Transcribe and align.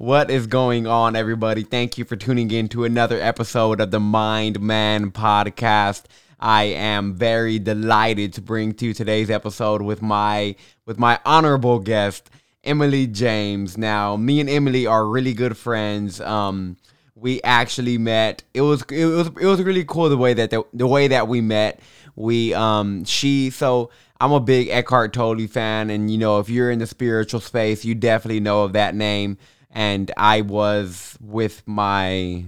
What 0.00 0.30
is 0.30 0.46
going 0.46 0.86
on, 0.86 1.14
everybody? 1.14 1.62
Thank 1.62 1.98
you 1.98 2.06
for 2.06 2.16
tuning 2.16 2.50
in 2.50 2.70
to 2.70 2.84
another 2.84 3.20
episode 3.20 3.82
of 3.82 3.90
the 3.90 4.00
Mind 4.00 4.58
Man 4.58 5.10
podcast. 5.10 6.04
I 6.40 6.62
am 6.62 7.12
very 7.12 7.58
delighted 7.58 8.32
to 8.32 8.40
bring 8.40 8.72
to 8.76 8.86
you 8.86 8.94
today's 8.94 9.28
episode 9.28 9.82
with 9.82 10.00
my 10.00 10.56
with 10.86 10.98
my 10.98 11.20
honorable 11.26 11.80
guest, 11.80 12.30
Emily 12.64 13.08
James. 13.08 13.76
Now, 13.76 14.16
me 14.16 14.40
and 14.40 14.48
Emily 14.48 14.86
are 14.86 15.06
really 15.06 15.34
good 15.34 15.58
friends. 15.58 16.18
Um, 16.18 16.78
we 17.14 17.42
actually 17.42 17.98
met. 17.98 18.42
It 18.54 18.62
was 18.62 18.82
it 18.90 19.04
was 19.04 19.26
it 19.26 19.44
was 19.44 19.60
really 19.60 19.84
cool 19.84 20.08
the 20.08 20.16
way 20.16 20.32
that 20.32 20.48
the, 20.48 20.64
the 20.72 20.86
way 20.86 21.08
that 21.08 21.28
we 21.28 21.42
met. 21.42 21.78
We 22.16 22.54
um 22.54 23.04
she 23.04 23.50
so 23.50 23.90
I'm 24.18 24.32
a 24.32 24.40
big 24.40 24.68
Eckhart 24.68 25.12
Tolle 25.12 25.46
fan, 25.46 25.90
and 25.90 26.10
you 26.10 26.16
know 26.16 26.38
if 26.38 26.48
you're 26.48 26.70
in 26.70 26.78
the 26.78 26.86
spiritual 26.86 27.40
space, 27.40 27.84
you 27.84 27.94
definitely 27.94 28.40
know 28.40 28.62
of 28.62 28.72
that 28.72 28.94
name 28.94 29.36
and 29.70 30.10
I 30.16 30.40
was 30.40 31.16
with 31.20 31.62
my 31.66 32.44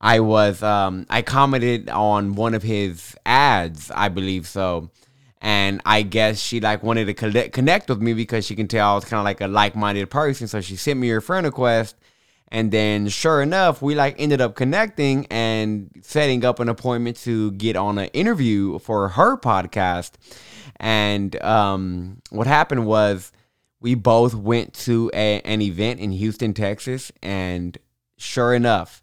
I 0.00 0.20
was 0.20 0.62
um 0.62 1.06
I 1.10 1.22
commented 1.22 1.88
on 1.90 2.34
one 2.34 2.54
of 2.54 2.62
his 2.62 3.16
ads, 3.26 3.90
I 3.90 4.08
believe 4.08 4.46
so. 4.48 4.90
And 5.42 5.80
I 5.86 6.02
guess 6.02 6.38
she 6.38 6.60
like 6.60 6.82
wanted 6.82 7.06
to 7.06 7.14
connect 7.14 7.52
connect 7.52 7.88
with 7.88 8.00
me 8.00 8.14
because 8.14 8.46
she 8.46 8.56
can 8.56 8.68
tell 8.68 8.92
I 8.92 8.94
was 8.94 9.04
kind 9.04 9.18
of 9.18 9.24
like 9.24 9.40
a 9.40 9.48
like-minded 9.48 10.10
person, 10.10 10.48
so 10.48 10.60
she 10.60 10.76
sent 10.76 10.98
me 10.98 11.08
her 11.08 11.20
friend 11.20 11.46
request. 11.46 11.96
And 12.52 12.72
then 12.72 13.08
sure 13.08 13.42
enough, 13.42 13.80
we 13.80 13.94
like 13.94 14.16
ended 14.18 14.40
up 14.40 14.56
connecting 14.56 15.26
and 15.30 15.90
setting 16.02 16.44
up 16.44 16.58
an 16.60 16.68
appointment 16.68 17.16
to 17.18 17.52
get 17.52 17.76
on 17.76 17.96
an 17.98 18.08
interview 18.08 18.78
for 18.80 19.10
her 19.10 19.36
podcast. 19.36 20.12
And 20.76 21.40
um 21.42 22.22
what 22.30 22.46
happened 22.46 22.86
was 22.86 23.32
we 23.80 23.94
both 23.94 24.34
went 24.34 24.74
to 24.74 25.10
a, 25.14 25.40
an 25.42 25.62
event 25.62 26.00
in 26.00 26.12
Houston, 26.12 26.54
Texas, 26.54 27.10
and 27.22 27.78
sure 28.18 28.54
enough, 28.54 29.02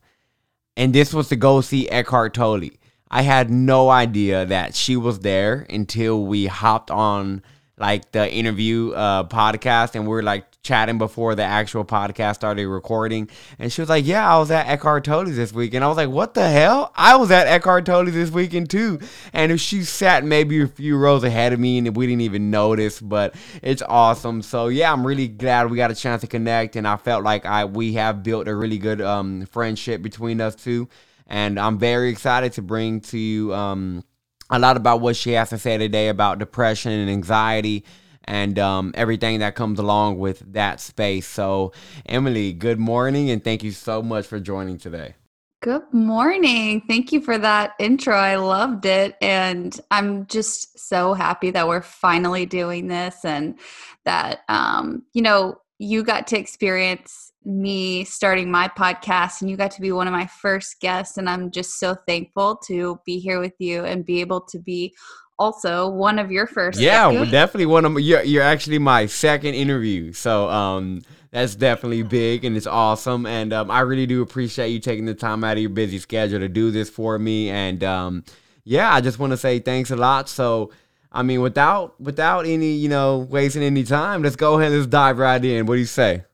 and 0.76 0.94
this 0.94 1.14
was 1.14 1.28
to 1.30 1.36
go 1.36 1.62
see 1.62 1.90
Eckhart 1.90 2.34
Tolle. 2.34 2.70
I 3.10 3.24
had 3.24 3.50
no 3.50 3.90
idea 3.90 4.46
that 4.46 4.76
she 4.76 4.96
was 4.96 5.20
there 5.20 5.66
until 5.70 6.26
we 6.26 6.46
hopped 6.46 6.92
on 6.92 7.42
like 7.78 8.12
the 8.12 8.32
interview 8.32 8.92
uh, 8.92 9.24
podcast 9.26 9.96
and 9.96 10.08
we 10.08 10.18
are 10.18 10.24
like 10.24 10.46
chatting 10.64 10.98
before 10.98 11.36
the 11.36 11.44
actual 11.44 11.86
podcast 11.86 12.36
started 12.36 12.68
recording. 12.68 13.30
And 13.60 13.72
she 13.72 13.82
was 13.82 13.90
like, 13.90 14.06
Yeah, 14.06 14.34
I 14.34 14.40
was 14.40 14.50
at 14.50 14.68
Eckhart 14.68 15.06
Tolle 15.06 15.26
this 15.26 15.54
week. 15.54 15.74
And 15.74 15.84
I 15.84 15.88
was 15.88 15.98
like, 15.98 16.10
What 16.10 16.34
the 16.34 16.50
hell? 16.50 16.92
I 16.96 17.16
was 17.16 17.30
at 17.30 17.48
Eckhart 17.48 17.86
Tolle 17.86 18.06
this 18.06 18.32
weekend 18.32 18.70
too. 18.70 19.00
And 19.32 19.52
if 19.52 19.60
she 19.62 19.84
sat 19.84 20.26
maybe 20.26 20.62
a 20.62 20.68
few 20.68 20.98
rows 20.98 21.24
ahead 21.24 21.54
of 21.54 21.60
me 21.60 21.78
and 21.78 21.96
we 21.96 22.08
didn't 22.08 22.22
even 22.22 22.50
notice, 22.50 23.00
but 23.00 23.36
it's 23.62 23.84
awesome. 23.84 24.42
So 24.42 24.68
yeah, 24.68 24.92
I'm 24.92 25.06
really 25.06 25.28
glad 25.28 25.70
we 25.70 25.78
got 25.78 25.92
a 25.92 25.96
chance 25.96 26.22
to 26.22 26.28
connect. 26.28 26.76
And 26.76 26.88
I 26.88 26.98
felt 26.98 27.24
like 27.24 27.46
I 27.46 27.66
we 27.66 27.94
have 27.94 28.24
built 28.24 28.48
a 28.48 28.56
really 28.56 28.80
good 28.80 29.02
um, 29.02 29.46
friendship 29.46 30.02
between 30.02 30.42
us 30.42 30.56
two. 30.56 30.90
And 31.28 31.60
I'm 31.60 31.78
very 31.78 32.10
excited 32.10 32.54
to 32.54 32.62
bring 32.62 33.02
to 33.02 33.18
you 33.18 33.54
um, 33.54 34.04
a 34.50 34.60
lot 34.60 34.78
about 34.78 35.02
what 35.02 35.16
she 35.16 35.32
has 35.32 35.50
to 35.50 35.58
say 35.58 35.78
today 35.78 36.10
about 36.10 36.40
depression 36.40 36.92
and 36.92 37.10
anxiety 37.10 37.84
and 38.24 38.60
um, 38.60 38.92
everything 38.96 39.40
that 39.40 39.56
comes 39.56 39.80
along 39.80 40.20
with 40.20 40.54
that 40.54 40.80
space. 40.80 41.26
So, 41.26 41.72
Emily, 42.06 42.54
good 42.54 42.80
morning, 42.80 43.30
and 43.30 43.44
thank 43.44 43.64
you 43.64 43.72
so 43.72 44.02
much 44.02 44.28
for 44.28 44.40
joining 44.40 44.78
today. 44.78 45.16
Good 45.62 45.92
morning. 45.92 46.84
Thank 46.88 47.12
you 47.12 47.20
for 47.20 47.38
that 47.40 47.74
intro. 47.80 48.16
I 48.16 48.36
loved 48.36 48.86
it. 48.86 49.16
And 49.22 49.78
I'm 49.90 50.28
just 50.28 50.78
so 50.78 51.16
happy 51.16 51.50
that 51.50 51.68
we're 51.68 51.82
finally 51.82 52.46
doing 52.46 52.88
this 52.88 53.26
and 53.26 53.58
that, 54.06 54.42
um, 54.50 55.04
you 55.14 55.24
know, 55.24 55.60
you 55.80 56.04
got 56.04 56.28
to 56.28 56.38
experience 56.38 57.27
me 57.48 58.04
starting 58.04 58.52
my 58.52 58.68
podcast 58.68 59.40
and 59.40 59.50
you 59.50 59.56
got 59.56 59.72
to 59.72 59.82
be 59.82 59.94
one 59.94 60.06
of 60.06 60.12
my 60.12 60.28
first 60.28 60.82
guests. 60.82 61.18
And 61.18 61.30
I'm 61.30 61.50
just 61.50 61.80
so 61.80 61.96
thankful 61.96 62.58
to 62.68 63.00
be 63.06 63.20
here 63.20 63.40
with 63.40 63.54
you 63.58 63.86
and 63.86 64.06
be 64.06 64.20
able 64.20 64.42
to 64.42 64.60
be 64.60 64.94
also 65.40 65.88
one 65.88 66.20
of 66.20 66.30
your 66.30 66.46
first. 66.46 66.78
Yeah, 66.78 67.10
definitely 67.24 67.68
one 67.68 67.86
of 67.86 67.94
my, 67.94 68.02
you're, 68.02 68.22
you're 68.24 68.44
actually 68.44 68.80
my 68.80 69.06
second 69.06 69.54
interview. 69.54 70.12
So 70.12 70.50
um, 70.50 71.04
that's 71.32 71.56
definitely 71.56 72.04
big 72.04 72.44
and 72.44 72.58
it's 72.58 72.68
awesome. 72.68 73.26
And 73.26 73.54
um, 73.54 73.72
I 73.72 73.80
really 73.80 74.08
do 74.08 74.22
appreciate 74.22 74.68
you 74.68 74.80
taking 74.80 75.06
the 75.06 75.16
time 75.16 75.46
out 75.46 75.56
of 75.56 75.62
your 75.62 75.70
busy 75.70 76.00
schedule 76.00 76.40
to 76.40 76.50
do 76.50 76.70
this 76.70 76.90
for 76.90 77.18
me. 77.18 77.50
And 77.50 77.82
um, 77.82 78.26
yeah, 78.66 78.94
I 78.94 79.00
just 79.00 79.20
want 79.20 79.32
to 79.32 79.38
say 79.38 79.60
thanks 79.60 79.90
a 79.90 79.96
lot. 79.96 80.30
So. 80.30 80.72
I 81.10 81.24
mean, 81.24 81.40
without 81.40 82.00
without 82.02 82.46
any, 82.46 82.74
you 82.74 82.90
know, 82.90 83.20
wasting 83.20 83.64
any 83.64 83.86
time, 83.86 84.22
let's 84.22 84.36
go 84.36 84.60
ahead 84.60 84.74
and 84.74 84.82
let's 84.82 84.92
dive 84.92 85.18
right 85.18 85.44
in. 85.44 85.66
What 85.66 85.76
do 85.76 85.80
you 85.80 85.86
say? 85.86 86.26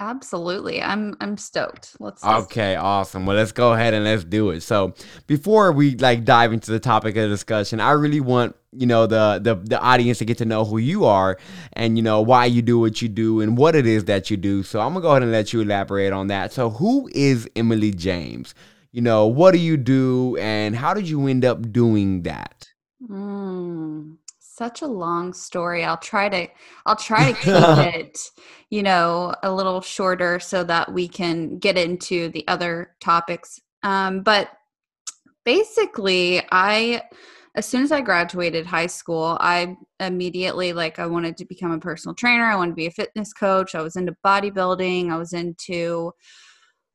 Absolutely. 0.00 0.82
I'm 0.82 1.14
I'm 1.20 1.36
stoked. 1.36 1.96
Let's 2.00 2.24
Okay, 2.24 2.74
awesome. 2.74 3.26
Well, 3.26 3.36
let's 3.36 3.52
go 3.52 3.74
ahead 3.74 3.94
and 3.94 4.04
let's 4.04 4.24
do 4.24 4.50
it. 4.50 4.62
So, 4.62 4.92
before 5.28 5.70
we 5.70 5.94
like 5.96 6.24
dive 6.24 6.52
into 6.52 6.72
the 6.72 6.80
topic 6.80 7.16
of 7.16 7.30
discussion, 7.30 7.78
I 7.78 7.92
really 7.92 8.18
want, 8.18 8.56
you 8.72 8.86
know, 8.86 9.06
the 9.06 9.38
the 9.40 9.54
the 9.54 9.80
audience 9.80 10.18
to 10.18 10.24
get 10.24 10.38
to 10.38 10.44
know 10.44 10.64
who 10.64 10.78
you 10.78 11.04
are 11.04 11.38
and 11.74 11.96
you 11.96 12.02
know 12.02 12.20
why 12.20 12.46
you 12.46 12.60
do 12.60 12.80
what 12.80 13.02
you 13.02 13.08
do 13.08 13.40
and 13.40 13.56
what 13.56 13.76
it 13.76 13.86
is 13.86 14.06
that 14.06 14.30
you 14.30 14.36
do. 14.36 14.64
So, 14.64 14.80
I'm 14.80 14.94
going 14.94 15.02
to 15.02 15.06
go 15.06 15.10
ahead 15.10 15.22
and 15.22 15.30
let 15.30 15.52
you 15.52 15.60
elaborate 15.60 16.12
on 16.12 16.26
that. 16.26 16.52
So, 16.52 16.70
who 16.70 17.08
is 17.14 17.48
Emily 17.54 17.92
James? 17.92 18.52
You 18.90 19.02
know, 19.02 19.28
what 19.28 19.52
do 19.52 19.58
you 19.58 19.76
do 19.76 20.36
and 20.38 20.74
how 20.74 20.92
did 20.92 21.08
you 21.08 21.28
end 21.28 21.44
up 21.44 21.70
doing 21.72 22.22
that? 22.22 22.68
Mm 23.08 24.16
such 24.56 24.82
a 24.82 24.86
long 24.86 25.32
story. 25.32 25.84
I'll 25.84 25.96
try 25.96 26.28
to 26.28 26.48
I'll 26.86 26.96
try 26.96 27.32
to 27.32 27.38
keep 27.38 27.46
it, 27.94 28.18
you 28.70 28.82
know, 28.82 29.34
a 29.42 29.52
little 29.52 29.80
shorter 29.80 30.38
so 30.38 30.62
that 30.64 30.92
we 30.92 31.08
can 31.08 31.58
get 31.58 31.76
into 31.76 32.28
the 32.30 32.46
other 32.46 32.94
topics. 33.00 33.60
Um, 33.82 34.22
but 34.22 34.50
basically, 35.44 36.42
I 36.52 37.02
as 37.56 37.66
soon 37.66 37.82
as 37.82 37.92
I 37.92 38.00
graduated 38.00 38.66
high 38.66 38.86
school, 38.86 39.36
I 39.40 39.76
immediately 40.00 40.72
like 40.72 40.98
I 40.98 41.06
wanted 41.06 41.36
to 41.38 41.44
become 41.44 41.72
a 41.72 41.78
personal 41.78 42.14
trainer. 42.14 42.44
I 42.44 42.56
wanted 42.56 42.72
to 42.72 42.76
be 42.76 42.86
a 42.86 42.90
fitness 42.90 43.32
coach. 43.32 43.74
I 43.74 43.82
was 43.82 43.96
into 43.96 44.16
bodybuilding. 44.24 45.10
I 45.10 45.16
was 45.16 45.32
into 45.32 46.12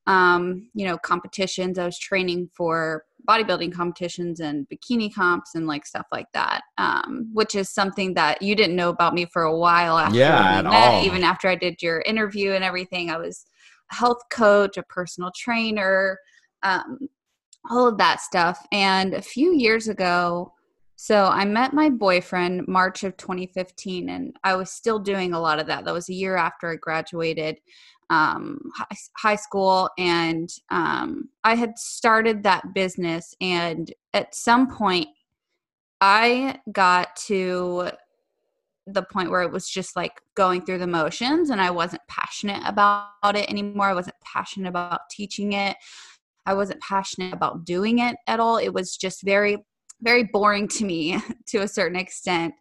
um, 0.07 0.69
you 0.73 0.85
know, 0.87 0.97
competitions. 0.97 1.77
I 1.77 1.85
was 1.85 1.99
training 1.99 2.49
for 2.55 3.03
bodybuilding 3.27 3.73
competitions 3.73 4.39
and 4.39 4.67
bikini 4.69 5.13
comps 5.13 5.55
and 5.55 5.67
like 5.67 5.85
stuff 5.85 6.07
like 6.11 6.27
that, 6.33 6.61
um, 6.77 7.29
which 7.33 7.55
is 7.55 7.69
something 7.69 8.13
that 8.13 8.41
you 8.41 8.55
didn't 8.55 8.75
know 8.75 8.89
about 8.89 9.13
me 9.13 9.25
for 9.25 9.43
a 9.43 9.57
while 9.57 9.97
after 9.97 10.17
yeah, 10.17 10.57
we 10.57 10.63
met. 10.63 10.73
All. 10.73 11.03
Even 11.05 11.23
after 11.23 11.47
I 11.47 11.55
did 11.55 11.81
your 11.81 12.01
interview 12.01 12.53
and 12.53 12.63
everything, 12.63 13.09
I 13.09 13.17
was 13.17 13.45
a 13.91 13.95
health 13.95 14.21
coach, 14.31 14.77
a 14.77 14.83
personal 14.83 15.31
trainer, 15.35 16.17
um, 16.63 17.09
all 17.69 17.87
of 17.87 17.97
that 17.97 18.21
stuff. 18.21 18.65
And 18.71 19.13
a 19.13 19.21
few 19.21 19.53
years 19.53 19.87
ago, 19.87 20.53
so 20.95 21.25
I 21.27 21.45
met 21.45 21.73
my 21.73 21.89
boyfriend 21.89 22.67
March 22.67 23.05
of 23.05 23.15
2015, 23.15 24.09
and 24.09 24.35
I 24.43 24.57
was 24.57 24.69
still 24.69 24.99
doing 24.99 25.31
a 25.31 25.39
lot 25.39 25.57
of 25.57 25.67
that. 25.67 25.85
That 25.85 25.93
was 25.93 26.09
a 26.09 26.13
year 26.13 26.35
after 26.35 26.69
I 26.69 26.75
graduated 26.75 27.57
um, 28.09 28.59
high, 29.15 29.35
school 29.35 29.89
and 29.97 30.49
um, 30.71 31.29
I 31.43 31.55
had 31.55 31.77
started 31.77 32.43
that 32.43 32.73
business. 32.73 33.35
And 33.39 33.93
at 34.13 34.33
some 34.33 34.67
point, 34.67 35.07
I 36.01 36.59
got 36.71 37.15
to 37.27 37.91
the 38.87 39.03
point 39.03 39.29
where 39.29 39.43
it 39.43 39.51
was 39.51 39.69
just 39.69 39.95
like 39.95 40.13
going 40.35 40.65
through 40.65 40.79
the 40.79 40.87
motions 40.87 41.49
and 41.49 41.61
I 41.61 41.69
wasn't 41.69 42.01
passionate 42.07 42.63
about 42.65 43.35
it 43.35 43.49
anymore. 43.49 43.87
I 43.87 43.93
wasn't 43.93 44.15
passionate 44.23 44.69
about 44.69 45.01
teaching 45.11 45.53
it. 45.53 45.77
I 46.45 46.53
wasn't 46.53 46.81
passionate 46.81 47.33
about 47.33 47.65
doing 47.65 47.99
it 47.99 48.15
at 48.25 48.39
all. 48.39 48.57
It 48.57 48.73
was 48.73 48.97
just 48.97 49.21
very, 49.23 49.57
very 50.01 50.23
boring 50.23 50.67
to 50.69 50.85
me 50.85 51.19
to 51.47 51.59
a 51.59 51.67
certain 51.67 51.99
extent. 51.99 52.53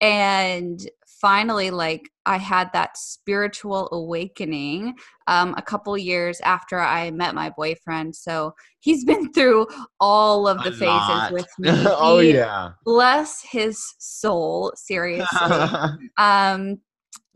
And 0.00 0.80
finally 1.20 1.70
like 1.70 2.08
i 2.26 2.36
had 2.38 2.70
that 2.72 2.96
spiritual 2.96 3.88
awakening 3.92 4.94
um, 5.26 5.54
a 5.56 5.62
couple 5.62 5.96
years 5.98 6.40
after 6.40 6.78
i 6.78 7.10
met 7.10 7.34
my 7.34 7.50
boyfriend. 7.50 8.14
So 8.16 8.54
he's 8.80 9.04
been 9.10 9.32
through 9.32 9.66
all 10.00 10.48
of 10.48 10.62
the 10.62 10.70
a 10.70 10.72
phases 10.72 10.84
lot. 10.86 11.32
with 11.32 11.48
me. 11.58 11.70
Oh 11.70 12.18
yeah. 12.20 12.70
bless 12.84 13.42
his 13.42 13.82
soul 13.98 14.72
seriously. 14.76 15.26
Um 16.16 16.78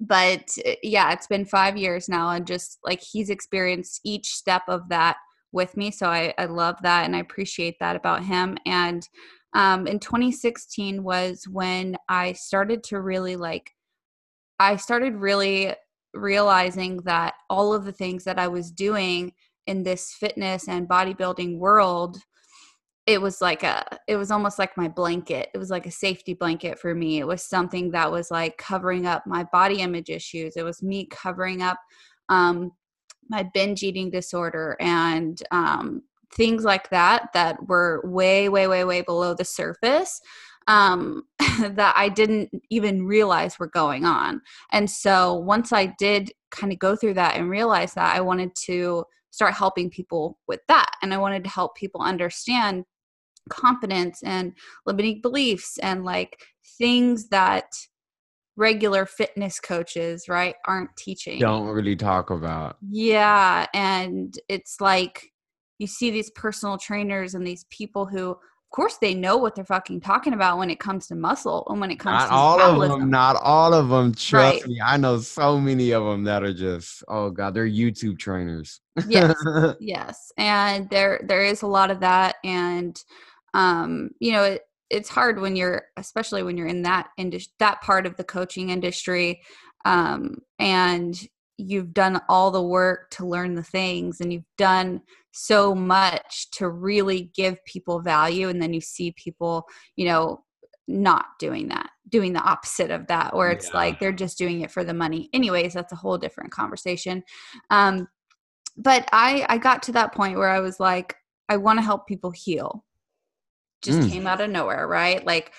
but 0.01 0.49
uh, 0.67 0.73
yeah 0.83 1.13
it's 1.13 1.27
been 1.29 1.45
five 1.45 1.77
years 1.77 2.09
now 2.09 2.31
and 2.31 2.47
just 2.47 2.79
like 2.85 3.01
he's 3.01 3.31
experienced 3.31 4.01
each 4.05 4.29
step 4.35 4.63
of 4.69 4.89
that 4.89 5.17
with 5.53 5.77
me. 5.77 5.91
So 5.91 6.09
i, 6.09 6.35
I 6.39 6.47
love 6.47 6.77
that 6.83 7.05
and 7.05 7.15
i 7.15 7.21
appreciate 7.21 7.77
that 7.81 7.97
about 7.97 8.25
him. 8.25 8.57
And 8.67 9.09
um, 9.55 9.87
in 9.87 9.99
2016 9.99 11.03
was 11.03 11.47
when 11.51 11.97
I 12.09 12.33
started 12.33 12.83
to 12.85 13.01
really 13.01 13.37
like, 13.37 13.71
I 14.59 14.77
started 14.77 15.15
really 15.15 15.75
realizing 16.12 16.99
that 17.05 17.35
all 17.51 17.73
of 17.73 17.85
the 17.85 17.93
things 17.93 18.25
that 18.25 18.39
I 18.39 18.49
was 18.49 18.71
doing 18.71 19.33
in 19.67 19.83
this 19.83 20.12
fitness 20.12 20.69
and 20.69 20.89
bodybuilding 20.89 21.59
world 21.59 22.19
it 23.06 23.21
was 23.21 23.43
like 23.43 23.62
a 23.62 23.85
it 24.09 24.17
was 24.17 24.31
almost 24.31 24.59
like 24.59 24.79
my 24.79 24.89
blanket. 24.89 25.51
It 25.53 25.59
was 25.59 25.69
like 25.69 25.85
a 25.85 25.91
safety 25.91 26.33
blanket 26.33 26.79
for 26.79 26.95
me. 26.95 27.19
It 27.19 27.27
was 27.27 27.47
something 27.47 27.91
that 27.91 28.11
was 28.11 28.31
like 28.31 28.56
covering 28.56 29.05
up 29.05 29.27
my 29.27 29.45
body 29.53 29.81
image 29.81 30.09
issues. 30.09 30.56
It 30.56 30.65
was 30.65 30.83
me 30.83 31.06
covering 31.11 31.61
up 31.61 31.79
um 32.31 32.73
my 33.29 33.49
binge 33.55 33.83
eating 33.83 34.11
disorder 34.11 34.77
and 34.81 35.43
um, 35.51 36.03
things 36.35 36.65
like 36.65 36.91
that 36.91 37.29
that 37.35 37.69
were 37.69 38.03
way, 38.05 38.49
way, 38.49 38.67
way, 38.67 38.85
way 38.85 39.03
below 39.03 39.35
the 39.35 39.45
surface 39.45 40.21
um, 40.67 41.23
that 41.61 41.95
I 41.97 42.09
didn't 42.09 42.51
even 42.71 43.07
realize 43.07 43.59
were 43.59 43.69
going 43.69 44.05
on. 44.05 44.41
And 44.73 44.91
so 44.91 45.35
once 45.35 45.73
I 45.73 45.95
did 45.99 46.33
kind 46.51 46.73
of 46.73 46.79
go 46.79 46.97
through 46.97 47.15
that 47.15 47.37
and 47.37 47.51
realize 47.51 47.95
that, 47.95 48.17
I 48.17 48.21
wanted 48.21 48.55
to 48.67 49.05
start 49.31 49.55
helping 49.55 49.91
people 49.91 50.39
with 50.47 50.61
that. 50.69 50.91
And 51.03 51.13
I 51.13 51.19
wanted 51.19 51.45
to 51.45 51.51
help 51.51 51.77
people 51.77 52.01
understand 52.01 52.85
confidence 53.51 54.23
and 54.23 54.53
limiting 54.87 55.21
beliefs 55.21 55.79
and 55.79 56.05
like 56.05 56.39
things 56.79 57.29
that 57.29 57.67
regular 58.57 59.05
fitness 59.05 59.59
coaches 59.59 60.29
right 60.29 60.55
aren't 60.67 60.95
teaching 60.97 61.41
don't 61.41 61.67
really 61.67 61.97
talk 61.97 62.31
about 62.31 62.77
yeah 62.89 63.67
and 63.75 64.39
it's 64.49 64.81
like 64.81 65.33
you 65.79 65.87
see 65.87 66.11
these 66.11 66.31
personal 66.31 66.79
trainers 66.79 67.35
and 67.35 67.47
these 67.47 67.65
people 67.71 68.06
who 68.06 68.31
of 68.31 68.71
course 68.71 68.97
they 69.00 69.15
know 69.15 69.37
what 69.37 69.55
they're 69.55 69.65
fucking 69.65 70.00
talking 70.00 70.32
about 70.32 70.59
when 70.59 70.71
it 70.71 70.81
comes 70.81 71.06
to 71.06 71.15
muscle 71.15 71.65
and 71.69 71.81
when 71.81 71.91
it 71.91 71.99
comes 72.00 72.23
not 72.23 72.29
to 72.29 72.35
all 72.35 72.56
metabolism. 72.59 72.93
of 72.94 73.00
them 73.00 73.11
not 73.11 73.37
all 73.37 73.73
of 73.75 73.88
them 73.88 74.12
trust 74.15 74.62
Right. 74.62 74.69
me 74.69 74.81
i 74.85 74.97
know 74.97 75.19
so 75.19 75.61
many 75.61 75.93
of 75.93 76.05
them 76.05 76.25
that 76.25 76.43
are 76.43 76.55
just 76.55 77.05
oh 77.09 77.31
god 77.31 77.55
they're 77.55 77.67
youtube 77.67 78.19
trainers 78.19 78.81
yes 79.09 79.35
yes 79.81 80.32
and 80.37 80.88
there 80.91 81.21
there 81.26 81.44
is 81.44 81.62
a 81.62 81.67
lot 81.67 81.91
of 81.91 82.00
that 82.00 82.37
and 82.44 83.00
um 83.55 84.11
you 84.19 84.32
know 84.32 84.43
it, 84.43 84.62
it's 84.91 85.09
hard 85.09 85.41
when 85.41 85.56
you're 85.56 85.85
especially 85.97 86.43
when 86.43 86.56
you're 86.56 86.67
in 86.67 86.82
that 86.82 87.09
industry 87.17 87.53
that 87.59 87.81
part 87.81 88.06
of 88.06 88.17
the 88.17 88.25
coaching 88.25 88.70
industry 88.70 89.41
um 89.85 90.37
and 90.59 91.29
you've 91.56 91.95
done 91.95 92.21
all 92.29 92.51
the 92.51 92.62
work 92.62 93.11
to 93.11 93.27
learn 93.27 93.55
the 93.55 93.62
things 93.62 94.21
and 94.21 94.33
you've 94.33 94.43
done 94.59 95.01
so 95.33 95.75
much 95.75 96.51
to 96.53 96.69
really 96.69 97.31
give 97.35 97.65
people 97.65 98.01
value 98.01 98.49
and 98.49 98.61
then 98.61 98.73
you 98.73 98.81
see 98.81 99.12
people 99.12 99.65
you 99.97 100.05
know 100.05 100.43
not 100.89 101.27
doing 101.39 101.69
that 101.69 101.91
doing 102.09 102.33
the 102.33 102.43
opposite 102.43 102.91
of 102.91 103.06
that 103.06 103.35
where 103.35 103.51
it's 103.51 103.71
Yeah. 103.73 103.79
like 103.81 104.01
they're 104.01 104.12
just 104.12 104.37
doing 104.37 104.61
it 104.62 104.71
for 104.71 104.85
the 104.85 104.95
money 104.95 105.29
anyways 105.33 105.73
that's 105.75 105.93
a 105.93 105.97
whole 105.97 106.19
different 106.19 106.51
conversation 106.51 107.23
um 107.71 108.06
but 108.77 109.09
i 109.12 109.47
i 109.49 109.56
got 109.56 109.83
to 109.83 109.93
that 109.93 110.12
point 110.12 110.37
where 110.37 110.51
i 110.51 110.61
was 110.61 110.79
like 110.81 111.15
i 111.49 111.56
want 111.56 111.79
to 111.79 111.85
help 111.85 112.06
people 112.06 112.31
heal 112.33 112.85
just 113.83 114.01
Mm. 114.01 114.11
came 114.11 114.27
out 114.27 114.41
of 114.41 114.51
nowhere 114.51 114.87
right 114.89 115.25
like 115.25 115.53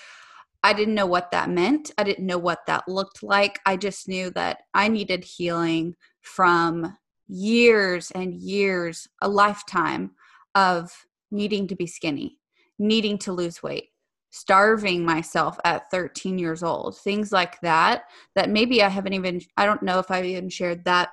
i 0.66 0.72
didn't 0.72 0.94
know 0.94 1.06
what 1.06 1.30
that 1.30 1.50
meant. 1.50 1.90
I 1.96 2.04
didn't 2.04 2.26
know 2.26 2.38
what 2.38 2.66
that 2.66 2.88
looked 2.88 3.22
like. 3.22 3.60
I 3.64 3.76
just 3.76 4.08
knew 4.08 4.30
that 4.30 4.58
i 4.74 4.88
needed 4.88 5.24
healing 5.24 5.94
from 6.20 6.96
years 7.28 8.10
and 8.12 8.34
years 8.34 9.08
a 9.22 9.28
lifetime 9.28 10.12
of 10.54 10.92
needing 11.30 11.66
to 11.68 11.76
be 11.76 11.86
skinny 11.86 12.38
needing 12.78 13.18
to 13.18 13.32
lose 13.32 13.62
weight 13.62 13.88
starving 14.30 15.04
myself 15.04 15.58
at 15.64 15.90
13 15.90 16.38
years 16.38 16.62
old 16.62 16.96
things 16.98 17.32
like 17.32 17.60
that 17.62 18.04
that 18.34 18.50
maybe 18.50 18.82
i 18.82 18.88
haven't 18.88 19.14
even 19.14 19.40
i 19.56 19.66
don't 19.66 19.82
know 19.82 19.98
if 19.98 20.10
i've 20.10 20.24
even 20.24 20.48
shared 20.48 20.84
that 20.84 21.08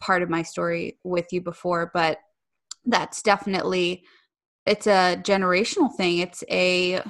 part 0.00 0.22
of 0.22 0.28
my 0.28 0.42
story 0.42 0.98
with 1.04 1.32
you 1.32 1.40
before 1.40 1.90
but 1.94 2.18
that's 2.84 3.22
definitely 3.22 4.04
it's 4.66 4.88
a 4.88 5.16
generational 5.22 5.94
thing. 5.94 6.18
It's 6.18 6.42
a 6.50 7.02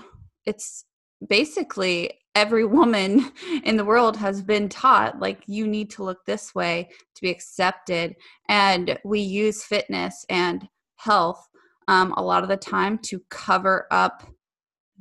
it's 0.45 0.85
basically 1.29 2.19
every 2.35 2.65
woman 2.79 3.33
in 3.65 3.77
the 3.77 3.85
world 3.85 4.17
has 4.17 4.43
been 4.43 4.69
taught 4.69 5.19
like 5.21 5.43
you 5.47 5.67
need 5.67 5.91
to 5.91 6.03
look 6.05 6.25
this 6.25 6.55
way 6.55 6.89
to 7.15 7.23
be 7.23 7.31
accepted 7.31 8.15
and 8.49 8.99
we 9.05 9.21
use 9.21 9.65
fitness 9.65 10.25
and 10.29 10.69
health 10.97 11.49
um, 11.89 12.13
a 12.17 12.23
lot 12.23 12.43
of 12.43 12.49
the 12.49 12.57
time 12.57 12.99
to 12.99 13.21
cover 13.31 13.87
up 13.91 14.25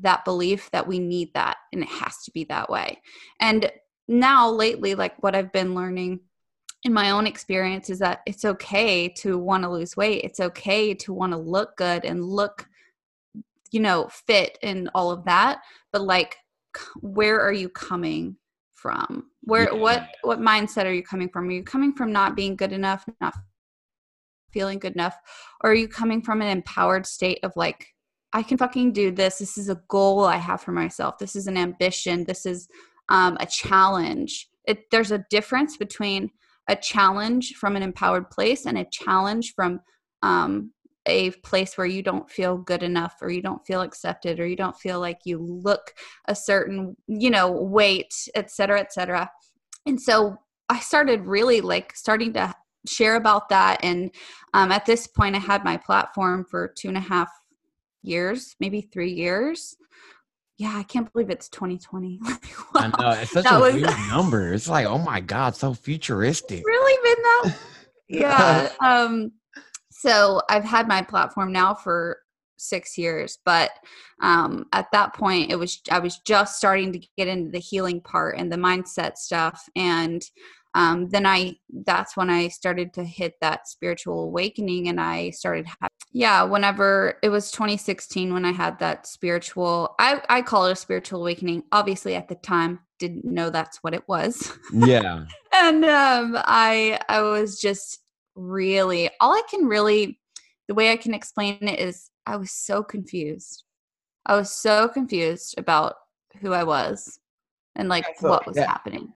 that 0.02 0.26
belief 0.26 0.70
that 0.72 0.88
we 0.88 1.00
need 1.00 1.34
that 1.34 1.58
and 1.74 1.82
it 1.82 1.90
has 1.90 2.22
to 2.24 2.32
be 2.32 2.44
that 2.44 2.70
way. 2.70 3.02
And 3.40 3.72
now 4.08 4.50
lately 4.50 4.96
like 4.96 5.22
what 5.24 5.36
i've 5.36 5.52
been 5.52 5.74
learning 5.74 6.20
in 6.84 6.94
my 6.94 7.10
own 7.10 7.26
experience 7.26 7.90
is 7.90 8.00
that 8.00 8.22
it's 8.26 8.46
okay 8.46 9.10
to 9.10 9.38
want 9.38 9.64
to 9.64 9.70
lose 9.70 9.98
weight 9.98 10.24
it's 10.24 10.40
okay 10.40 10.94
to 10.94 11.14
want 11.14 11.32
to 11.32 11.38
look 11.38 11.76
good 11.78 12.06
and 12.06 12.24
look 12.24 12.68
you 13.76 13.82
know 13.82 14.10
fit 14.10 14.58
and 14.64 14.90
all 14.96 15.12
of 15.12 15.26
that 15.26 15.60
but 15.92 16.02
like 16.02 16.38
where 17.02 17.40
are 17.40 17.54
you 17.54 17.70
coming 17.70 18.38
from? 18.74 19.32
Where 19.42 19.74
Yeah. 19.74 19.80
what 19.80 20.08
what 20.24 20.40
mindset 20.40 20.86
are 20.86 20.94
you 20.94 21.04
coming 21.04 21.30
from? 21.30 21.48
Are 21.48 21.52
you 21.52 21.64
coming 21.64 21.94
from 21.94 22.12
not 22.12 22.36
being 22.36 22.56
good 22.56 22.72
enough 22.72 23.06
not 23.22 23.34
feeling 24.52 24.80
good 24.80 24.94
enough? 24.94 25.18
Or 25.62 25.72
are 25.72 25.76
you 25.76 25.88
coming 25.88 26.22
from 26.22 26.42
an 26.42 26.48
empowered 26.48 27.06
state 27.06 27.40
of 27.44 27.52
like 27.56 27.88
i 28.34 28.44
can 28.44 28.58
fucking 28.58 28.92
do 28.92 29.12
this. 29.12 29.38
This 29.38 29.58
is 29.58 29.70
a 29.70 29.82
goal 29.88 30.26
i 30.26 30.38
have 30.38 30.62
for 30.62 30.72
myself. 30.72 31.18
This 31.18 31.36
is 31.36 31.48
an 31.48 31.58
ambition. 31.58 32.26
This 32.26 32.46
is 32.46 32.68
um, 33.10 33.38
a 33.40 33.46
challenge. 33.46 34.50
It, 34.66 34.90
there's 34.92 35.12
a 35.12 35.26
difference 35.30 35.78
between 35.78 36.32
a 36.68 36.76
challenge 36.76 37.54
from 37.54 37.76
an 37.76 37.84
empowered 37.84 38.30
place 38.32 38.66
and 38.66 38.78
a 38.78 38.86
challenge 38.86 39.54
from 39.56 39.80
um, 40.24 40.72
a 41.08 41.32
place 41.44 41.78
where 41.78 41.88
you 41.88 42.02
don't 42.02 42.30
feel 42.30 42.58
good 42.58 42.84
enough 42.84 43.16
or 43.22 43.30
you 43.30 43.42
don't 43.42 43.66
feel 43.66 43.82
accepted 43.82 44.40
or 44.40 44.48
you 44.48 44.56
don't 44.56 44.78
feel 44.80 45.00
like 45.00 45.20
you 45.26 45.38
look 45.38 45.94
a 46.28 46.36
certain 46.36 46.96
you 47.08 47.30
know 47.30 47.52
weight 47.52 48.14
et 48.36 48.50
cetera 48.52 48.80
et 48.80 48.92
cetera. 48.94 49.30
And 49.86 50.02
so 50.02 50.38
i 50.70 50.80
started 50.80 51.22
really 51.26 51.62
like 51.62 51.96
starting 51.96 52.34
to 52.34 52.54
share 52.88 53.16
about 53.18 53.50
that 53.50 53.80
and 53.84 54.12
um, 54.54 54.72
at 54.72 54.86
this 54.86 55.06
point 55.08 55.36
i 55.36 55.40
had 55.40 55.64
my 55.64 55.78
platform 55.78 56.44
for 56.44 56.68
two 56.76 56.88
and 56.88 56.98
a 56.98 57.02
half 57.02 57.30
years 58.04 58.56
maybe 58.60 58.82
three 58.82 59.12
years. 59.12 59.76
Yeah 60.58 60.74
i 60.76 60.84
can't 60.84 61.12
believe 61.14 61.30
it's 61.30 61.50
2020 61.50 62.20
i 62.76 62.88
know 62.88 63.10
it's 63.12 63.32
such 63.32 63.44
That 63.44 63.58
a 63.58 63.60
was- 63.60 63.74
weird 63.76 63.90
number. 64.10 64.54
It's 64.54 64.68
like 64.68 64.86
oh 64.88 64.98
my 64.98 65.20
god 65.22 65.56
so 65.56 65.74
futuristic. 65.74 66.64
Really? 66.66 66.98
Been 67.04 67.24
that? 67.24 67.58
Yeah 68.08 68.70
um 68.84 69.32
so 70.06 70.42
i've 70.50 70.64
had 70.64 70.88
my 70.88 71.02
platform 71.02 71.52
now 71.52 71.74
for 71.74 72.20
six 72.58 72.98
years 72.98 73.40
but 73.44 73.72
um 74.22 74.66
at 74.72 74.90
that 74.92 75.14
point 75.14 75.52
it 75.52 75.56
was 75.56 75.82
i 75.92 76.00
was 76.00 76.20
just 76.20 76.58
starting 76.58 76.94
to 76.94 77.00
get 77.18 77.28
into 77.28 77.52
the 77.52 77.60
healing 77.60 78.00
part 78.00 78.38
and 78.38 78.52
the 78.52 78.56
mindset 78.56 79.18
stuff 79.18 79.68
and 79.76 80.22
um 80.74 81.10
then 81.10 81.26
i 81.26 81.54
that's 81.86 82.16
when 82.16 82.30
i 82.30 82.48
started 82.48 82.94
to 82.94 83.04
hit 83.04 83.34
that 83.42 83.68
spiritual 83.68 84.24
awakening 84.24 84.88
and 84.88 85.02
i 85.02 85.30
started 85.32 85.66
ha- 85.66 85.88
yeah 86.14 86.44
whenever 86.44 87.18
it 87.22 87.30
was 87.30 87.52
2016 87.52 88.34
when 88.34 88.46
i 88.46 88.52
had 88.52 88.80
that 88.80 89.06
spiritual 89.06 89.94
i 90.00 90.22
i 90.30 90.42
call 90.42 90.66
it 90.68 90.72
a 90.72 90.76
spiritual 90.76 91.20
awakening. 91.20 91.64
Obviously 91.74 92.16
at 92.16 92.30
the 92.30 92.36
time 92.36 92.80
didn't 93.00 93.26
know 93.26 93.50
that's 93.50 93.80
what 93.84 93.94
it 93.94 94.08
was. 94.08 94.54
Yeah. 94.72 95.26
And 95.54 95.86
um 95.86 96.38
i 96.38 97.00
i 97.08 97.22
was 97.22 97.60
just 97.60 98.02
really 98.36 99.10
all 99.22 99.32
i 99.34 99.42
can 99.50 99.66
really 99.66 100.20
the 100.68 100.74
way 100.74 100.92
i 100.92 100.98
can 100.98 101.14
explain 101.14 101.58
it 101.62 101.80
is 101.80 102.10
i 102.26 102.36
was 102.36 102.52
so 102.52 102.84
confused 102.84 103.64
i 104.26 104.36
was 104.36 104.52
so 104.52 104.88
confused 104.88 105.56
about 105.58 105.96
who 106.42 106.54
i 106.54 106.64
was 106.64 107.20
and 107.76 107.90
like 107.90 108.06
so- 108.18 108.30
what 108.30 108.46
was 108.46 108.58
yeah. 108.58 108.66
happening 108.66 109.14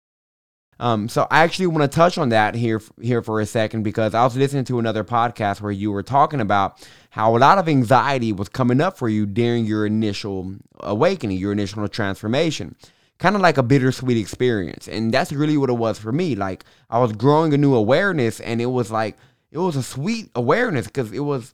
Um, 0.78 1.08
so 1.08 1.26
I 1.32 1.44
actually 1.44 1.68
want 1.68 1.90
to 1.90 1.96
touch 1.96 2.18
on 2.18 2.30
that 2.30 2.54
here 2.54 2.82
here 3.02 3.22
for 3.22 3.40
a 3.40 3.46
second 3.46 3.84
because 3.84 4.14
I 4.14 4.26
was 4.26 4.36
listening 4.36 4.66
to 4.66 4.78
another 4.78 5.06
podcast 5.06 5.62
where 5.62 5.72
you 5.72 5.90
were 5.90 6.04
talking 6.04 6.42
about 6.42 6.86
how 7.12 7.34
a 7.34 7.40
lot 7.40 7.58
of 7.58 7.70
anxiety 7.70 8.34
was 8.34 8.50
coming 8.50 8.82
up 8.82 8.98
for 8.98 9.08
you 9.08 9.26
during 9.26 9.66
your 9.66 9.86
initial 9.86 10.56
awakening, 10.82 11.38
your 11.38 11.54
initial 11.54 11.88
transformation. 11.88 12.76
Kind 13.18 13.36
of 13.36 13.42
like 13.42 13.58
a 13.58 13.64
bittersweet 13.64 14.18
experience. 14.18 14.88
And 14.88 15.14
that's 15.14 15.32
really 15.32 15.58
what 15.58 15.70
it 15.70 15.74
was 15.74 15.98
for 15.98 16.12
me. 16.12 16.36
Like 16.36 16.66
I 16.90 17.00
was 17.00 17.14
growing 17.14 17.54
a 17.54 17.58
new 17.58 17.74
awareness 17.74 18.40
and 18.40 18.62
it 18.62 18.66
was 18.66 18.92
like 18.92 19.18
it 19.52 19.58
was 19.58 19.76
a 19.76 19.84
sweet 19.84 20.30
awareness 20.36 20.88
because 20.88 21.12
it 21.12 21.22
was 21.22 21.54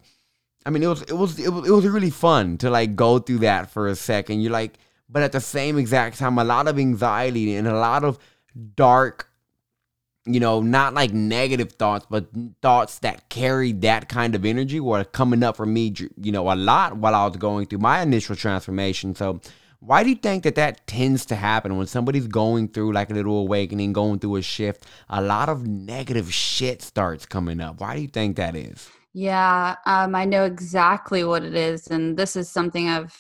I 0.66 0.72
mean 0.72 0.84
it 0.84 0.88
was 0.88 1.04
it 1.04 1.14
was 1.14 1.40
it 1.40 1.50
was 1.50 1.68
it 1.68 1.72
was 1.72 1.86
really 1.88 2.10
fun 2.10 2.58
to 2.60 2.70
like 2.70 2.96
go 2.96 3.20
through 3.20 3.40
that 3.40 3.70
for 3.70 3.88
a 3.88 3.96
second. 3.96 4.42
You're 4.42 4.52
like 4.52 4.80
but 5.12 5.24
at 5.24 5.34
the 5.34 5.42
same 5.42 5.78
exact 5.78 6.18
time 6.18 6.38
a 6.38 6.44
lot 6.44 6.68
of 6.68 6.80
anxiety 6.80 7.56
and 7.56 7.68
a 7.68 7.76
lot 7.78 8.04
of 8.04 8.18
dark 8.76 9.30
you 10.26 10.40
know 10.40 10.62
not 10.62 10.94
like 10.94 11.12
negative 11.12 11.74
thoughts 11.74 12.06
but 12.10 12.28
thoughts 12.62 13.00
that 13.00 13.28
carry 13.30 13.72
that 13.72 14.08
kind 14.08 14.36
of 14.36 14.46
energy 14.46 14.80
were 14.80 15.04
coming 15.04 15.44
up 15.44 15.58
for 15.58 15.66
me 15.66 15.94
you 16.18 16.32
know 16.32 16.52
a 16.52 16.56
lot 16.56 16.96
while 16.98 17.16
i 17.16 17.26
was 17.26 17.38
going 17.38 17.66
through 17.66 17.80
my 17.80 18.02
initial 18.02 18.36
transformation 18.36 19.16
so 19.16 19.40
why 19.82 20.04
do 20.04 20.10
you 20.10 20.16
think 20.16 20.44
that 20.44 20.56
that 20.56 20.86
tends 20.86 21.26
to 21.26 21.36
happen 21.36 21.76
when 21.76 21.88
somebody's 21.88 22.28
going 22.28 22.68
through 22.68 22.94
like 22.94 23.10
a 23.10 23.16
little 23.16 23.40
awakening 23.40 23.94
going 23.94 24.20
through 24.20 24.36
a 24.36 24.42
shift? 24.44 24.86
A 25.10 25.22
lot 25.22 25.50
of 25.50 25.66
negative 25.66 26.32
shit 26.32 26.84
starts 26.84 27.26
coming 27.26 27.60
up. 27.60 27.82
Why 27.82 27.96
do 27.96 28.02
you 28.02 28.08
think 28.08 28.38
that 28.38 28.56
is? 28.56 28.90
Yeah 29.14 29.76
um 29.86 30.16
i 30.16 30.24
know 30.24 30.46
exactly 30.46 31.26
what 31.26 31.44
it 31.44 31.54
is 31.54 31.88
and 31.88 32.16
this 32.16 32.38
is 32.38 32.50
something 32.50 32.88
i've 32.88 33.14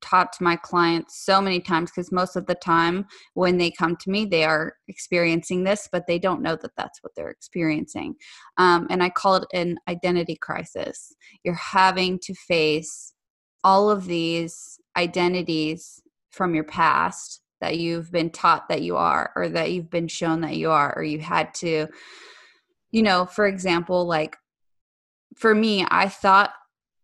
taught 0.00 0.32
to 0.32 0.42
my 0.42 0.56
clients 0.56 1.24
so 1.24 1.40
many 1.40 1.60
times 1.60 1.90
because 1.90 2.10
most 2.10 2.36
of 2.36 2.46
the 2.46 2.54
time 2.56 3.06
when 3.34 3.56
they 3.56 3.70
come 3.70 3.96
to 3.96 4.10
me 4.10 4.24
they 4.24 4.42
are 4.42 4.74
experiencing 4.88 5.62
this 5.62 5.88
but 5.92 6.08
they 6.08 6.18
don't 6.18 6.42
know 6.42 6.56
that 6.56 6.72
that's 6.76 7.02
what 7.02 7.12
they're 7.14 7.30
experiencing. 7.30 8.16
Um, 8.56 8.88
and 8.90 9.00
i 9.00 9.10
call 9.10 9.36
it 9.36 9.46
an 9.52 9.78
identity 9.86 10.36
crisis. 10.36 11.14
You're 11.44 11.54
having 11.54 12.18
to 12.24 12.34
face 12.34 13.14
all 13.62 13.90
of 13.90 14.06
these 14.06 14.78
identities 14.98 16.02
from 16.30 16.54
your 16.54 16.64
past 16.64 17.40
that 17.60 17.78
you've 17.78 18.12
been 18.12 18.30
taught 18.30 18.68
that 18.68 18.82
you 18.82 18.96
are 18.96 19.32
or 19.34 19.48
that 19.48 19.72
you've 19.72 19.90
been 19.90 20.08
shown 20.08 20.42
that 20.42 20.56
you 20.56 20.70
are 20.70 20.96
or 20.96 21.02
you 21.02 21.18
had 21.18 21.54
to 21.54 21.86
you 22.90 23.02
know 23.02 23.24
for 23.24 23.46
example 23.46 24.06
like 24.06 24.36
for 25.36 25.54
me 25.54 25.86
i 25.90 26.08
thought 26.08 26.52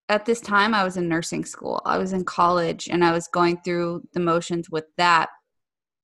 at 0.09 0.27
this 0.27 0.41
time 0.41 0.75
I 0.75 0.85
was 0.85 0.97
in 0.97 1.09
nursing 1.09 1.45
school. 1.45 1.81
I 1.85 1.99
was 1.99 2.13
in 2.13 2.25
college 2.25 2.89
and 2.89 3.05
I 3.05 3.13
was 3.13 3.29
going 3.29 3.59
through 3.65 4.07
the 4.13 4.21
motions 4.21 4.69
with 4.71 4.85
that. 4.99 5.31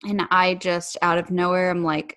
And 0.04 0.22
I 0.30 0.54
just 0.54 0.96
out 1.02 1.18
of 1.18 1.30
nowhere 1.30 1.70
I'm 1.70 1.84
like 1.84 2.16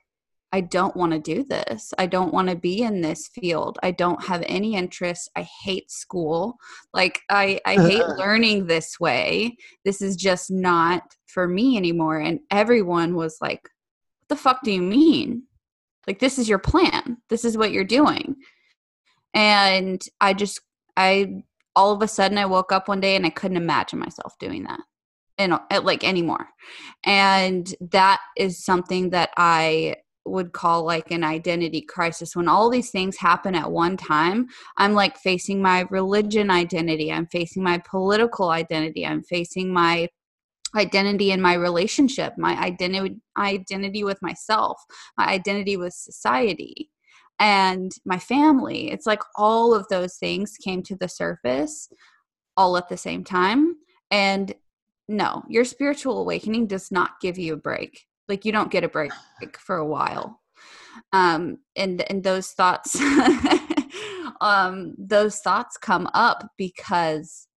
I 0.53 0.61
don't 0.61 0.95
want 0.95 1.13
to 1.13 1.19
do 1.19 1.43
this. 1.43 1.95
I 1.97 2.05
don't 2.05 2.31
want 2.31 2.47
to 2.47 2.55
be 2.55 2.83
in 2.83 3.01
this 3.01 3.27
field. 3.27 3.79
I 3.81 3.89
don't 3.89 4.23
have 4.23 4.43
any 4.45 4.75
interest. 4.75 5.31
I 5.35 5.41
hate 5.63 5.89
school. 5.89 6.57
Like 6.93 7.21
I 7.31 7.59
I 7.65 7.73
hate 7.73 8.05
learning 8.17 8.67
this 8.67 8.99
way. 8.99 9.57
This 9.83 9.99
is 9.99 10.15
just 10.15 10.51
not 10.51 11.01
for 11.25 11.47
me 11.47 11.75
anymore. 11.75 12.19
And 12.19 12.39
everyone 12.51 13.15
was 13.15 13.39
like, 13.41 13.63
"What 13.63 14.29
the 14.29 14.35
fuck 14.35 14.61
do 14.63 14.71
you 14.71 14.81
mean? 14.83 15.43
Like 16.05 16.19
this 16.19 16.37
is 16.37 16.47
your 16.47 16.59
plan. 16.59 17.17
This 17.29 17.45
is 17.45 17.57
what 17.57 17.71
you're 17.71 17.83
doing." 17.83 18.35
And 19.33 20.05
I 20.21 20.35
just 20.35 20.61
I 20.95 21.41
all 21.75 21.93
of 21.93 22.03
a 22.03 22.07
sudden 22.07 22.37
I 22.37 22.45
woke 22.45 22.71
up 22.71 22.87
one 22.87 22.99
day 22.99 23.15
and 23.15 23.25
I 23.25 23.31
couldn't 23.31 23.57
imagine 23.57 23.97
myself 23.97 24.37
doing 24.37 24.65
that 24.65 24.81
and 25.39 25.57
like 25.83 26.03
anymore. 26.03 26.47
And 27.03 27.73
that 27.81 28.21
is 28.37 28.63
something 28.63 29.09
that 29.09 29.31
I 29.35 29.95
would 30.25 30.53
call 30.53 30.83
like 30.85 31.11
an 31.11 31.23
identity 31.23 31.81
crisis 31.81 32.35
when 32.35 32.47
all 32.47 32.69
these 32.69 32.91
things 32.91 33.17
happen 33.17 33.55
at 33.55 33.71
one 33.71 33.97
time 33.97 34.47
i'm 34.77 34.93
like 34.93 35.17
facing 35.17 35.61
my 35.61 35.85
religion 35.89 36.49
identity 36.49 37.11
i'm 37.11 37.27
facing 37.27 37.61
my 37.61 37.77
political 37.89 38.49
identity 38.49 39.05
i'm 39.05 39.21
facing 39.23 39.71
my 39.71 40.07
identity 40.75 41.31
in 41.31 41.41
my 41.41 41.53
relationship 41.53 42.33
my 42.37 42.57
identity 42.63 43.17
identity 43.37 44.03
with 44.03 44.21
myself 44.21 44.81
my 45.17 45.27
identity 45.27 45.77
with 45.77 45.93
society 45.93 46.89
and 47.39 47.91
my 48.05 48.19
family. 48.19 48.91
It's 48.91 49.05
like 49.05 49.21
all 49.35 49.73
of 49.73 49.87
those 49.89 50.15
things 50.15 50.55
came 50.57 50.83
to 50.83 50.95
the 50.95 51.09
surface 51.09 51.89
all 52.55 52.77
at 52.77 52.89
the 52.89 52.97
same 52.97 53.23
time. 53.23 53.75
And 54.11 54.53
no, 55.07 55.43
your 55.49 55.65
spiritual 55.65 56.19
awakening 56.19 56.67
does 56.67 56.91
not 56.91 57.19
give 57.19 57.37
you 57.37 57.53
a 57.53 57.57
break. 57.57 58.05
Like 58.27 58.45
you 58.45 58.51
don't 58.51 58.71
get 58.71 58.83
a 58.83 58.89
break 58.89 59.11
for 59.57 59.77
a 59.77 59.85
while. 59.85 60.39
Um, 61.11 61.57
and 61.75 62.01
and 62.09 62.23
those 62.23 62.51
thoughts, 62.51 62.95
um, 64.41 64.95
those 64.97 65.39
thoughts 65.39 65.77
come 65.77 66.07
up 66.13 66.47
because 66.57 67.47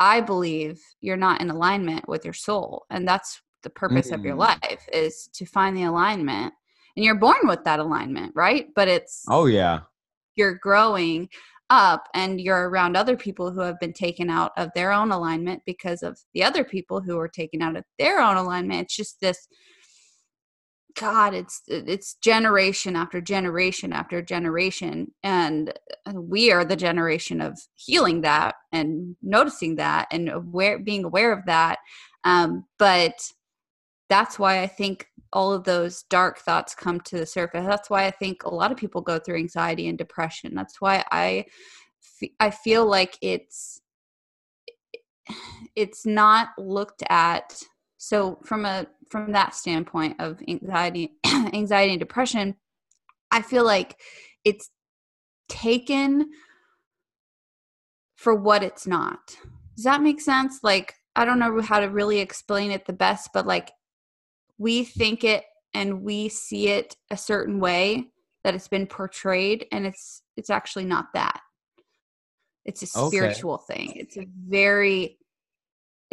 I 0.00 0.20
believe 0.20 0.80
you're 1.00 1.16
not 1.16 1.40
in 1.40 1.50
alignment 1.50 2.08
with 2.08 2.24
your 2.24 2.34
soul, 2.34 2.84
and 2.90 3.06
that's 3.06 3.40
the 3.64 3.70
purpose 3.70 4.10
mm. 4.10 4.14
of 4.14 4.24
your 4.24 4.36
mm. 4.36 4.40
life 4.40 4.86
is 4.92 5.28
to 5.34 5.44
find 5.44 5.76
the 5.76 5.84
alignment 5.84 6.54
and 6.96 7.04
you're 7.04 7.16
born 7.16 7.38
with 7.44 7.64
that 7.64 7.80
alignment 7.80 8.30
right 8.36 8.68
but 8.76 8.86
it's 8.86 9.24
oh 9.28 9.46
yeah 9.46 9.80
you're 10.36 10.54
growing 10.54 11.28
up 11.70 12.06
and 12.14 12.40
you're 12.40 12.68
around 12.68 12.96
other 12.96 13.16
people 13.16 13.50
who 13.50 13.60
have 13.60 13.80
been 13.80 13.92
taken 13.92 14.30
out 14.30 14.52
of 14.56 14.68
their 14.74 14.92
own 14.92 15.10
alignment 15.10 15.62
because 15.66 16.02
of 16.02 16.18
the 16.34 16.44
other 16.44 16.62
people 16.62 17.00
who 17.00 17.18
are 17.18 17.28
taken 17.28 17.62
out 17.62 17.76
of 17.76 17.84
their 17.98 18.20
own 18.20 18.36
alignment 18.36 18.82
it's 18.82 18.96
just 18.96 19.20
this 19.20 19.48
god 20.98 21.34
it's 21.34 21.62
it's 21.66 22.14
generation 22.14 22.94
after 22.96 23.20
generation 23.20 23.92
after 23.92 24.22
generation 24.22 25.10
and 25.22 25.72
we 26.14 26.52
are 26.52 26.64
the 26.64 26.76
generation 26.76 27.40
of 27.40 27.58
healing 27.74 28.20
that 28.20 28.54
and 28.72 29.16
noticing 29.22 29.76
that 29.76 30.06
and 30.10 30.28
aware 30.28 30.78
being 30.78 31.04
aware 31.04 31.32
of 31.32 31.44
that 31.46 31.78
um, 32.24 32.64
but 32.78 33.30
that's 34.08 34.38
why 34.38 34.62
I 34.62 34.66
think 34.66 35.08
all 35.32 35.52
of 35.52 35.64
those 35.64 36.04
dark 36.04 36.38
thoughts 36.38 36.74
come 36.74 37.00
to 37.00 37.18
the 37.18 37.26
surface. 37.26 37.66
That's 37.66 37.90
why 37.90 38.06
I 38.06 38.10
think 38.10 38.44
a 38.44 38.54
lot 38.54 38.70
of 38.70 38.76
people 38.76 39.00
go 39.00 39.18
through 39.18 39.38
anxiety 39.38 39.88
and 39.88 39.98
depression. 39.98 40.54
That's 40.54 40.80
why 40.80 41.04
I 41.10 41.46
I 42.40 42.50
feel 42.50 42.86
like 42.86 43.18
it's 43.22 43.80
it's 45.76 46.06
not 46.06 46.48
looked 46.58 47.02
at 47.08 47.62
so 48.04 48.38
from 48.44 48.66
a 48.66 48.86
from 49.08 49.32
that 49.32 49.54
standpoint 49.54 50.16
of 50.18 50.38
anxiety 50.46 51.14
anxiety 51.26 51.92
and 51.92 52.00
depression 52.00 52.54
I 53.30 53.40
feel 53.42 53.64
like 53.64 53.98
it's 54.44 54.70
taken 55.48 56.30
for 58.14 58.34
what 58.34 58.62
it's 58.62 58.86
not. 58.86 59.36
Does 59.74 59.84
that 59.84 60.02
make 60.02 60.20
sense? 60.20 60.60
Like 60.62 60.94
I 61.16 61.24
don't 61.24 61.38
know 61.38 61.60
how 61.60 61.80
to 61.80 61.86
really 61.86 62.20
explain 62.20 62.70
it 62.70 62.86
the 62.86 62.92
best, 62.92 63.30
but 63.32 63.46
like 63.46 63.72
we 64.58 64.84
think 64.84 65.24
it 65.24 65.44
and 65.72 66.02
we 66.02 66.28
see 66.28 66.68
it 66.68 66.96
a 67.10 67.16
certain 67.16 67.58
way 67.58 68.08
that 68.44 68.54
it's 68.54 68.68
been 68.68 68.86
portrayed 68.86 69.66
and 69.72 69.86
it's 69.86 70.22
it's 70.36 70.50
actually 70.50 70.84
not 70.84 71.06
that 71.14 71.40
it's 72.64 72.82
a 72.82 72.86
spiritual 72.86 73.54
okay. 73.54 73.86
thing 73.86 73.92
it's 73.96 74.16
a 74.16 74.26
very 74.48 75.18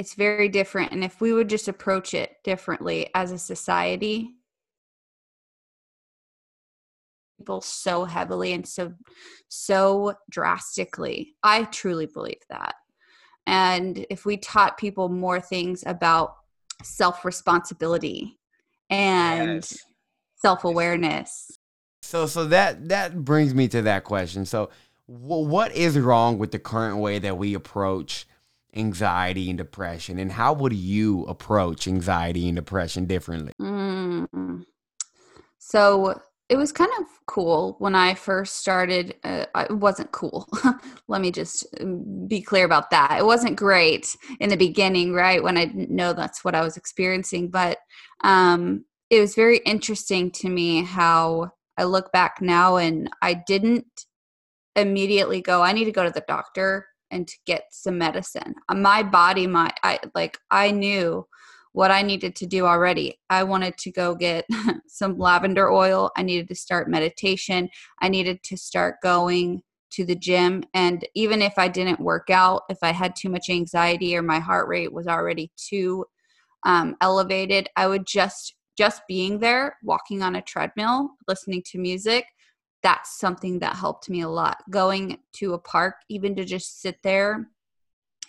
it's 0.02 0.16
very 0.16 0.50
different 0.50 0.92
and 0.92 1.04
if 1.04 1.22
we 1.22 1.32
would 1.32 1.48
just 1.48 1.68
approach 1.68 2.14
it 2.14 2.38
differently 2.44 3.10
as 3.14 3.32
a 3.32 3.38
society 3.38 4.32
people 7.38 7.62
so 7.62 8.06
heavily 8.06 8.52
and 8.54 8.68
so 8.68 8.94
so 9.48 10.14
drastically 10.30 11.34
i 11.44 11.64
truly 11.66 12.06
believe 12.06 12.42
that 12.50 12.76
and 13.48 14.06
if 14.10 14.26
we 14.26 14.38
taught 14.38 14.78
people 14.78 15.10
more 15.10 15.40
things 15.40 15.84
about 15.86 16.36
self 16.84 17.26
responsibility 17.26 18.40
and 18.90 19.56
yes. 19.56 19.78
self 20.36 20.64
awareness. 20.64 21.58
So, 22.02 22.26
so 22.26 22.46
that 22.46 22.90
that 22.90 23.24
brings 23.24 23.54
me 23.54 23.68
to 23.70 23.82
that 23.84 24.04
question. 24.04 24.46
So, 24.46 24.70
what 25.06 25.74
is 25.74 25.98
wrong 25.98 26.38
with 26.38 26.52
the 26.52 26.60
current 26.60 26.98
way 26.98 27.20
that 27.20 27.38
we 27.38 27.54
approach 27.54 28.26
anxiety 28.76 29.50
and 29.50 29.58
depression, 29.58 30.20
and 30.20 30.32
how 30.32 30.54
would 30.54 30.74
you 30.74 31.24
approach 31.26 31.88
anxiety 31.88 32.48
and 32.48 32.56
depression 32.56 33.06
differently? 33.06 33.54
Mm. 33.60 34.64
So, 35.58 36.22
it 36.52 36.58
was 36.58 36.74
kind 36.74 36.92
of 37.00 37.06
cool 37.28 37.78
when 37.80 37.96
I 37.96 38.14
first 38.14 38.58
started. 38.58 39.16
Uh, 39.24 39.46
it 39.70 39.72
wasn't 39.72 40.12
cool. 40.12 40.50
Let 41.08 41.22
me 41.22 41.32
just 41.32 41.66
um, 41.80 42.28
be 42.28 42.42
clear 42.42 42.66
about 42.66 42.90
that. 42.90 43.18
It 43.18 43.26
wasn't 43.26 43.56
great 43.56 44.18
in 44.42 44.50
the 44.50 44.58
beginning, 44.58 45.14
right? 45.14 45.42
When 45.42 45.56
I 45.56 45.64
didn't 45.64 45.92
know 45.92 46.12
that's 46.12 46.44
what 46.44 46.54
I 46.54 46.62
was 46.62 46.76
experiencing. 46.76 47.52
But 47.52 47.78
um, 48.26 48.84
it 49.10 49.22
was 49.22 49.34
very 49.34 49.60
interesting 49.60 50.30
to 50.32 50.50
me 50.50 50.84
how 50.84 51.52
I 51.78 51.86
look 51.86 52.12
back 52.12 52.42
now 52.42 52.76
and 52.76 53.10
I 53.22 53.34
didn't 53.34 54.06
immediately 54.76 55.42
go, 55.42 55.62
I 55.62 55.72
need 55.72 55.86
to 55.86 55.92
go 55.94 56.04
to 56.04 56.12
the 56.12 56.26
doctor 56.28 56.86
and 57.12 57.28
to 57.28 57.36
get 57.46 57.66
some 57.72 57.98
medicine. 57.98 58.56
My 58.74 59.04
body, 59.04 59.48
my, 59.48 59.72
I 59.84 60.00
like, 60.16 60.38
I 60.50 60.72
knew 60.72 61.28
what 61.74 61.92
I 61.92 62.02
needed 62.02 62.36
to 62.38 62.46
do 62.46 62.66
already. 62.66 63.20
I 63.30 63.44
wanted 63.44 63.78
to 63.78 63.92
go 63.92 64.16
get 64.16 64.46
some 64.88 65.18
lavender 65.18 65.72
oil. 65.72 66.12
I 66.18 66.24
needed 66.24 66.48
to 66.50 66.56
start 66.56 66.90
meditation. 66.90 67.70
I 68.02 68.10
needed 68.10 68.44
to 68.44 68.58
start 68.58 68.96
going 69.02 69.62
to 69.92 70.06
the 70.06 70.16
gym. 70.16 70.64
And 70.74 71.06
even 71.16 71.42
if 71.42 71.54
I 71.58 71.68
didn't 71.68 72.00
work 72.00 72.30
out, 72.30 72.64
if 72.70 72.78
I 72.82 72.92
had 72.92 73.16
too 73.16 73.30
much 73.30 73.50
anxiety 73.50 74.16
or 74.16 74.22
my 74.22 74.40
heart 74.40 74.68
rate 74.68 74.94
was 74.94 75.08
already 75.08 75.52
too 75.58 76.06
um, 76.66 76.96
elevated, 77.02 77.70
I 77.76 77.88
would 77.88 78.06
just 78.06 78.56
just 78.78 79.02
being 79.08 79.40
there, 79.40 79.76
walking 79.84 80.24
on 80.24 80.36
a 80.36 80.42
treadmill, 80.42 81.12
listening 81.28 81.62
to 81.68 81.78
music. 81.78 82.26
That's 82.84 83.20
something 83.20 83.60
that 83.60 83.76
helped 83.76 84.10
me 84.10 84.22
a 84.22 84.30
lot. 84.30 84.58
Going 84.70 85.20
to 85.34 85.54
a 85.54 85.60
park, 85.60 85.96
even 86.10 86.36
to 86.36 86.46
just 86.46 86.82
sit 86.82 86.98
there 87.04 87.48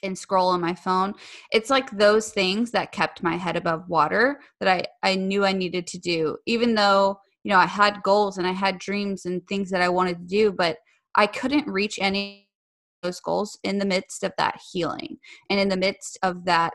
and 0.03 0.19
scroll 0.19 0.49
on 0.49 0.61
my 0.61 0.75
phone. 0.75 1.15
It's 1.53 1.71
like 1.71 1.91
those 1.91 2.31
things 2.31 2.71
that 2.73 2.93
kept 2.93 3.23
my 3.23 3.37
head 3.37 3.57
above 3.57 3.89
water 3.89 4.41
that 4.61 4.69
I, 4.69 5.11
I 5.11 5.15
knew 5.15 5.45
I 5.45 5.53
needed 5.53 5.87
to 5.89 5.99
do, 5.99 6.37
even 6.47 6.75
though, 6.75 7.21
you 7.45 7.51
know, 7.51 7.59
I 7.59 7.67
had 7.67 8.03
goals 8.03 8.39
and 8.39 8.47
I 8.47 8.53
had 8.53 8.79
dreams 8.79 9.27
and 9.27 9.47
things 9.47 9.71
that 9.71 9.81
I 9.81 9.89
wanted 9.89 10.19
to 10.19 10.25
do, 10.25 10.53
but 10.53 10.79
I 11.15 11.27
couldn't 11.27 11.69
reach 11.69 11.99
any 12.01 12.49
of 13.03 13.09
those 13.09 13.21
goals 13.21 13.59
in 13.63 13.79
the 13.79 13.85
midst 13.85 14.25
of 14.25 14.33
that 14.39 14.61
healing 14.73 15.19
and 15.51 15.61
in 15.61 15.69
the 15.69 15.77
midst 15.77 16.19
of 16.23 16.45
that, 16.47 16.73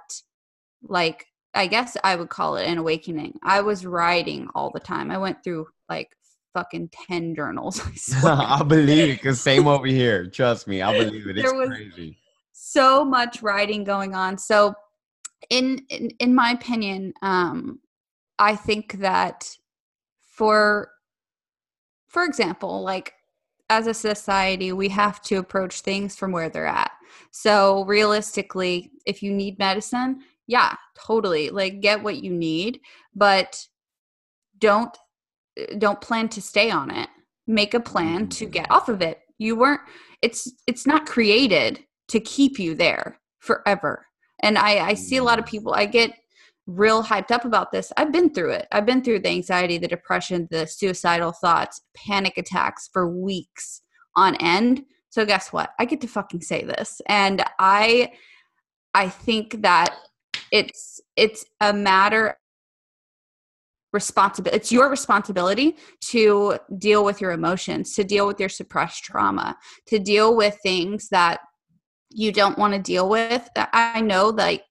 like, 0.81 1.25
I 1.53 1.67
guess 1.67 1.97
I 2.03 2.15
would 2.15 2.29
call 2.29 2.57
it 2.57 2.67
an 2.67 2.77
awakening. 2.77 3.39
I 3.43 3.61
was 3.61 3.85
riding 3.85 4.47
all 4.53 4.69
the 4.71 4.79
time. 4.79 5.09
I 5.09 5.17
went 5.17 5.43
through 5.43 5.67
like 5.89 6.09
fucking 6.57 6.89
10 7.07 7.35
journals. 7.35 7.81
I, 8.23 8.63
believe 8.63 9.09
it 9.09 9.13
because 9.13 9.39
same 9.41 9.67
over 9.67 9.87
here. 9.87 10.27
Trust 10.27 10.67
me, 10.67 10.81
I 10.81 10.97
believe 10.97 11.27
it. 11.27 11.37
It's 11.37 11.51
crazy 11.51 12.17
so 12.59 13.05
much 13.05 13.41
writing 13.41 13.83
going 13.83 14.15
on. 14.15 14.37
So 14.37 14.73
in, 15.49 15.85
in 15.89 16.09
in 16.19 16.33
my 16.35 16.51
opinion, 16.51 17.13
um, 17.21 17.79
I 18.39 18.55
think 18.55 18.93
that 18.99 19.57
for 20.21 20.91
for 22.07 22.23
example, 22.23 22.81
like 22.81 23.13
as 23.69 23.87
a 23.87 23.93
society, 23.93 24.71
we 24.73 24.89
have 24.89 25.21
to 25.23 25.35
approach 25.35 25.81
things 25.81 26.15
from 26.15 26.31
where 26.31 26.49
they're 26.49 26.65
at. 26.65 26.91
So 27.31 27.83
realistically, 27.85 28.91
if 29.05 29.21
you 29.21 29.31
need 29.31 29.59
medicine, 29.59 30.21
yeah, 30.47 30.75
totally. 30.95 31.49
Like 31.49 31.81
get 31.81 32.01
what 32.01 32.23
you 32.23 32.31
need, 32.31 32.81
but 33.15 33.65
don't 34.57 34.95
don't 35.77 36.01
plan 36.01 36.29
to 36.29 36.41
stay 36.41 36.71
on 36.71 36.91
it. 36.91 37.09
Make 37.47 37.73
a 37.73 37.79
plan 37.79 38.27
to 38.29 38.45
get 38.45 38.69
off 38.69 38.89
of 38.89 39.01
it. 39.01 39.19
You 39.37 39.55
weren't 39.55 39.81
it's 40.21 40.51
it's 40.65 40.87
not 40.87 41.05
created 41.05 41.83
to 42.09 42.19
keep 42.19 42.59
you 42.59 42.75
there 42.75 43.19
forever. 43.39 44.05
And 44.41 44.57
I 44.57 44.89
I 44.89 44.93
see 44.93 45.17
a 45.17 45.23
lot 45.23 45.39
of 45.39 45.45
mm. 45.45 45.49
people 45.49 45.73
I 45.73 45.85
get 45.85 46.13
real 46.67 47.01
hyped 47.01 47.31
up 47.31 47.45
about 47.45 47.71
this. 47.71 47.93
I've 47.95 48.11
been 48.11 48.33
through 48.33 48.51
it. 48.51 48.67
I've 48.71 48.85
been 48.85 49.01
through 49.01 49.19
the 49.19 49.29
anxiety, 49.29 49.77
the 49.77 49.87
depression, 49.87 50.47
the 50.51 50.67
suicidal 50.67 51.31
thoughts, 51.31 51.81
panic 51.95 52.37
attacks 52.37 52.89
for 52.91 53.07
weeks 53.09 53.81
on 54.15 54.35
end. 54.35 54.83
So 55.09 55.25
guess 55.25 55.53
what? 55.53 55.71
I 55.79 55.85
get 55.85 56.01
to 56.01 56.07
fucking 56.07 56.41
say 56.41 56.63
this. 56.63 57.01
And 57.07 57.43
I 57.59 58.11
I 58.93 59.09
think 59.09 59.61
that 59.61 59.95
it's 60.51 60.99
it's 61.15 61.45
a 61.61 61.73
matter 61.73 62.37
responsibility 63.97 64.57
it's 64.57 64.71
your 64.71 64.89
responsibility 64.89 65.75
to 65.99 66.57
deal 66.77 67.03
with 67.03 67.19
your 67.21 67.31
emotions 67.31 67.93
to 67.93 68.03
deal 68.03 68.25
with 68.27 68.39
your 68.39 68.49
suppressed 68.49 69.03
trauma 69.03 69.57
to 69.85 69.99
deal 69.99 70.35
with 70.35 70.57
things 70.63 71.09
that 71.09 71.39
you 72.09 72.31
don't 72.31 72.57
want 72.57 72.73
to 72.73 72.79
deal 72.79 73.09
with. 73.09 73.47
I 73.55 74.01
know 74.01 74.29
like 74.29 74.63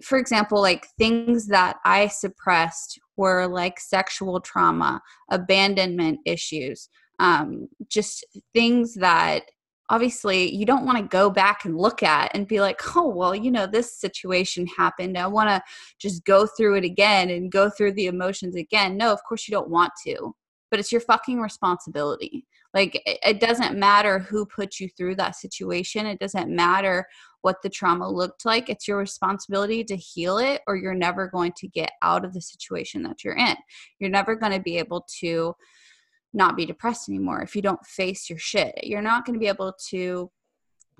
for 0.00 0.16
example, 0.16 0.60
like 0.60 0.86
things 0.96 1.48
that 1.48 1.78
I 1.84 2.06
suppressed 2.06 3.00
were 3.16 3.48
like 3.48 3.80
sexual 3.80 4.40
trauma, 4.40 5.02
abandonment 5.28 6.20
issues, 6.24 6.88
um, 7.18 7.66
just 7.88 8.24
things 8.54 8.94
that 8.94 9.42
obviously 9.90 10.54
you 10.54 10.66
don't 10.66 10.84
want 10.84 10.98
to 10.98 11.04
go 11.04 11.30
back 11.30 11.64
and 11.64 11.76
look 11.76 12.02
at 12.02 12.30
and 12.34 12.46
be 12.46 12.60
like, 12.60 12.80
oh, 12.96 13.08
well, 13.08 13.34
you 13.34 13.50
know, 13.50 13.66
this 13.66 13.98
situation 13.98 14.66
happened. 14.66 15.16
I 15.16 15.26
want 15.26 15.48
to 15.48 15.62
just 15.98 16.24
go 16.24 16.46
through 16.46 16.76
it 16.76 16.84
again 16.84 17.30
and 17.30 17.50
go 17.50 17.70
through 17.70 17.92
the 17.92 18.06
emotions 18.06 18.54
again. 18.54 18.96
No, 18.96 19.12
of 19.12 19.22
course 19.24 19.48
you 19.48 19.52
don't 19.52 19.70
want 19.70 19.92
to, 20.06 20.34
but 20.70 20.78
it's 20.78 20.92
your 20.92 21.00
fucking 21.00 21.40
responsibility. 21.40 22.46
Like, 22.74 23.00
it 23.06 23.40
doesn't 23.40 23.78
matter 23.78 24.18
who 24.18 24.44
put 24.44 24.78
you 24.78 24.90
through 24.90 25.14
that 25.14 25.36
situation. 25.36 26.04
It 26.04 26.18
doesn't 26.18 26.54
matter 26.54 27.06
what 27.40 27.56
the 27.62 27.70
trauma 27.70 28.06
looked 28.10 28.44
like. 28.44 28.68
It's 28.68 28.86
your 28.86 28.98
responsibility 28.98 29.82
to 29.84 29.96
heal 29.96 30.36
it, 30.36 30.60
or 30.66 30.76
you're 30.76 30.92
never 30.92 31.28
going 31.28 31.52
to 31.56 31.68
get 31.68 31.92
out 32.02 32.26
of 32.26 32.34
the 32.34 32.42
situation 32.42 33.02
that 33.04 33.24
you're 33.24 33.36
in. 33.36 33.56
You're 33.98 34.10
never 34.10 34.36
going 34.36 34.52
to 34.52 34.60
be 34.60 34.76
able 34.76 35.06
to 35.20 35.54
not 36.32 36.56
be 36.56 36.66
depressed 36.66 37.08
anymore 37.08 37.42
if 37.42 37.56
you 37.56 37.62
don't 37.62 37.84
face 37.84 38.28
your 38.28 38.38
shit. 38.38 38.74
You're 38.82 39.02
not 39.02 39.24
going 39.24 39.34
to 39.34 39.40
be 39.40 39.48
able 39.48 39.74
to 39.90 40.30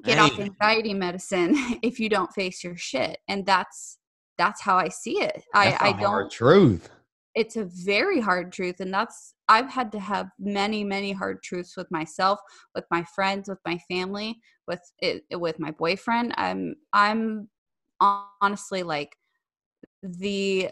get 0.05 0.19
off 0.19 0.39
anxiety 0.39 0.95
medicine 0.95 1.55
if 1.83 1.99
you 2.01 2.09
don't 2.09 2.33
face 2.33 2.63
your 2.63 2.77
shit. 2.77 3.19
And 3.29 3.45
that's 3.45 3.99
that's 4.37 4.63
how 4.63 4.77
I 4.77 4.89
see 4.89 5.21
it. 5.21 5.43
That's 5.53 5.83
I, 5.83 5.89
I 5.89 5.93
don't 5.93 6.31
truth. 6.31 6.89
It's 7.35 7.57
a 7.57 7.65
very 7.65 8.21
hard 8.21 8.53
truth, 8.53 8.81
and 8.81 8.93
that's 8.93 9.35
I've 9.49 9.71
had 9.71 9.93
to 9.93 10.01
have 10.01 10.29
many, 10.39 10.83
many 10.83 11.13
hard 11.13 11.43
truths 11.43 11.77
with 11.77 11.91
myself, 11.91 12.41
with 12.75 12.85
my 12.91 13.05
friends, 13.15 13.49
with 13.49 13.59
my 13.65 13.79
family, 13.89 14.41
with 14.67 14.81
it, 15.01 15.25
with 15.33 15.59
my 15.59 15.71
boyfriend. 15.73 16.35
I'm 16.37 16.77
I'm 16.93 17.49
honestly 18.01 18.83
like 18.83 19.17
the 20.03 20.71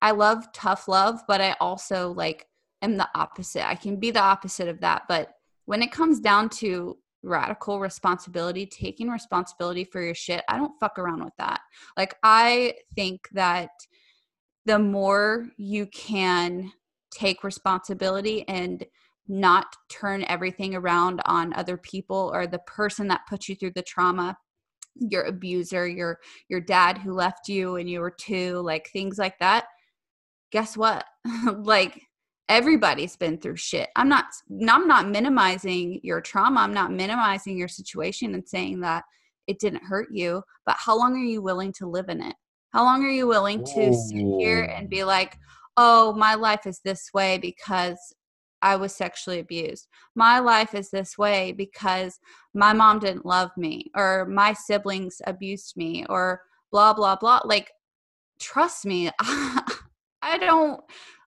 I 0.00 0.10
love 0.12 0.52
tough 0.52 0.88
love, 0.88 1.20
but 1.28 1.40
I 1.40 1.56
also 1.60 2.12
like 2.12 2.46
am 2.82 2.96
the 2.96 3.08
opposite. 3.14 3.66
I 3.66 3.74
can 3.74 3.96
be 3.96 4.10
the 4.10 4.20
opposite 4.20 4.68
of 4.68 4.80
that, 4.80 5.02
but 5.08 5.34
when 5.64 5.82
it 5.82 5.92
comes 5.92 6.20
down 6.20 6.48
to 6.50 6.98
radical 7.22 7.80
responsibility, 7.80 8.66
taking 8.66 9.08
responsibility 9.08 9.84
for 9.84 10.02
your 10.02 10.14
shit, 10.14 10.42
I 10.48 10.56
don't 10.56 10.78
fuck 10.80 10.98
around 10.98 11.24
with 11.24 11.34
that. 11.38 11.60
Like 11.96 12.16
I 12.22 12.74
think 12.94 13.28
that 13.32 13.70
the 14.66 14.78
more 14.78 15.48
you 15.56 15.86
can 15.86 16.72
take 17.10 17.44
responsibility 17.44 18.46
and 18.48 18.84
not 19.28 19.66
turn 19.88 20.24
everything 20.28 20.74
around 20.74 21.20
on 21.26 21.52
other 21.54 21.76
people 21.76 22.30
or 22.34 22.46
the 22.46 22.58
person 22.60 23.08
that 23.08 23.26
put 23.28 23.48
you 23.48 23.54
through 23.54 23.72
the 23.74 23.82
trauma 23.82 24.36
your 24.96 25.22
abuser 25.22 25.86
your 25.86 26.18
your 26.48 26.60
dad 26.60 26.98
who 26.98 27.12
left 27.12 27.48
you 27.48 27.72
when 27.72 27.86
you 27.88 28.00
were 28.00 28.10
2 28.10 28.60
like 28.60 28.88
things 28.92 29.18
like 29.18 29.38
that 29.38 29.66
guess 30.50 30.76
what 30.76 31.04
like 31.58 32.02
everybody's 32.48 33.16
been 33.16 33.38
through 33.38 33.56
shit 33.56 33.88
i'm 33.96 34.08
not 34.08 34.26
i'm 34.68 34.86
not 34.88 35.08
minimizing 35.08 36.00
your 36.02 36.20
trauma 36.20 36.60
i'm 36.60 36.74
not 36.74 36.92
minimizing 36.92 37.56
your 37.56 37.68
situation 37.68 38.34
and 38.34 38.46
saying 38.46 38.80
that 38.80 39.04
it 39.46 39.58
didn't 39.58 39.82
hurt 39.84 40.08
you 40.12 40.42
but 40.66 40.76
how 40.78 40.96
long 40.96 41.14
are 41.14 41.24
you 41.24 41.40
willing 41.40 41.72
to 41.72 41.86
live 41.86 42.08
in 42.08 42.20
it 42.20 42.34
how 42.72 42.84
long 42.84 43.04
are 43.04 43.10
you 43.10 43.26
willing 43.26 43.64
to 43.64 43.94
sit 43.94 44.26
here 44.38 44.62
and 44.64 44.90
be 44.90 45.04
like 45.04 45.36
oh, 45.76 46.12
my 46.14 46.34
life 46.34 46.66
is 46.66 46.80
this 46.84 47.10
way 47.14 47.38
because 47.38 47.98
I 48.60 48.76
was 48.76 48.94
sexually 48.94 49.40
abused. 49.40 49.88
My 50.14 50.38
life 50.38 50.74
is 50.74 50.90
this 50.90 51.18
way 51.18 51.52
because 51.52 52.18
my 52.54 52.72
mom 52.72 53.00
didn't 53.00 53.26
love 53.26 53.50
me 53.56 53.90
or 53.96 54.26
my 54.26 54.52
siblings 54.52 55.20
abused 55.26 55.76
me 55.76 56.06
or 56.08 56.42
blah 56.70 56.92
blah 56.94 57.16
blah. 57.16 57.40
Like 57.44 57.72
trust 58.38 58.86
me, 58.86 59.10
I 59.20 60.38
don't 60.38 60.80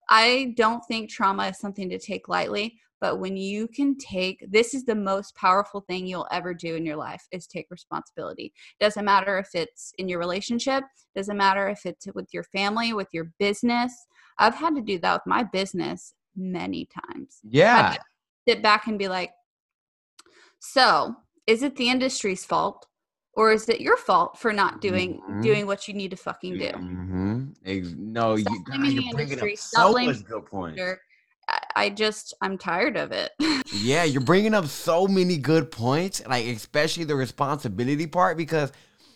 I 0.09 0.53
don't 0.57 0.83
think 0.85 1.09
trauma 1.09 1.47
is 1.47 1.59
something 1.59 1.89
to 1.89 1.99
take 1.99 2.27
lightly, 2.27 2.79
but 3.01 3.19
when 3.19 3.35
you 3.37 3.67
can 3.67 3.97
take 3.97 4.45
this 4.49 4.73
is 4.73 4.85
the 4.85 4.95
most 4.95 5.35
powerful 5.35 5.81
thing 5.81 6.05
you'll 6.05 6.27
ever 6.31 6.53
do 6.53 6.75
in 6.75 6.85
your 6.85 6.95
life 6.95 7.27
is 7.31 7.47
take 7.47 7.67
responsibility. 7.69 8.53
Doesn't 8.79 9.05
matter 9.05 9.37
if 9.37 9.49
it's 9.53 9.93
in 9.97 10.07
your 10.07 10.19
relationship, 10.19 10.83
doesn't 11.15 11.37
matter 11.37 11.67
if 11.67 11.85
it's 11.85 12.07
with 12.13 12.27
your 12.33 12.43
family, 12.43 12.93
with 12.93 13.09
your 13.11 13.31
business, 13.39 13.93
I've 14.39 14.55
had 14.55 14.75
to 14.75 14.81
do 14.81 14.99
that 14.99 15.13
with 15.13 15.27
my 15.27 15.43
business 15.43 16.13
many 16.35 16.87
times. 17.07 17.39
Yeah. 17.43 17.95
sit 18.47 18.61
back 18.61 18.87
and 18.87 18.99
be 18.99 19.07
like, 19.07 19.31
so 20.59 21.15
is 21.47 21.63
it 21.63 21.75
the 21.75 21.89
industry's 21.89 22.45
fault? 22.45 22.87
Or 23.35 23.51
is 23.51 23.67
it 23.67 23.81
your 23.81 23.97
fault 23.97 24.37
for 24.37 24.53
not 24.53 24.79
doing 24.79 25.19
mm-hmm. 25.19 25.41
doing 25.41 25.67
what 25.67 25.87
you 25.87 25.93
need 25.93 26.11
to 26.11 26.17
fucking 26.17 26.57
do? 26.57 26.71
Mm-hmm. 26.71 28.13
No, 28.13 28.35
you, 28.35 28.45
God, 28.45 28.87
you're 28.87 29.13
bringing 29.13 29.39
up 29.41 29.57
so 29.57 29.91
much 29.91 30.23
good 30.23 30.45
points. 30.45 30.81
I 31.75 31.89
just 31.89 32.33
I'm 32.41 32.57
tired 32.57 32.97
of 32.97 33.11
it. 33.11 33.31
yeah, 33.73 34.03
you're 34.03 34.21
bringing 34.21 34.53
up 34.53 34.65
so 34.65 35.07
many 35.07 35.37
good 35.37 35.69
points, 35.69 36.25
like 36.25 36.45
especially 36.45 37.03
the 37.03 37.15
responsibility 37.15 38.07
part 38.07 38.37
because 38.37 38.71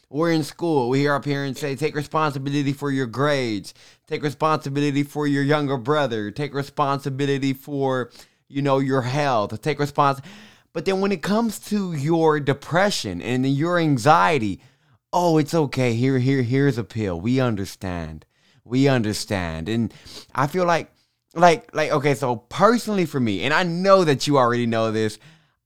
we're 0.09 0.31
in 0.31 0.43
school. 0.43 0.89
We 0.89 0.99
hear 0.99 1.13
our 1.13 1.21
parents 1.21 1.61
say, 1.61 1.75
take 1.75 1.95
responsibility 1.95 2.73
for 2.73 2.91
your 2.91 3.05
grades, 3.05 3.73
take 4.07 4.23
responsibility 4.23 5.03
for 5.03 5.27
your 5.27 5.43
younger 5.43 5.77
brother, 5.77 6.31
take 6.31 6.53
responsibility 6.53 7.53
for, 7.53 8.11
you 8.47 8.61
know, 8.61 8.79
your 8.79 9.03
health, 9.03 9.59
take 9.61 9.79
response. 9.79 10.19
But 10.73 10.85
then 10.85 11.01
when 11.01 11.11
it 11.11 11.21
comes 11.21 11.59
to 11.69 11.93
your 11.93 12.39
depression 12.39 13.21
and 13.21 13.45
your 13.45 13.79
anxiety, 13.79 14.61
oh, 15.11 15.37
it's 15.37 15.53
okay. 15.53 15.93
Here, 15.93 16.19
here, 16.19 16.41
here's 16.41 16.77
a 16.77 16.83
pill. 16.83 17.19
We 17.19 17.39
understand. 17.39 18.25
We 18.63 18.87
understand. 18.87 19.67
And 19.67 19.93
I 20.35 20.47
feel 20.47 20.65
like, 20.65 20.91
like, 21.33 21.73
like, 21.73 21.91
okay, 21.91 22.15
so 22.15 22.35
personally 22.35 23.05
for 23.05 23.19
me, 23.19 23.43
and 23.43 23.53
I 23.53 23.63
know 23.63 24.03
that 24.03 24.27
you 24.27 24.37
already 24.37 24.65
know 24.65 24.91
this, 24.91 25.17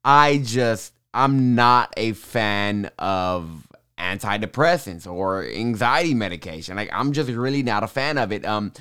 I 0.03 0.37
just, 0.37 0.93
I'm 1.13 1.55
not 1.55 1.93
a 1.97 2.13
fan 2.13 2.89
of 2.97 3.67
antidepressants 4.03 5.11
or 5.11 5.45
anxiety 5.45 6.13
medication. 6.13 6.75
Like 6.75 6.89
I'm 6.91 7.13
just 7.13 7.29
really 7.29 7.63
not 7.63 7.83
a 7.83 7.87
fan 7.87 8.17
of 8.17 8.31
it. 8.31 8.45
Um 8.45 8.73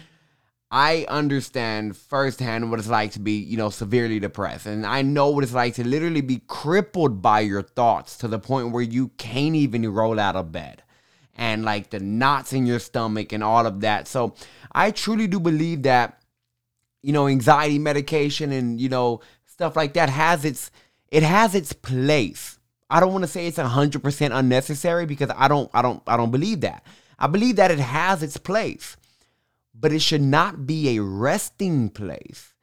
I 0.72 1.04
understand 1.08 1.98
firsthand 1.98 2.70
what 2.70 2.80
it's 2.80 2.88
like 2.88 3.12
to 3.12 3.20
be, 3.20 3.32
you 3.32 3.58
know, 3.58 3.68
severely 3.68 4.18
depressed. 4.18 4.64
And 4.64 4.86
I 4.86 5.02
know 5.02 5.28
what 5.28 5.44
it's 5.44 5.52
like 5.52 5.74
to 5.74 5.86
literally 5.86 6.22
be 6.22 6.40
crippled 6.46 7.20
by 7.20 7.40
your 7.40 7.60
thoughts 7.62 8.16
to 8.18 8.28
the 8.28 8.38
point 8.38 8.72
where 8.72 8.82
you 8.82 9.08
can't 9.18 9.54
even 9.54 9.92
roll 9.92 10.18
out 10.18 10.34
of 10.34 10.50
bed. 10.50 10.82
And 11.36 11.64
like 11.64 11.90
the 11.90 12.00
knots 12.00 12.54
in 12.54 12.64
your 12.64 12.78
stomach 12.78 13.32
and 13.32 13.44
all 13.44 13.66
of 13.66 13.80
that. 13.82 14.08
So 14.08 14.34
I 14.72 14.90
truly 14.90 15.26
do 15.26 15.38
believe 15.38 15.82
that, 15.82 16.22
you 17.02 17.12
know, 17.12 17.28
anxiety 17.28 17.78
medication 17.78 18.50
and, 18.50 18.80
you 18.80 18.88
know, 18.88 19.20
stuff 19.44 19.76
like 19.76 19.92
that 19.92 20.08
has 20.08 20.44
its 20.44 20.70
it 21.10 21.22
has 21.22 21.54
its 21.54 21.74
place 21.74 22.58
I 22.92 23.00
don't 23.00 23.12
want 23.12 23.24
to 23.24 23.28
say 23.28 23.46
it's 23.46 23.56
100% 23.56 24.38
unnecessary 24.38 25.06
because 25.06 25.30
I 25.34 25.48
don't 25.48 25.70
I 25.72 25.80
don't 25.80 26.02
I 26.06 26.18
don't 26.18 26.30
believe 26.30 26.60
that. 26.60 26.84
I 27.18 27.26
believe 27.26 27.56
that 27.56 27.70
it 27.70 27.78
has 27.78 28.22
its 28.22 28.36
place. 28.36 28.98
But 29.82 29.92
it 29.92 30.00
should 30.00 30.22
not 30.22 30.66
be 30.66 30.96
a 30.96 31.02
resting 31.02 31.90
place. 31.90 32.54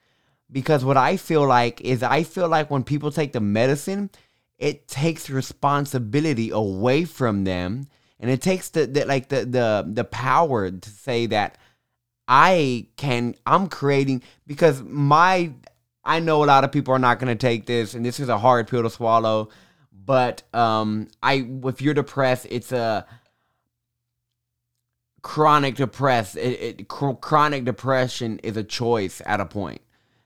Because 0.51 0.83
what 0.83 0.97
I 0.97 1.17
feel 1.17 1.45
like 1.45 1.79
is 1.81 2.01
I 2.01 2.23
feel 2.23 2.47
like 2.47 2.71
when 2.71 2.83
people 2.83 3.11
take 3.11 3.33
the 3.33 3.39
medicine, 3.39 4.09
it 4.57 4.87
takes 4.87 5.29
responsibility 5.29 6.49
away 6.49 7.05
from 7.05 7.43
them 7.43 7.85
and 8.19 8.29
it 8.29 8.41
takes 8.41 8.69
the, 8.69 8.85
the 8.85 9.05
like 9.05 9.29
the 9.29 9.45
the 9.45 9.89
the 9.91 10.03
power 10.03 10.69
to 10.69 10.89
say 10.89 11.25
that 11.27 11.57
I 12.27 12.87
can 12.97 13.35
I'm 13.45 13.67
creating 13.67 14.21
because 14.45 14.81
my 14.83 15.53
I 16.03 16.19
know 16.19 16.43
a 16.43 16.45
lot 16.45 16.63
of 16.63 16.71
people 16.71 16.93
are 16.93 16.99
not 16.99 17.19
going 17.19 17.35
to 17.35 17.41
take 17.41 17.65
this 17.65 17.93
and 17.93 18.05
this 18.05 18.19
is 18.19 18.29
a 18.29 18.37
hard 18.37 18.67
pill 18.67 18.83
to 18.83 18.89
swallow 18.89 19.49
but 19.93 20.43
um 20.53 21.07
I 21.23 21.47
if 21.63 21.81
you're 21.81 21.93
depressed 21.93 22.47
it's 22.49 22.71
a 22.71 23.05
chronic 25.21 25.75
depressed 25.75 26.37
it, 26.37 26.79
it 26.79 26.87
chronic 26.87 27.65
depression 27.65 28.39
is 28.39 28.57
a 28.57 28.63
choice 28.63 29.21
at 29.25 29.39
a 29.39 29.45
point. 29.45 29.81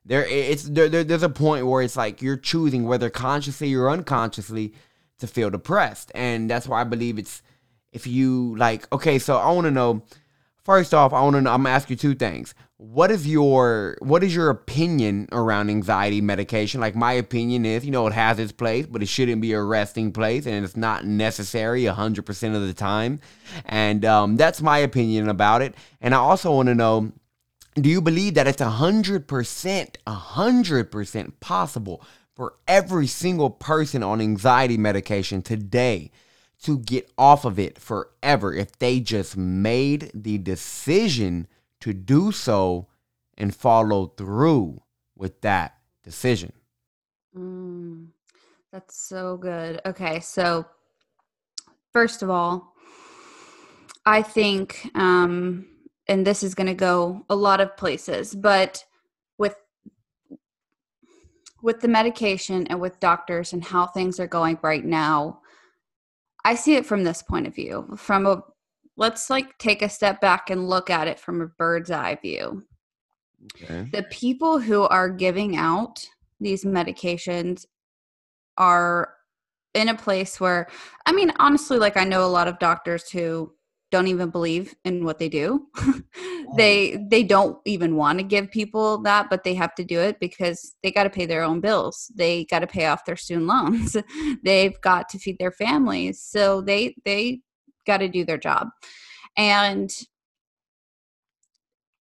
There 0.05 0.25
it's 0.25 0.63
there, 0.63 0.89
there, 0.89 1.03
there's 1.03 1.23
a 1.23 1.29
point 1.29 1.67
where 1.67 1.81
it's 1.81 1.95
like 1.95 2.21
you're 2.21 2.37
choosing 2.37 2.85
whether 2.85 3.09
consciously 3.09 3.73
or 3.73 3.89
unconsciously 3.89 4.73
to 5.19 5.27
feel 5.27 5.49
depressed. 5.49 6.11
And 6.13 6.49
that's 6.49 6.67
why 6.67 6.81
i 6.81 6.83
believe 6.83 7.17
it's 7.17 7.41
if 7.91 8.07
you 8.07 8.55
like 8.57 8.91
okay 8.91 9.19
so 9.19 9.37
i 9.37 9.51
want 9.51 9.65
to 9.65 9.71
know 9.71 10.03
first 10.63 10.93
off 10.93 11.13
i 11.13 11.21
want 11.21 11.35
to 11.35 11.41
know 11.41 11.51
i'm 11.51 11.63
gonna 11.63 11.75
ask 11.75 11.89
you 11.89 11.95
two 11.95 12.15
things. 12.15 12.53
What 12.77 13.11
is 13.11 13.25
your 13.25 13.95
what 14.01 14.23
is 14.25 14.35
your 14.35 14.49
opinion 14.49 15.29
around 15.31 15.69
anxiety 15.69 16.19
medication? 16.19 16.81
Like 16.81 16.95
my 16.95 17.13
opinion 17.13 17.65
is 17.65 17.85
you 17.85 17.91
know 17.91 18.05
it 18.07 18.13
has 18.13 18.39
its 18.39 18.51
place 18.51 18.85
but 18.85 19.01
it 19.01 19.07
shouldn't 19.07 19.41
be 19.41 19.53
a 19.53 19.61
resting 19.61 20.11
place 20.11 20.45
and 20.45 20.65
it's 20.65 20.75
not 20.75 21.05
necessary 21.05 21.83
100% 21.83 22.55
of 22.55 22.67
the 22.67 22.73
time. 22.73 23.21
And 23.65 24.03
um, 24.03 24.35
that's 24.35 24.61
my 24.61 24.79
opinion 24.79 25.29
about 25.29 25.61
it. 25.61 25.75
And 26.01 26.13
i 26.13 26.17
also 26.17 26.53
want 26.53 26.67
to 26.67 26.75
know 26.75 27.13
do 27.75 27.89
you 27.89 28.01
believe 28.01 28.33
that 28.35 28.47
it's 28.47 28.61
100% 28.61 29.95
100% 30.05 31.33
possible 31.39 32.03
for 32.35 32.55
every 32.67 33.07
single 33.07 33.49
person 33.49 34.03
on 34.03 34.19
anxiety 34.19 34.77
medication 34.77 35.41
today 35.41 36.11
to 36.63 36.79
get 36.79 37.11
off 37.17 37.45
of 37.45 37.59
it 37.59 37.77
forever 37.77 38.53
if 38.53 38.77
they 38.79 38.99
just 38.99 39.37
made 39.37 40.09
the 40.13 40.37
decision 40.37 41.47
to 41.81 41.93
do 41.93 42.31
so 42.31 42.87
and 43.37 43.55
follow 43.55 44.07
through 44.07 44.81
with 45.15 45.41
that 45.41 45.77
decision. 46.03 46.53
Mm, 47.35 48.07
that's 48.71 48.95
so 48.95 49.37
good. 49.37 49.81
Okay, 49.85 50.19
so 50.19 50.65
first 51.91 52.23
of 52.23 52.29
all, 52.29 52.73
I 54.05 54.21
think, 54.21 54.89
um, 54.95 55.65
and 56.07 56.25
this 56.25 56.43
is 56.43 56.55
going 56.55 56.67
to 56.67 56.73
go 56.73 57.25
a 57.29 57.35
lot 57.35 57.61
of 57.61 57.75
places, 57.77 58.35
but 58.35 58.83
with 59.37 59.55
with 61.61 61.79
the 61.79 61.87
medication 61.87 62.67
and 62.67 62.79
with 62.79 62.99
doctors 62.99 63.53
and 63.53 63.63
how 63.63 63.87
things 63.87 64.19
are 64.19 64.27
going 64.27 64.59
right 64.61 64.83
now, 64.83 65.39
I 66.45 66.55
see 66.55 66.75
it 66.75 66.85
from 66.85 67.03
this 67.03 67.21
point 67.21 67.47
of 67.47 67.55
view, 67.55 67.87
from 67.97 68.25
a 68.25 68.43
let's 68.97 69.29
like 69.29 69.57
take 69.57 69.81
a 69.81 69.89
step 69.89 70.21
back 70.21 70.49
and 70.49 70.69
look 70.69 70.89
at 70.89 71.07
it 71.07 71.19
from 71.19 71.41
a 71.41 71.47
bird's 71.47 71.91
eye 71.91 72.17
view. 72.21 72.63
Okay. 73.55 73.89
The 73.91 74.03
people 74.03 74.59
who 74.59 74.83
are 74.83 75.09
giving 75.09 75.55
out 75.57 76.05
these 76.39 76.63
medications 76.63 77.65
are 78.57 79.13
in 79.73 79.89
a 79.89 79.95
place 79.95 80.39
where 80.39 80.67
I 81.05 81.11
mean 81.11 81.31
honestly 81.39 81.77
like 81.79 81.97
I 81.97 82.03
know 82.03 82.23
a 82.23 82.27
lot 82.27 82.47
of 82.47 82.59
doctors 82.59 83.09
who 83.09 83.53
don't 83.93 84.07
even 84.07 84.31
believe 84.31 84.73
in 84.85 85.05
what 85.05 85.19
they 85.19 85.29
do. 85.29 85.67
they 86.57 86.97
they 87.11 87.21
don't 87.21 87.59
even 87.65 87.95
want 87.95 88.17
to 88.17 88.23
give 88.23 88.49
people 88.49 88.97
that, 89.03 89.29
but 89.29 89.43
they 89.43 89.53
have 89.53 89.75
to 89.75 89.83
do 89.83 89.99
it 89.99 90.19
because 90.19 90.73
they 90.81 90.91
got 90.91 91.03
to 91.03 91.11
pay 91.11 91.27
their 91.27 91.43
own 91.43 91.61
bills. 91.61 92.11
They 92.15 92.45
got 92.45 92.59
to 92.59 92.67
pay 92.67 92.87
off 92.87 93.05
their 93.05 93.15
student 93.15 93.45
loans. 93.45 93.95
They've 94.43 94.81
got 94.81 95.09
to 95.09 95.19
feed 95.19 95.37
their 95.37 95.51
families. 95.51 96.19
So 96.23 96.61
they 96.61 96.95
they 97.05 97.41
got 97.85 97.99
to 97.99 98.07
do 98.09 98.25
their 98.25 98.39
job. 98.39 98.69
And 99.37 99.91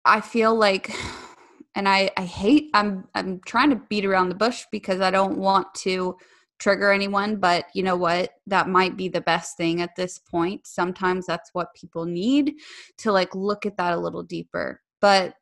I 0.04 0.22
feel 0.22 0.56
like 0.56 0.90
and 1.76 1.88
I 1.88 2.10
I 2.18 2.26
hate 2.26 2.72
I'm 2.74 3.08
I'm 3.14 3.42
trying 3.46 3.70
to 3.70 3.82
beat 3.90 4.06
around 4.06 4.30
the 4.30 4.42
bush 4.46 4.66
because 4.72 5.02
I 5.02 5.12
don't 5.12 5.38
want 5.38 5.68
to 5.86 6.18
trigger 6.60 6.92
anyone, 6.92 7.38
but 7.38 7.66
you 7.74 7.84
know 7.84 7.96
what? 7.96 8.32
That 8.48 8.70
might 8.70 8.98
be 8.98 9.08
the 9.08 9.22
best 9.22 9.58
thing 9.58 9.82
at 9.82 9.96
this 9.96 10.20
point. 10.20 10.66
Sometimes 10.68 11.26
that's 11.26 11.50
what 11.54 11.74
people 11.76 12.06
need 12.06 12.56
to 12.98 13.12
like 13.12 13.36
look 13.36 13.66
at 13.66 13.78
that 13.78 13.94
a 13.94 14.00
little 14.00 14.24
deeper. 14.24 14.82
But 15.02 15.36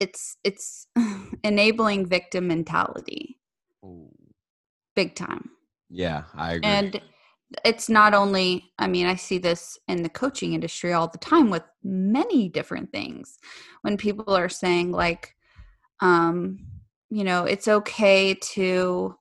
it's 0.00 0.36
it's 0.44 0.86
enabling 1.44 2.06
victim 2.06 2.48
mentality. 2.48 3.38
Ooh. 3.84 4.10
Big 4.94 5.14
time. 5.14 5.50
Yeah, 5.88 6.24
I 6.34 6.54
agree. 6.54 6.70
And 6.70 7.00
it's 7.64 7.88
not 7.88 8.14
only 8.14 8.72
i 8.78 8.86
mean 8.86 9.06
i 9.06 9.14
see 9.14 9.38
this 9.38 9.78
in 9.88 10.02
the 10.02 10.08
coaching 10.08 10.54
industry 10.54 10.92
all 10.92 11.08
the 11.08 11.18
time 11.18 11.50
with 11.50 11.62
many 11.82 12.48
different 12.48 12.90
things 12.92 13.38
when 13.82 13.96
people 13.96 14.34
are 14.34 14.48
saying 14.48 14.90
like 14.90 15.34
um 16.00 16.58
you 17.10 17.24
know 17.24 17.44
it's 17.44 17.68
okay 17.68 18.34
to 18.34 19.14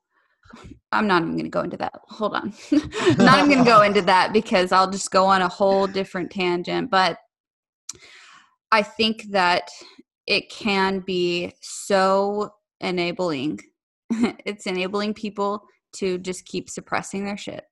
i'm 0.92 1.08
not 1.08 1.22
even 1.22 1.34
going 1.34 1.46
to 1.46 1.50
go 1.50 1.62
into 1.62 1.78
that 1.78 1.94
hold 2.10 2.34
on 2.34 2.54
not 3.18 3.40
even 3.40 3.50
going 3.50 3.64
to 3.64 3.64
go 3.64 3.82
into 3.84 4.02
that 4.02 4.34
because 4.34 4.72
i'll 4.72 4.90
just 4.90 5.12
go 5.12 5.26
on 5.26 5.42
a 5.42 5.48
whole 5.48 5.88
different 5.88 6.32
tangent 6.32 6.90
but 6.90 7.18
i 8.72 8.82
think 8.82 9.24
that 9.32 9.70
it 10.28 10.50
can 10.50 11.00
be 11.00 11.54
so 11.62 12.54
enabling 12.80 13.60
it's 14.46 14.68
enabling 14.68 15.14
people 15.14 15.64
to 15.94 16.18
just 16.18 16.46
keep 16.46 16.70
suppressing 16.70 17.26
their 17.26 17.38
shit 17.38 17.66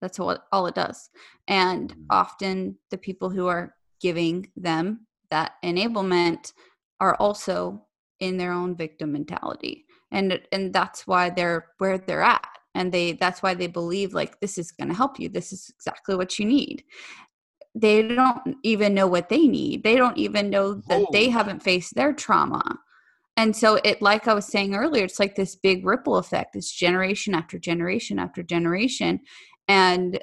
that's 0.00 0.18
what 0.18 0.44
all 0.52 0.66
it 0.66 0.74
does. 0.74 1.10
And 1.46 1.90
mm-hmm. 1.90 2.02
often 2.10 2.78
the 2.90 2.98
people 2.98 3.30
who 3.30 3.46
are 3.46 3.74
giving 4.00 4.50
them 4.56 5.06
that 5.30 5.52
enablement 5.64 6.52
are 7.00 7.14
also 7.16 7.86
in 8.20 8.36
their 8.36 8.52
own 8.52 8.76
victim 8.76 9.12
mentality. 9.12 9.84
And 10.10 10.40
and 10.52 10.72
that's 10.72 11.06
why 11.06 11.30
they're 11.30 11.66
where 11.78 11.98
they're 11.98 12.22
at. 12.22 12.46
And 12.74 12.92
they 12.92 13.12
that's 13.12 13.42
why 13.42 13.54
they 13.54 13.66
believe 13.66 14.14
like 14.14 14.40
this 14.40 14.58
is 14.58 14.72
going 14.72 14.88
to 14.88 14.94
help 14.94 15.18
you. 15.18 15.28
This 15.28 15.52
is 15.52 15.70
exactly 15.74 16.16
what 16.16 16.38
you 16.38 16.46
need. 16.46 16.84
They 17.74 18.02
don't 18.02 18.56
even 18.62 18.94
know 18.94 19.06
what 19.06 19.28
they 19.28 19.46
need. 19.46 19.84
They 19.84 19.96
don't 19.96 20.16
even 20.16 20.50
know 20.50 20.74
that 20.74 21.02
oh. 21.02 21.06
they 21.12 21.28
haven't 21.28 21.62
faced 21.62 21.94
their 21.94 22.12
trauma. 22.12 22.78
And 23.36 23.54
so 23.54 23.78
it 23.84 24.02
like 24.02 24.26
I 24.26 24.34
was 24.34 24.46
saying 24.46 24.74
earlier, 24.74 25.04
it's 25.04 25.20
like 25.20 25.36
this 25.36 25.56
big 25.56 25.86
ripple 25.86 26.16
effect. 26.16 26.56
It's 26.56 26.72
generation 26.72 27.34
after 27.34 27.58
generation 27.58 28.18
after 28.18 28.42
generation 28.42 29.20
and 29.68 30.18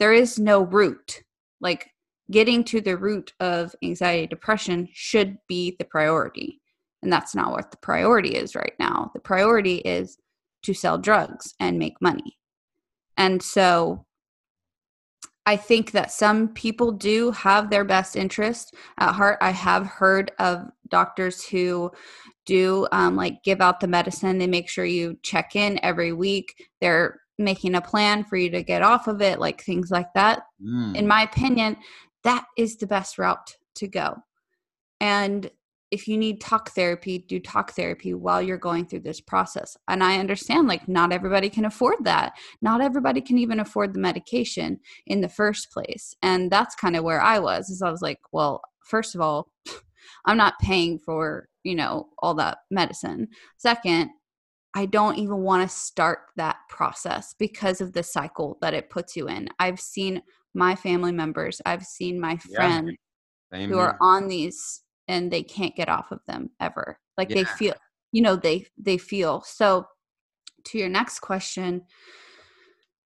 there 0.00 0.12
is 0.12 0.38
no 0.38 0.62
root 0.62 1.22
like 1.60 1.90
getting 2.30 2.62
to 2.64 2.80
the 2.80 2.96
root 2.96 3.32
of 3.40 3.74
anxiety 3.82 4.26
depression 4.26 4.88
should 4.92 5.38
be 5.48 5.76
the 5.78 5.84
priority 5.84 6.60
and 7.02 7.12
that's 7.12 7.34
not 7.34 7.50
what 7.50 7.70
the 7.70 7.76
priority 7.78 8.30
is 8.30 8.54
right 8.54 8.74
now 8.78 9.10
the 9.14 9.20
priority 9.20 9.76
is 9.76 10.18
to 10.62 10.74
sell 10.74 10.98
drugs 10.98 11.54
and 11.60 11.78
make 11.78 12.00
money 12.00 12.38
and 13.16 13.42
so 13.42 14.04
i 15.46 15.56
think 15.56 15.92
that 15.92 16.10
some 16.10 16.48
people 16.48 16.92
do 16.92 17.30
have 17.30 17.70
their 17.70 17.84
best 17.84 18.16
interest 18.16 18.74
at 18.98 19.12
heart 19.12 19.38
i 19.40 19.50
have 19.50 19.86
heard 19.86 20.32
of 20.38 20.66
doctors 20.88 21.44
who 21.44 21.90
do 22.46 22.86
um, 22.92 23.14
like 23.14 23.42
give 23.44 23.60
out 23.60 23.78
the 23.80 23.86
medicine 23.86 24.38
they 24.38 24.46
make 24.46 24.68
sure 24.68 24.84
you 24.84 25.18
check 25.22 25.54
in 25.54 25.78
every 25.82 26.12
week 26.12 26.66
they're 26.80 27.20
making 27.38 27.76
a 27.76 27.80
plan 27.80 28.24
for 28.24 28.36
you 28.36 28.50
to 28.50 28.62
get 28.62 28.82
off 28.82 29.06
of 29.06 29.22
it, 29.22 29.38
like 29.38 29.62
things 29.62 29.90
like 29.90 30.12
that. 30.14 30.42
Mm. 30.62 30.96
In 30.96 31.06
my 31.06 31.22
opinion, 31.22 31.76
that 32.24 32.44
is 32.56 32.76
the 32.76 32.86
best 32.86 33.16
route 33.16 33.56
to 33.76 33.86
go. 33.86 34.16
And 35.00 35.50
if 35.90 36.06
you 36.06 36.18
need 36.18 36.40
talk 36.40 36.70
therapy, 36.70 37.18
do 37.18 37.40
talk 37.40 37.72
therapy 37.72 38.12
while 38.12 38.42
you're 38.42 38.58
going 38.58 38.86
through 38.86 39.00
this 39.00 39.20
process. 39.20 39.76
And 39.88 40.04
I 40.04 40.18
understand, 40.18 40.68
like, 40.68 40.86
not 40.88 41.12
everybody 41.12 41.48
can 41.48 41.64
afford 41.64 42.04
that. 42.04 42.34
Not 42.60 42.80
everybody 42.80 43.20
can 43.20 43.38
even 43.38 43.60
afford 43.60 43.94
the 43.94 44.00
medication 44.00 44.80
in 45.06 45.20
the 45.20 45.28
first 45.28 45.70
place. 45.72 46.14
And 46.22 46.50
that's 46.50 46.74
kind 46.74 46.96
of 46.96 47.04
where 47.04 47.20
I 47.20 47.38
was, 47.38 47.70
is 47.70 47.82
I 47.82 47.90
was 47.90 48.02
like, 48.02 48.20
well, 48.32 48.60
first 48.84 49.14
of 49.14 49.20
all, 49.20 49.48
I'm 50.26 50.36
not 50.36 50.58
paying 50.60 50.98
for, 50.98 51.48
you 51.64 51.74
know, 51.74 52.08
all 52.18 52.34
that 52.34 52.58
medicine. 52.70 53.28
Second, 53.56 54.10
I 54.74 54.86
don't 54.86 55.16
even 55.16 55.38
want 55.38 55.68
to 55.68 55.74
start 55.74 56.20
that 56.36 56.56
process 56.68 57.34
because 57.38 57.80
of 57.80 57.94
the 57.94 58.02
cycle 58.02 58.58
that 58.60 58.74
it 58.74 58.90
puts 58.90 59.16
you 59.16 59.28
in. 59.28 59.48
I've 59.58 59.80
seen 59.80 60.22
my 60.54 60.74
family 60.74 61.12
members, 61.12 61.60
I've 61.64 61.84
seen 61.84 62.20
my 62.20 62.36
friends 62.36 62.92
yeah, 63.52 63.66
who 63.66 63.74
here. 63.74 63.78
are 63.78 63.98
on 64.00 64.28
these 64.28 64.82
and 65.08 65.30
they 65.30 65.42
can't 65.42 65.74
get 65.74 65.88
off 65.88 66.12
of 66.12 66.20
them 66.26 66.50
ever. 66.60 66.98
Like 67.16 67.30
yeah. 67.30 67.36
they 67.36 67.44
feel, 67.44 67.74
you 68.12 68.22
know, 68.22 68.36
they 68.36 68.66
they 68.76 68.98
feel. 68.98 69.42
So 69.42 69.86
to 70.64 70.78
your 70.78 70.88
next 70.88 71.20
question, 71.20 71.82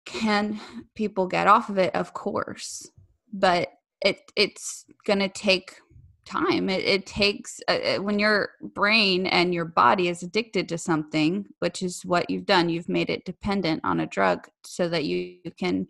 can 0.06 0.60
people 0.96 1.28
get 1.28 1.48
off 1.48 1.70
of 1.70 1.78
it? 1.78 1.96
Of 1.96 2.14
course. 2.14 2.90
But 3.32 3.70
it 4.04 4.32
it's 4.36 4.86
going 5.06 5.20
to 5.20 5.30
take 5.30 5.78
time 6.26 6.70
it, 6.70 6.84
it 6.84 7.06
takes 7.06 7.60
uh, 7.68 7.72
uh, 7.72 7.98
when 7.98 8.18
your 8.18 8.52
brain 8.74 9.26
and 9.28 9.54
your 9.54 9.66
body 9.66 10.08
is 10.08 10.24
addicted 10.24 10.70
to 10.70 10.78
something 10.78 11.46
which 11.60 11.82
is 11.82 12.06
what 12.06 12.30
you've 12.30 12.46
done 12.46 12.70
you've 12.70 12.88
made 12.88 13.10
it 13.10 13.26
dependent 13.26 13.82
on 13.84 14.00
a 14.00 14.08
drug 14.08 14.48
so 14.64 14.88
that 14.88 15.04
you, 15.04 15.36
you 15.44 15.52
can 15.52 15.86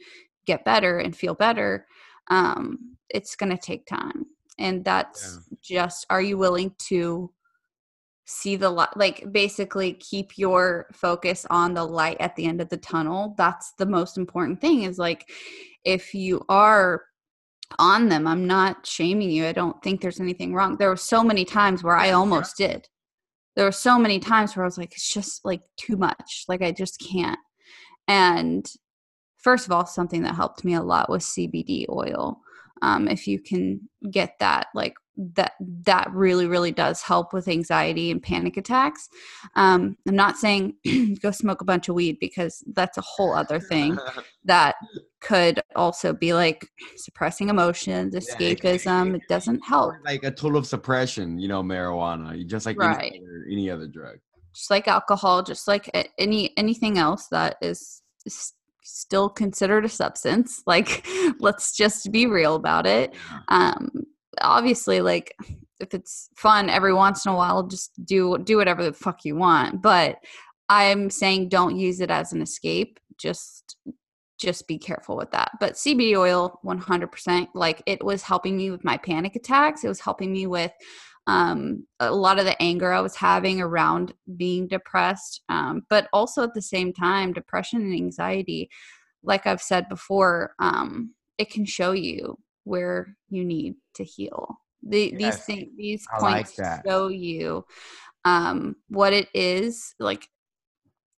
get 0.45 0.65
better 0.65 0.99
and 0.99 1.15
feel 1.15 1.35
better 1.35 1.85
um 2.31 2.95
it's 3.09 3.35
going 3.35 3.51
to 3.51 3.57
take 3.57 3.85
time 3.85 4.25
and 4.59 4.83
that's 4.83 5.39
yeah. 5.51 5.57
just 5.61 6.05
are 6.09 6.21
you 6.21 6.37
willing 6.37 6.73
to 6.77 7.31
see 8.25 8.55
the 8.55 8.69
light 8.69 8.95
like 8.95 9.31
basically 9.33 9.93
keep 9.93 10.37
your 10.37 10.87
focus 10.93 11.45
on 11.49 11.73
the 11.73 11.83
light 11.83 12.17
at 12.19 12.35
the 12.35 12.45
end 12.45 12.61
of 12.61 12.69
the 12.69 12.77
tunnel? 12.77 13.35
That's 13.37 13.73
the 13.77 13.85
most 13.85 14.17
important 14.17 14.61
thing 14.61 14.83
is 14.83 14.97
like 14.97 15.29
if 15.83 16.13
you 16.13 16.43
are 16.49 17.03
on 17.79 18.07
them 18.07 18.27
i'm 18.27 18.45
not 18.45 18.85
shaming 18.85 19.31
you. 19.31 19.45
I 19.45 19.51
don't 19.51 19.81
think 19.81 20.01
there's 20.01 20.19
anything 20.19 20.53
wrong. 20.53 20.77
There 20.77 20.89
were 20.89 20.97
so 20.97 21.23
many 21.23 21.45
times 21.45 21.83
where 21.83 21.97
i 21.97 22.11
almost 22.11 22.57
did. 22.57 22.87
There 23.55 23.65
were 23.65 23.71
so 23.71 23.97
many 23.97 24.19
times 24.19 24.55
where 24.55 24.63
i 24.63 24.67
was 24.67 24.77
like 24.77 24.93
it's 24.93 25.11
just 25.11 25.43
like 25.43 25.61
too 25.77 25.97
much. 25.97 26.45
Like 26.47 26.61
i 26.61 26.71
just 26.71 27.03
can't. 27.11 27.39
And 28.07 28.69
first 29.43 29.65
of 29.65 29.71
all 29.71 29.85
something 29.85 30.23
that 30.23 30.35
helped 30.35 30.63
me 30.63 30.73
a 30.73 30.81
lot 30.81 31.09
was 31.09 31.25
cbd 31.25 31.85
oil 31.89 32.39
um, 32.83 33.07
if 33.07 33.27
you 33.27 33.39
can 33.39 33.79
get 34.11 34.35
that 34.39 34.67
like 34.75 34.93
that 35.15 35.53
that 35.59 36.09
really 36.11 36.47
really 36.47 36.71
does 36.71 37.01
help 37.01 37.33
with 37.33 37.47
anxiety 37.47 38.09
and 38.09 38.21
panic 38.21 38.57
attacks. 38.57 39.09
Um, 39.55 39.95
i'm 40.07 40.15
not 40.15 40.37
saying 40.37 40.75
go 41.21 41.31
smoke 41.31 41.61
a 41.61 41.65
bunch 41.65 41.87
of 41.87 41.95
weed 41.95 42.17
because 42.19 42.63
that's 42.73 42.97
a 42.97 43.01
whole 43.01 43.33
other 43.33 43.59
thing 43.59 43.97
that 44.43 44.75
could 45.21 45.61
also 45.75 46.13
be 46.13 46.33
like 46.33 46.67
suppressing 46.97 47.49
emotions 47.49 48.15
escapism 48.15 48.85
yeah, 48.85 49.03
it, 49.03 49.07
it, 49.07 49.15
it, 49.15 49.21
doesn't 49.29 49.61
help. 49.65 49.93
like 50.03 50.23
a 50.23 50.31
tool 50.31 50.57
of 50.57 50.67
suppression 50.67 51.37
you 51.37 51.47
know 51.47 51.63
marijuana 51.63 52.45
just 52.47 52.65
like 52.65 52.77
right. 52.77 53.13
any, 53.13 53.19
other, 53.19 53.45
any 53.49 53.69
other 53.69 53.87
drug. 53.87 54.17
Just 54.53 54.69
like 54.69 54.87
alcohol 54.87 55.41
just 55.41 55.67
like 55.67 55.89
any 56.17 56.55
anything 56.57 56.97
else 56.97 57.27
that 57.29 57.57
is, 57.61 58.01
is 58.25 58.53
still 58.83 59.29
considered 59.29 59.85
a 59.85 59.89
substance 59.89 60.61
like 60.65 61.05
let's 61.39 61.75
just 61.75 62.11
be 62.11 62.25
real 62.25 62.55
about 62.55 62.85
it. 62.85 63.13
Um 63.47 63.89
obviously 64.41 65.01
like 65.01 65.35
if 65.79 65.93
it's 65.93 66.29
fun 66.35 66.69
every 66.69 66.93
once 66.93 67.25
in 67.25 67.31
a 67.31 67.35
while 67.35 67.63
just 67.63 67.91
do 68.05 68.37
do 68.39 68.57
whatever 68.57 68.83
the 68.83 68.93
fuck 68.93 69.25
you 69.25 69.35
want 69.35 69.81
but 69.81 70.17
i'm 70.69 71.09
saying 71.09 71.49
don't 71.49 71.77
use 71.77 71.99
it 71.99 72.09
as 72.09 72.33
an 72.33 72.41
escape 72.41 72.99
just 73.17 73.77
just 74.39 74.67
be 74.67 74.77
careful 74.77 75.15
with 75.15 75.31
that. 75.31 75.51
But 75.59 75.73
cbd 75.73 76.17
oil 76.17 76.59
100% 76.65 77.47
like 77.53 77.81
it 77.85 78.03
was 78.03 78.23
helping 78.23 78.57
me 78.57 78.71
with 78.71 78.83
my 78.83 78.97
panic 78.97 79.35
attacks 79.35 79.83
it 79.83 79.87
was 79.87 80.01
helping 80.01 80.33
me 80.33 80.47
with 80.47 80.71
um, 81.27 81.85
a 81.99 82.11
lot 82.11 82.39
of 82.39 82.45
the 82.45 82.61
anger 82.61 82.91
i 82.91 82.99
was 82.99 83.15
having 83.15 83.61
around 83.61 84.13
being 84.35 84.67
depressed 84.67 85.41
um, 85.49 85.83
but 85.89 86.07
also 86.11 86.43
at 86.43 86.53
the 86.53 86.61
same 86.61 86.91
time 86.91 87.33
depression 87.33 87.81
and 87.81 87.93
anxiety 87.93 88.69
like 89.23 89.47
i've 89.47 89.61
said 89.61 89.87
before 89.89 90.53
um, 90.59 91.13
it 91.37 91.49
can 91.49 91.65
show 91.65 91.91
you 91.91 92.37
where 92.63 93.15
you 93.29 93.43
need 93.43 93.75
to 93.95 94.03
heal. 94.03 94.59
The, 94.81 95.13
yes, 95.17 95.45
these 95.45 95.45
things, 95.45 95.71
these 95.77 96.05
I 96.13 96.19
points 96.19 96.57
like 96.57 96.85
show 96.85 97.07
you 97.07 97.65
um, 98.25 98.75
what 98.89 99.13
it 99.13 99.29
is. 99.33 99.95
Like, 99.99 100.27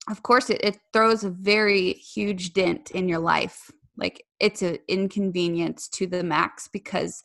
of 0.09 0.21
course, 0.23 0.49
it, 0.49 0.61
it 0.63 0.77
throws 0.93 1.23
a 1.23 1.29
very 1.29 1.93
huge 1.93 2.53
dent 2.53 2.91
in 2.91 3.09
your 3.09 3.19
life. 3.19 3.71
Like, 3.97 4.23
it's 4.39 4.61
an 4.61 4.77
inconvenience 4.87 5.87
to 5.89 6.07
the 6.07 6.23
max 6.23 6.67
because 6.67 7.23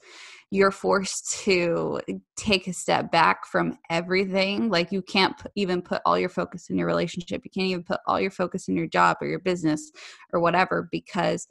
you're 0.51 0.71
forced 0.71 1.41
to 1.43 2.01
take 2.37 2.67
a 2.67 2.73
step 2.73 3.11
back 3.13 3.47
from 3.47 3.79
everything. 3.89 4.69
Like, 4.69 4.93
you 4.93 5.03
can't 5.03 5.35
even 5.55 5.83
put 5.83 6.03
all 6.05 6.19
your 6.19 6.29
focus 6.29 6.71
in 6.71 6.79
your 6.79 6.87
relationship. 6.87 7.43
You 7.45 7.51
can't 7.51 7.69
even 7.69 7.85
put 7.85 8.01
all 8.07 8.21
your 8.21 8.31
focus 8.31 8.69
in 8.69 8.77
your 8.77 8.87
job 8.87 9.19
or 9.21 9.29
your 9.29 9.41
business 9.41 9.91
or 10.33 10.41
whatever 10.41 10.89
because 10.91 11.47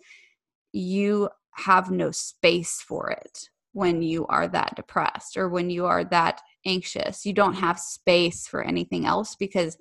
you 0.72 1.30
have 1.52 1.92
no 1.92 2.12
space 2.12 2.82
for 2.82 3.10
it 3.10 3.50
when 3.74 4.02
you 4.02 4.26
are 4.28 4.48
that 4.48 4.76
depressed 4.76 5.38
or 5.38 5.50
when 5.50 5.70
you 5.70 5.86
are 5.86 6.04
that 6.04 6.42
anxious. 6.66 7.26
You 7.26 7.34
don't 7.34 7.54
have 7.54 7.80
space 7.80 8.48
for 8.48 8.64
anything 8.64 9.06
else 9.06 9.36
because 9.36 9.78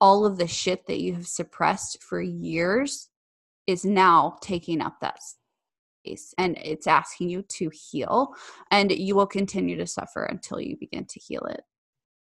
all 0.00 0.24
of 0.26 0.36
the 0.36 0.46
shit 0.46 0.86
that 0.86 1.00
you 1.00 1.14
have 1.14 1.26
suppressed 1.26 2.02
for 2.02 2.20
years 2.20 3.08
is 3.66 3.84
now 3.84 4.36
taking 4.40 4.80
up 4.80 5.00
that 5.00 5.20
space 6.04 6.34
and 6.38 6.56
it's 6.58 6.86
asking 6.86 7.28
you 7.28 7.42
to 7.42 7.70
heal 7.70 8.34
and 8.70 8.92
you 8.92 9.14
will 9.14 9.26
continue 9.26 9.76
to 9.76 9.86
suffer 9.86 10.24
until 10.24 10.60
you 10.60 10.76
begin 10.76 11.04
to 11.06 11.18
heal 11.18 11.42
it. 11.50 11.62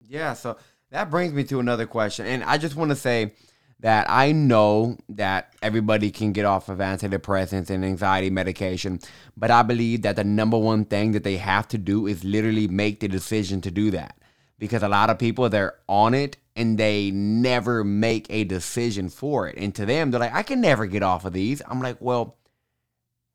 Yeah, 0.06 0.34
so 0.34 0.58
that 0.91 1.10
brings 1.10 1.34
me 1.34 1.43
to 1.45 1.60
another 1.60 1.86
question 1.86 2.26
and 2.26 2.43
I 2.43 2.58
just 2.58 2.76
want 2.76 2.89
to 2.89 2.95
say 2.95 3.34
that 3.80 4.10
I 4.10 4.32
know 4.32 4.97
that 5.10 5.54
everybody 5.62 6.10
can 6.10 6.32
get 6.32 6.45
off 6.45 6.69
of 6.69 6.80
antidepressants 6.80 7.69
and 7.69 7.86
anxiety 7.86 8.30
medication, 8.30 9.00
but 9.36 9.52
I 9.52 9.62
believe 9.62 10.02
that 10.02 10.15
the 10.15 10.23
number 10.23 10.58
one 10.58 10.86
thing 10.86 11.12
that 11.12 11.23
they 11.23 11.38
have 11.38 11.67
to 11.69 11.78
do 11.78 12.08
is 12.08 12.23
literally 12.23 12.67
make 12.67 13.00
the 13.00 13.08
decision 13.08 13.62
to 13.62 13.71
do 13.71 13.91
that. 13.91 14.17
Because 14.58 14.82
a 14.82 14.89
lot 14.89 15.12
of 15.12 15.19
people, 15.19 15.50
they're 15.50 15.76
on 15.88 16.15
it 16.15 16.38
and 16.58 16.78
they 16.78 17.12
never 17.12 17.84
make 17.84 18.26
a 18.30 18.43
decision 18.43 19.10
for 19.10 19.48
it. 19.48 19.56
And 19.58 19.74
to 19.76 19.86
them, 19.86 20.12
they're 20.12 20.20
like, 20.20 20.34
I 20.34 20.43
can 20.43 20.60
never 20.60 20.88
get 20.88 21.04
off 21.04 21.24
of 21.24 21.32
these. 21.32 21.62
I'm 21.67 21.82
like, 21.82 21.98
well, 22.02 22.38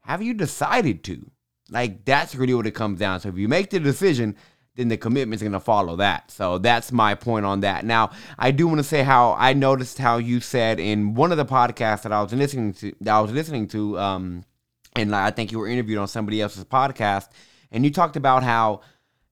have 0.01 0.21
you 0.21 0.35
decided 0.35 1.05
to? 1.05 1.31
Like, 1.71 2.05
that's 2.05 2.35
really 2.35 2.53
what 2.53 2.67
it 2.67 2.73
comes 2.73 2.99
down 2.99 3.21
to. 3.21 3.29
If 3.29 3.39
you 3.39 3.49
make 3.49 3.71
the 3.71 3.79
decision, 3.79 4.37
then 4.75 4.89
the 4.89 4.97
commitment's 4.97 5.43
going 5.43 5.53
to 5.53 5.61
follow 5.61 5.97
that. 5.97 6.31
So 6.33 6.59
that's 6.59 6.91
my 6.91 7.15
point 7.15 7.47
on 7.47 7.61
that. 7.61 7.85
Now, 7.85 8.11
I 8.39 8.51
do 8.51 8.67
want 8.67 8.79
to 8.79 8.85
say 8.85 9.05
how 9.05 9.37
I 9.39 9.53
noticed 9.53 9.99
how 9.99 10.17
you 10.17 10.41
said 10.41 10.81
in 10.81 11.15
one 11.15 11.31
of 11.31 11.39
the 11.39 11.47
podcasts 11.47 12.03
that 12.03 12.13
I 12.13 12.21
was 12.23 12.33
listening 12.33 12.73
to, 12.75 12.93
that 13.03 13.15
I 13.15 13.21
was 13.21 13.31
listening 13.31 13.69
to, 13.69 13.99
um, 13.99 14.45
and 14.97 15.15
I 15.15 15.31
think 15.31 15.53
you 15.53 15.61
were 15.61 15.69
interviewed 15.69 15.99
on 15.99 16.09
somebody 16.09 16.41
else's 16.41 16.65
podcast, 16.65 17.29
and 17.71 17.85
you 17.85 17.91
talked 17.91 18.17
about 18.17 18.43
how, 18.43 18.81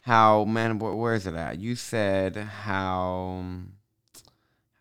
how 0.02 0.44
man, 0.44 0.78
where 0.78 1.14
is 1.14 1.26
it 1.26 1.34
at? 1.34 1.58
You 1.58 1.74
said 1.74 2.36
how, 2.36 3.44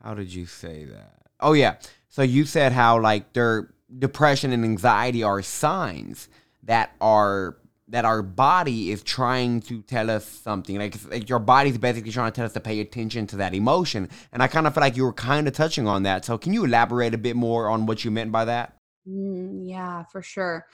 how 0.04 0.14
did 0.14 0.34
you 0.34 0.46
say 0.46 0.86
that? 0.86 1.14
Oh 1.40 1.54
yeah, 1.54 1.76
so 2.10 2.22
you 2.22 2.46
said 2.46 2.72
how 2.72 3.00
like 3.00 3.34
their 3.34 3.74
depression 3.98 4.52
and 4.52 4.64
anxiety 4.64 5.24
are 5.24 5.42
signs 5.42 6.28
that 6.64 6.92
are 7.02 7.58
that 7.90 8.06
our 8.06 8.22
body 8.22 8.92
is 8.92 9.02
trying 9.02 9.62
to 9.62 9.82
tell 9.82 10.12
us 10.12 10.24
something. 10.24 10.78
Like, 10.78 10.96
like 11.10 11.28
your 11.28 11.40
body's 11.40 11.78
basically 11.78 12.12
trying 12.12 12.32
to 12.32 12.36
tell 12.36 12.46
us 12.46 12.54
to 12.54 12.60
pay 12.60 12.80
attention 12.80 13.26
to 13.28 13.38
that 13.38 13.56
emotion. 13.56 14.10
And 14.32 14.44
I 14.44 14.48
kind 14.48 14.68
of 14.68 14.76
feel 14.76 14.82
like 14.82 14.96
you 14.96 15.04
were 15.04 15.14
kind 15.14 15.48
of 15.48 15.54
touching 15.54 15.88
on 15.88 16.04
that. 16.04 16.24
So 16.24 16.38
can 16.38 16.54
you 16.54 16.66
elaborate 16.66 17.16
a 17.16 17.18
bit 17.18 17.36
more 17.36 17.68
on 17.68 17.88
what 17.88 18.06
you 18.06 18.12
meant 18.12 18.32
by 18.32 18.46
that? 18.46 18.78
Mm, 19.08 19.68
yeah, 19.68 20.04
for 20.04 20.22
sure. 20.22 20.68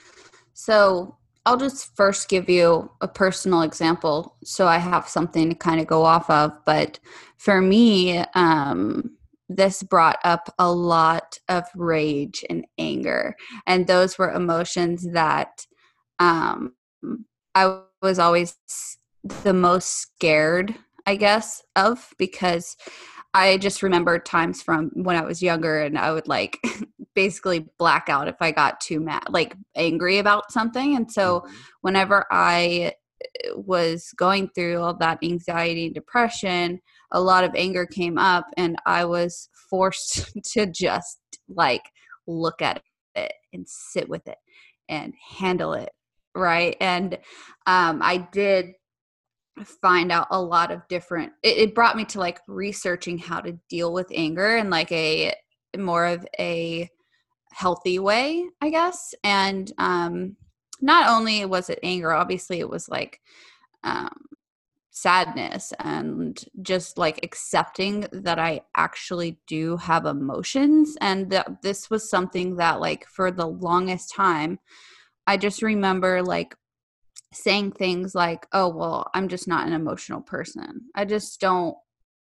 So 0.54 1.16
I'll 1.46 1.58
just 1.58 1.96
first 1.96 2.28
give 2.28 2.50
you 2.50 2.92
a 3.00 3.08
personal 3.08 3.62
example 3.62 4.36
so 4.44 4.68
I 4.68 4.80
have 4.80 5.08
something 5.08 5.50
to 5.50 5.56
kind 5.56 5.80
of 5.80 5.88
go 5.88 6.04
off 6.04 6.30
of. 6.30 6.52
But 6.66 7.00
for 7.38 7.62
me, 7.62 8.20
um, 8.34 9.18
this 9.50 9.84
brought 9.84 10.20
up 10.24 10.54
a 10.58 10.72
lot 10.72 11.38
of 11.50 11.66
rage 11.76 12.44
and 12.50 12.66
anger. 12.78 13.36
And 13.68 13.88
those 13.88 14.18
were 14.18 14.32
emotions 14.32 15.08
that 15.14 15.66
um, 16.20 16.74
I 17.54 17.80
was 18.02 18.20
always 18.20 18.58
the 19.44 19.54
most 19.54 20.00
scared, 20.00 20.76
I 21.06 21.16
guess, 21.16 21.62
of 21.76 22.14
because 22.18 22.76
I 23.34 23.58
just 23.58 23.84
remember 23.84 24.18
times 24.18 24.62
from 24.62 24.92
when 24.94 25.18
I 25.18 25.26
was 25.26 25.44
younger 25.44 25.82
and 25.82 25.98
I 25.98 26.12
would 26.14 26.28
like 26.28 26.58
basically 27.16 27.68
black 27.78 28.08
out 28.10 28.28
if 28.28 28.36
I 28.40 28.52
got 28.52 28.80
too 28.80 29.00
mad, 29.00 29.26
like 29.30 29.56
angry 29.76 30.20
about 30.20 30.52
something. 30.52 30.96
And 30.96 31.12
so 31.12 31.42
mm-hmm. 31.42 31.56
whenever 31.82 32.26
I 32.32 32.94
eh, 33.22 33.50
was 33.56 34.14
going 34.16 34.50
through 34.56 34.82
all 34.82 34.96
that 34.98 35.20
anxiety 35.24 35.86
and 35.86 35.96
depression, 35.96 36.80
a 37.16 37.22
lot 37.22 37.44
of 37.44 37.56
anger 37.56 37.86
came 37.86 38.18
up 38.18 38.46
and 38.58 38.76
I 38.86 39.06
was 39.06 39.50
forced 39.70 40.32
to 40.54 40.68
just 40.68 41.18
like 41.50 41.84
look 42.28 42.62
at 42.62 42.84
it 43.16 43.34
and 43.54 43.68
sit 43.68 44.08
with 44.08 44.28
it 44.28 44.38
and 44.90 45.14
handle 45.40 45.74
it 45.74 45.90
right? 46.36 46.76
And 46.82 47.18
um, 47.66 48.02
i 48.04 48.18
did 48.32 48.74
find 49.82 50.12
out 50.12 50.28
a 50.32 50.42
lot 50.42 50.70
of 50.70 50.86
different 50.90 51.32
it, 51.42 51.58
it, 51.58 51.76
brought 51.76 51.96
me 51.96 52.04
to 52.04 52.20
like 52.20 52.42
researching 52.46 53.18
how 53.18 53.40
to 53.40 53.58
deal 53.70 53.94
with 53.94 54.12
anger 54.14 54.58
in 54.58 54.70
like 54.70 54.92
a 54.92 55.34
more 55.78 56.06
of 56.06 56.28
a 56.38 56.90
healthy 57.54 57.98
way 57.98 58.46
i 58.62 58.70
guess. 58.70 59.16
And 59.24 59.72
um 59.78 60.36
not 60.82 61.10
only 61.10 61.46
was 61.46 61.70
it 61.70 61.80
anger 61.84 62.12
obviously 62.12 62.60
it 62.60 62.70
was 62.70 62.90
like 62.90 63.22
um 63.86 64.14
sadness 64.96 65.74
and 65.80 66.46
just 66.62 66.98
like 66.98 67.20
accepting 67.22 68.08
that 68.14 68.40
I 68.40 68.62
actually 68.78 69.38
do 69.46 69.76
have 69.76 70.06
emotions 70.06 70.98
and 71.02 71.30
that 71.32 71.62
this 71.62 71.90
was 71.90 72.10
something 72.10 72.56
that 72.56 72.80
like 72.80 73.06
for 73.06 73.30
the 73.30 73.46
longest 73.46 74.14
time 74.14 74.58
I 75.28 75.36
just 75.36 75.62
remember 75.62 76.24
like 76.24 76.56
saying 77.34 77.74
things 77.74 78.16
like, 78.16 78.48
oh, 78.54 78.70
well, 78.70 79.10
I'm 79.14 79.28
just 79.28 79.50
not 79.50 79.68
an 79.68 79.74
emotional 79.74 80.22
person. 80.22 80.84
I 80.96 81.04
just 81.04 81.42
don't 81.42 81.76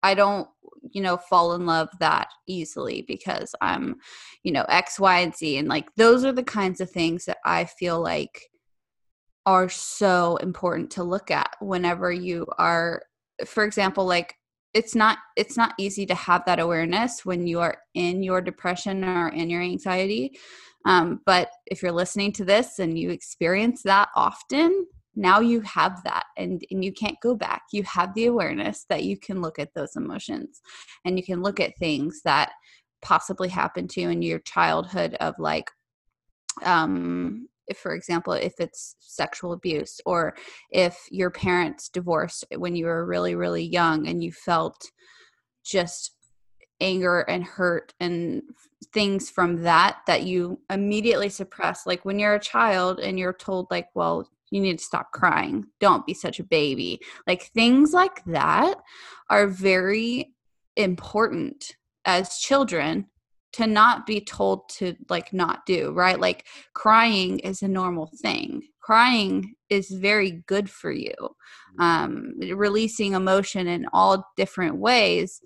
I 0.04 0.14
don't 0.14 0.48
you 0.90 1.00
know 1.00 1.16
fall 1.16 1.54
in 1.54 1.64
love 1.64 1.88
that 2.00 2.28
easily 2.48 3.02
because 3.06 3.54
i'm 3.60 3.94
you 4.42 4.50
know 4.50 4.64
x 4.68 4.98
y 4.98 5.20
and 5.20 5.32
z 5.32 5.56
and 5.56 5.68
like 5.68 5.94
those 5.94 6.24
are 6.24 6.32
the 6.32 6.42
kinds 6.42 6.80
of 6.80 6.90
things 6.90 7.24
that 7.24 7.38
i 7.44 7.64
feel 7.64 8.02
like 8.02 8.50
are 9.46 9.68
so 9.68 10.36
important 10.36 10.90
to 10.90 11.02
look 11.02 11.30
at 11.30 11.56
whenever 11.60 12.12
you 12.12 12.46
are 12.58 13.02
for 13.44 13.64
example 13.64 14.04
like 14.04 14.34
it's 14.74 14.94
not 14.94 15.18
it's 15.36 15.56
not 15.56 15.74
easy 15.78 16.06
to 16.06 16.14
have 16.14 16.44
that 16.46 16.60
awareness 16.60 17.24
when 17.24 17.46
you 17.46 17.60
are 17.60 17.76
in 17.94 18.22
your 18.22 18.40
depression 18.40 19.04
or 19.04 19.28
in 19.28 19.50
your 19.50 19.62
anxiety 19.62 20.38
um, 20.84 21.20
but 21.26 21.50
if 21.66 21.82
you're 21.82 21.92
listening 21.92 22.32
to 22.32 22.44
this 22.44 22.78
and 22.78 22.98
you 22.98 23.10
experience 23.10 23.82
that 23.82 24.08
often 24.14 24.86
now 25.14 25.40
you 25.40 25.60
have 25.60 26.02
that 26.04 26.24
and, 26.36 26.62
and 26.70 26.84
you 26.84 26.92
can't 26.92 27.20
go 27.20 27.34
back. 27.34 27.62
You 27.72 27.82
have 27.84 28.14
the 28.14 28.26
awareness 28.26 28.86
that 28.88 29.04
you 29.04 29.18
can 29.18 29.42
look 29.42 29.58
at 29.58 29.74
those 29.74 29.96
emotions 29.96 30.60
and 31.04 31.18
you 31.18 31.24
can 31.24 31.42
look 31.42 31.60
at 31.60 31.76
things 31.76 32.22
that 32.24 32.52
possibly 33.02 33.48
happened 33.48 33.90
to 33.90 34.00
you 34.00 34.10
in 34.10 34.22
your 34.22 34.38
childhood 34.40 35.14
of 35.20 35.34
like 35.38 35.70
um 36.64 37.48
if 37.68 37.78
for 37.78 37.94
example 37.94 38.32
if 38.32 38.54
it's 38.58 38.96
sexual 39.00 39.52
abuse 39.52 40.00
or 40.06 40.34
if 40.70 41.06
your 41.10 41.30
parents 41.30 41.88
divorced 41.88 42.44
when 42.56 42.76
you 42.76 42.86
were 42.86 43.06
really 43.06 43.34
really 43.34 43.64
young 43.64 44.06
and 44.06 44.22
you 44.22 44.32
felt 44.32 44.90
just 45.64 46.12
anger 46.80 47.20
and 47.20 47.44
hurt 47.44 47.94
and 48.00 48.42
things 48.92 49.30
from 49.30 49.62
that 49.62 49.98
that 50.06 50.24
you 50.24 50.58
immediately 50.70 51.28
suppress 51.28 51.86
like 51.86 52.04
when 52.04 52.18
you're 52.18 52.34
a 52.34 52.40
child 52.40 52.98
and 52.98 53.18
you're 53.18 53.32
told 53.32 53.68
like 53.70 53.88
well 53.94 54.28
you 54.52 54.60
need 54.60 54.78
to 54.78 54.84
stop 54.84 55.10
crying. 55.12 55.64
Don't 55.80 56.06
be 56.06 56.14
such 56.14 56.38
a 56.38 56.44
baby. 56.44 57.00
Like 57.26 57.44
things 57.54 57.92
like 57.92 58.22
that 58.26 58.74
are 59.30 59.46
very 59.48 60.34
important 60.76 61.76
as 62.04 62.38
children 62.38 63.06
to 63.52 63.66
not 63.66 64.06
be 64.06 64.20
told 64.20 64.68
to 64.70 64.96
like 65.08 65.32
not 65.32 65.66
do 65.66 65.92
right? 65.92 66.18
Like 66.18 66.46
crying 66.74 67.38
is 67.40 67.62
a 67.62 67.68
normal 67.68 68.10
thing. 68.20 68.62
Crying 68.80 69.54
is 69.68 69.90
very 69.90 70.42
good 70.46 70.68
for 70.70 70.90
you. 70.90 71.14
Um 71.78 72.34
releasing 72.40 73.12
emotion 73.12 73.66
in 73.66 73.86
all 73.92 74.26
different 74.36 74.76
ways. 74.76 75.40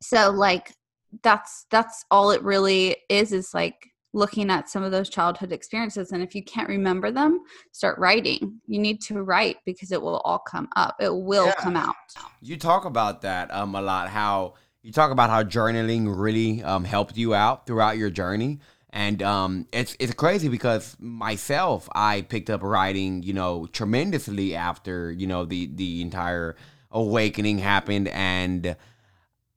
So 0.00 0.30
like 0.30 0.74
that's 1.22 1.66
that's 1.70 2.04
all 2.10 2.30
it 2.30 2.42
really 2.42 2.96
is 3.08 3.32
is 3.32 3.52
like 3.54 3.92
looking 4.14 4.50
at 4.50 4.68
some 4.68 4.82
of 4.82 4.92
those 4.92 5.08
childhood 5.08 5.52
experiences. 5.52 6.12
And 6.12 6.22
if 6.22 6.34
you 6.34 6.44
can't 6.44 6.68
remember 6.68 7.10
them 7.10 7.40
start 7.72 7.98
writing. 7.98 8.60
You 8.66 8.78
need 8.78 9.00
to 9.02 9.22
write 9.22 9.56
because 9.64 9.90
it 9.90 10.00
will 10.00 10.18
all 10.24 10.38
come 10.38 10.68
up. 10.76 10.96
It 11.00 11.14
will 11.14 11.46
yeah. 11.46 11.54
come 11.54 11.76
out. 11.76 11.94
You 12.40 12.56
talk 12.56 12.84
about 12.84 13.22
that 13.22 13.52
um 13.54 13.74
a 13.74 13.82
lot 13.82 14.08
how 14.08 14.54
you 14.82 14.92
talk 14.92 15.10
about 15.10 15.30
how 15.30 15.42
journaling 15.42 16.12
really 16.16 16.62
um 16.62 16.84
helped 16.84 17.16
you 17.16 17.34
out 17.34 17.66
throughout 17.66 17.96
your 17.96 18.10
journey 18.10 18.58
and 18.90 19.22
um 19.22 19.66
it's 19.72 19.96
it's 19.98 20.12
crazy 20.12 20.48
because 20.48 20.96
myself 21.00 21.88
I 21.94 22.22
picked 22.22 22.50
up 22.50 22.62
writing 22.62 23.22
you 23.22 23.32
know 23.32 23.66
tremendously 23.66 24.54
after 24.54 25.10
you 25.10 25.26
know 25.26 25.44
the 25.44 25.66
the 25.66 26.02
entire 26.02 26.56
awakening 26.90 27.58
happened 27.58 28.08
and 28.08 28.76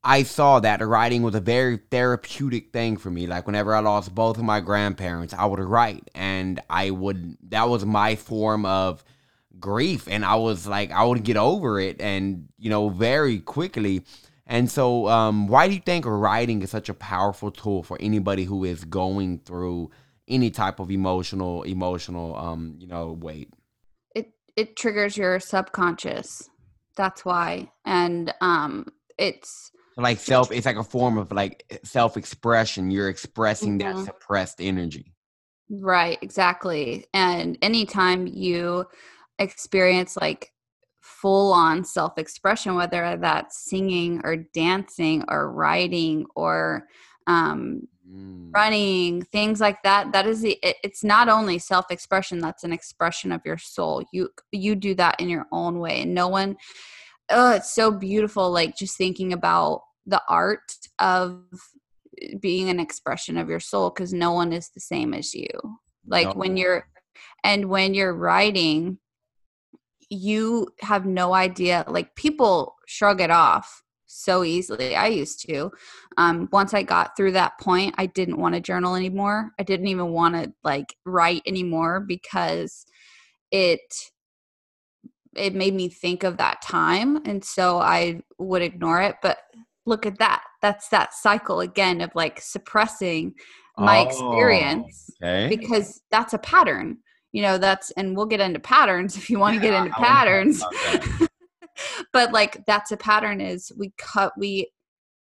I 0.08 0.22
saw 0.22 0.60
that 0.60 0.86
writing 0.86 1.24
was 1.24 1.34
a 1.34 1.40
very 1.40 1.78
therapeutic 1.78 2.72
thing 2.72 2.96
for 2.96 3.10
me. 3.10 3.26
Like 3.26 3.48
whenever 3.48 3.74
I 3.74 3.80
lost 3.80 4.14
both 4.14 4.38
of 4.38 4.44
my 4.44 4.60
grandparents, 4.60 5.34
I 5.34 5.46
would 5.46 5.60
write 5.60 6.12
and 6.14 6.62
I 6.70 6.92
would 6.92 7.38
that 7.50 7.68
was 7.68 7.84
my 7.86 8.16
form 8.16 8.68
of 8.68 9.04
grief 9.60 10.08
and 10.08 10.24
I 10.24 10.36
was 10.36 10.68
like 10.68 10.92
I 10.92 11.04
would 11.04 11.24
get 11.24 11.38
over 11.38 11.80
it 11.80 12.00
and 12.00 12.50
you 12.60 12.70
know 12.70 12.90
very 12.90 13.40
quickly. 13.40 14.04
And 14.47 14.69
so 14.69 15.08
um 15.08 15.47
why 15.47 15.67
do 15.67 15.73
you 15.73 15.81
think 15.81 16.05
writing 16.05 16.62
is 16.62 16.69
such 16.69 16.89
a 16.89 16.93
powerful 16.93 17.51
tool 17.51 17.84
for 17.84 17.97
anybody 17.99 18.43
who 18.43 18.63
is 18.63 18.86
going 18.86 19.39
through 19.39 19.91
any 20.27 20.49
type 20.49 20.79
of 20.79 20.91
emotional 20.91 21.63
emotional 21.63 22.36
um 22.36 22.75
you 22.79 22.88
know 22.88 23.12
weight? 23.12 23.53
It 24.15 24.34
it 24.55 24.75
triggers 24.75 25.17
your 25.17 25.39
subconscious. 25.39 26.49
That's 26.95 27.25
why. 27.25 27.71
And 27.86 28.34
um 28.41 28.88
it's 29.17 29.71
like 29.97 30.19
self 30.19 30.51
it's 30.51 30.65
like 30.65 30.75
a 30.75 30.84
form 30.84 31.17
of 31.17 31.31
like 31.31 31.79
self-expression 31.84 32.91
you're 32.91 33.10
expressing 33.10 33.79
mm-hmm. 33.79 33.97
that 33.97 34.05
suppressed 34.05 34.60
energy 34.60 35.13
right 35.69 36.17
exactly 36.21 37.05
and 37.13 37.58
anytime 37.62 38.27
you 38.27 38.86
experience 39.39 40.17
like 40.17 40.51
full 41.06 41.54
on 41.54 41.84
self-expression 41.84 42.76
whether 42.76 43.15
that's 43.18 43.70
singing 43.70 44.20
or 44.24 44.36
dancing 44.36 45.24
or 45.28 45.52
writing 45.52 46.26
or 46.36 46.88
um, 47.28 47.82
mm. 48.10 48.50
running 48.52 49.22
things 49.22 49.62
like 49.62 49.82
that 49.84 50.12
that 50.12 50.26
is 50.26 50.41
the 50.41 50.58
it, 50.63 50.76
it's 50.84 51.04
not 51.04 51.30
only 51.30 51.60
self-expression 51.60 52.39
that's 52.39 52.63
an 52.63 52.74
expression 52.74 53.32
of 53.32 53.41
your 53.46 53.58
soul 53.58 54.04
you 54.12 54.30
you 54.52 54.76
do 54.76 54.96
that 54.96 55.20
in 55.20 55.30
your 55.30 55.46
own 55.52 55.80
way 55.80 56.02
and 56.02 56.13
no 56.13 56.28
one 56.28 56.58
oh 57.30 57.54
it's 57.54 57.74
so 57.74 57.91
beautiful 57.91 58.52
like 58.52 58.76
just 58.76 58.98
thinking 58.98 59.32
about 59.32 59.82
the 60.08 60.22
art 60.28 60.74
of 61.00 61.44
being 62.39 62.70
an 62.70 62.80
expression 62.80 63.38
of 63.38 63.48
your 63.48 63.60
soul 63.60 63.91
because 63.91 64.12
no 64.12 64.32
one 64.32 64.52
is 64.52 64.70
the 64.70 64.80
same 64.80 65.13
as 65.13 65.36
you 65.36 65.48
like 66.08 66.30
no. 66.30 66.34
when 66.34 66.58
you're 66.58 66.88
and 67.44 67.65
when 67.65 67.94
you're 67.94 68.13
writing 68.13 68.98
you 70.10 70.68
have 70.82 71.06
no 71.06 71.34
idea 71.34 71.84
like 71.88 72.15
people 72.15 72.76
shrug 72.88 73.22
it 73.22 73.32
off 73.32 73.84
so 74.06 74.44
easily 74.44 74.96
i 74.96 75.08
used 75.08 75.46
to 75.46 75.72
um, 76.18 76.48
once 76.52 76.74
i 76.74 76.82
got 76.82 77.15
through 77.18 77.32
that 77.32 77.60
point 77.60 77.94
i 77.98 78.06
didn't 78.06 78.38
want 78.38 78.56
to 78.56 78.62
journal 78.62 78.96
anymore 78.96 79.52
i 79.60 79.63
didn't 79.63 79.88
even 79.88 80.10
want 80.10 80.36
to 80.36 80.52
like 80.63 80.96
write 81.06 81.41
anymore 81.46 82.00
because 82.00 82.86
it 83.52 83.82
it 85.36 85.54
made 85.54 85.74
me 85.74 85.89
think 85.89 86.24
of 86.24 86.38
that 86.38 86.62
time 86.62 87.18
and 87.26 87.44
so 87.44 87.80
i 87.80 88.20
would 88.38 88.62
ignore 88.62 89.02
it 89.02 89.15
but 89.22 89.39
look 89.86 90.06
at 90.06 90.18
that 90.18 90.44
that's 90.62 90.88
that 90.89 91.13
cycle 91.13 91.60
again 91.60 92.02
of 92.02 92.10
like 92.15 92.39
suppressing 92.39 93.34
my 93.78 94.00
oh, 94.00 94.08
experience 94.08 95.10
okay. 95.22 95.48
because 95.54 96.02
that's 96.10 96.34
a 96.34 96.38
pattern 96.39 96.98
you 97.36 97.41
know 97.41 97.58
that's 97.58 97.91
and 97.91 98.15
we'll 98.15 98.26
get 98.26 98.39
into 98.39 98.62
patterns 98.62 99.17
if 99.17 99.30
you 99.30 99.38
want 99.38 99.60
to 99.60 99.65
yeah, 99.65 99.71
get 99.71 99.86
into 99.86 99.98
patterns. 99.98 100.63
but 102.13 102.32
like 102.32 102.65
that's 102.65 102.93
a 102.93 102.98
pattern 102.98 103.41
is 103.41 103.74
we 103.78 103.91
cut 103.98 104.32
we 104.38 104.71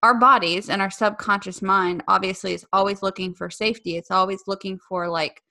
our 0.02 0.18
bodies 0.18 0.68
and 0.68 0.82
our 0.82 0.90
subconscious 0.90 1.62
mind 1.62 2.02
obviously 2.06 2.52
is 2.52 2.66
always 2.74 3.02
looking 3.02 3.32
for 3.32 3.48
safety. 3.48 3.96
It's 3.96 4.10
always 4.10 4.42
looking 4.46 4.78
for 4.78 5.08
like 5.08 5.42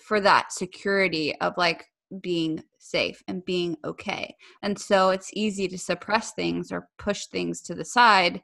for 0.00 0.20
that 0.20 0.52
security 0.52 1.34
of 1.40 1.54
like 1.56 1.84
being 2.20 2.62
safe 2.78 3.20
and 3.26 3.44
being 3.44 3.76
okay. 3.84 4.36
And 4.62 4.78
so 4.78 5.10
it's 5.10 5.30
easy 5.32 5.66
to 5.66 5.76
suppress 5.76 6.32
things 6.34 6.70
or 6.70 6.88
push 6.96 7.26
things 7.26 7.60
to 7.62 7.74
the 7.74 7.84
side 7.84 8.40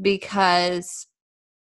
because 0.00 1.08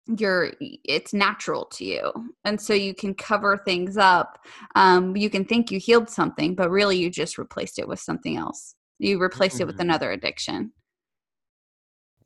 you're 0.06 0.52
it's 0.60 1.12
natural 1.12 1.66
to 1.66 1.84
you 1.84 2.10
and 2.44 2.60
so 2.60 2.74
you 2.74 2.94
can 2.94 3.14
cover 3.14 3.56
things 3.56 3.96
up 3.96 4.38
um, 4.74 5.16
you 5.16 5.30
can 5.30 5.44
think 5.44 5.70
you 5.70 5.78
healed 5.78 6.10
something 6.10 6.54
but 6.54 6.70
really 6.70 6.98
you 6.98 7.10
just 7.10 7.38
replaced 7.38 7.78
it 7.78 7.86
with 7.86 8.00
something 8.00 8.36
else 8.36 8.74
you 8.98 9.20
replaced 9.20 9.56
mm-hmm. 9.56 9.62
it 9.62 9.66
with 9.66 9.76
mm. 9.76 9.82
another 9.82 10.10
addiction 10.10 10.72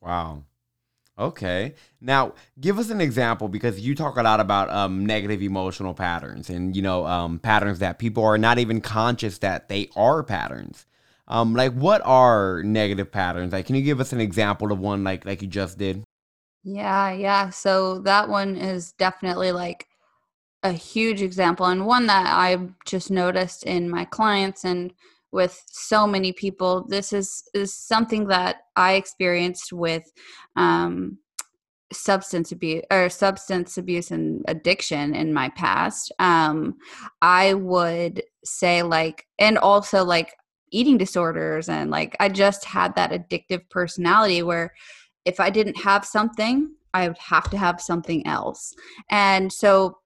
wow 0.01 0.43
Okay. 1.17 1.75
Now, 2.01 2.33
give 2.59 2.77
us 2.77 2.89
an 2.89 2.99
example 2.99 3.47
because 3.47 3.79
you 3.79 3.95
talk 3.95 4.17
a 4.17 4.23
lot 4.23 4.41
about 4.41 4.69
um, 4.69 5.05
negative 5.05 5.41
emotional 5.41 5.93
patterns 5.93 6.49
and, 6.49 6.75
you 6.75 6.81
know, 6.81 7.05
um, 7.05 7.39
patterns 7.39 7.79
that 7.79 7.99
people 7.99 8.23
are 8.25 8.37
not 8.37 8.59
even 8.59 8.81
conscious 8.81 9.37
that 9.37 9.69
they 9.69 9.89
are 9.95 10.23
patterns. 10.23 10.85
Um, 11.27 11.55
like, 11.55 11.71
what 11.71 12.01
are 12.05 12.61
negative 12.63 13.11
patterns? 13.11 13.53
Like, 13.53 13.65
can 13.65 13.75
you 13.75 13.81
give 13.81 14.01
us 14.01 14.11
an 14.11 14.19
example 14.19 14.71
of 14.71 14.79
one 14.79 15.03
like 15.03 15.25
like 15.25 15.41
you 15.41 15.47
just 15.47 15.77
did? 15.77 16.03
Yeah, 16.65 17.11
yeah. 17.11 17.49
So 17.51 17.99
that 17.99 18.27
one 18.27 18.57
is 18.57 18.91
definitely 18.93 19.51
like 19.51 19.87
a 20.63 20.71
huge 20.71 21.21
example 21.21 21.67
and 21.67 21.85
one 21.85 22.07
that 22.07 22.27
I've 22.27 22.71
just 22.85 23.11
noticed 23.11 23.63
in 23.65 23.89
my 23.89 24.05
clients 24.05 24.65
and 24.65 24.93
with 25.31 25.63
so 25.71 26.07
many 26.07 26.33
people. 26.33 26.85
This 26.89 27.13
is 27.13 27.43
is 27.53 27.75
something 27.75 28.27
that 28.27 28.57
I 28.75 28.93
experienced 28.93 29.73
with 29.73 30.11
um, 30.55 31.19
substance 31.93 32.51
abuse 32.51 32.83
or 32.91 33.09
substance 33.09 33.77
abuse 33.77 34.11
and 34.11 34.43
addiction 34.47 35.15
in 35.15 35.33
my 35.33 35.49
past. 35.49 36.11
Um, 36.19 36.75
I 37.21 37.53
would 37.55 38.23
say 38.45 38.83
like, 38.83 39.27
and 39.39 39.57
also 39.59 40.03
like 40.05 40.33
eating 40.71 40.97
disorders, 40.97 41.69
and 41.69 41.91
like 41.91 42.15
I 42.19 42.29
just 42.29 42.65
had 42.65 42.95
that 42.95 43.11
addictive 43.11 43.69
personality 43.69 44.43
where 44.43 44.73
if 45.25 45.39
I 45.39 45.49
didn't 45.49 45.77
have 45.83 46.05
something, 46.05 46.71
I 46.93 47.07
would 47.07 47.17
have 47.17 47.49
to 47.49 47.57
have 47.57 47.81
something 47.81 48.25
else, 48.25 48.73
and 49.09 49.51
so 49.51 49.99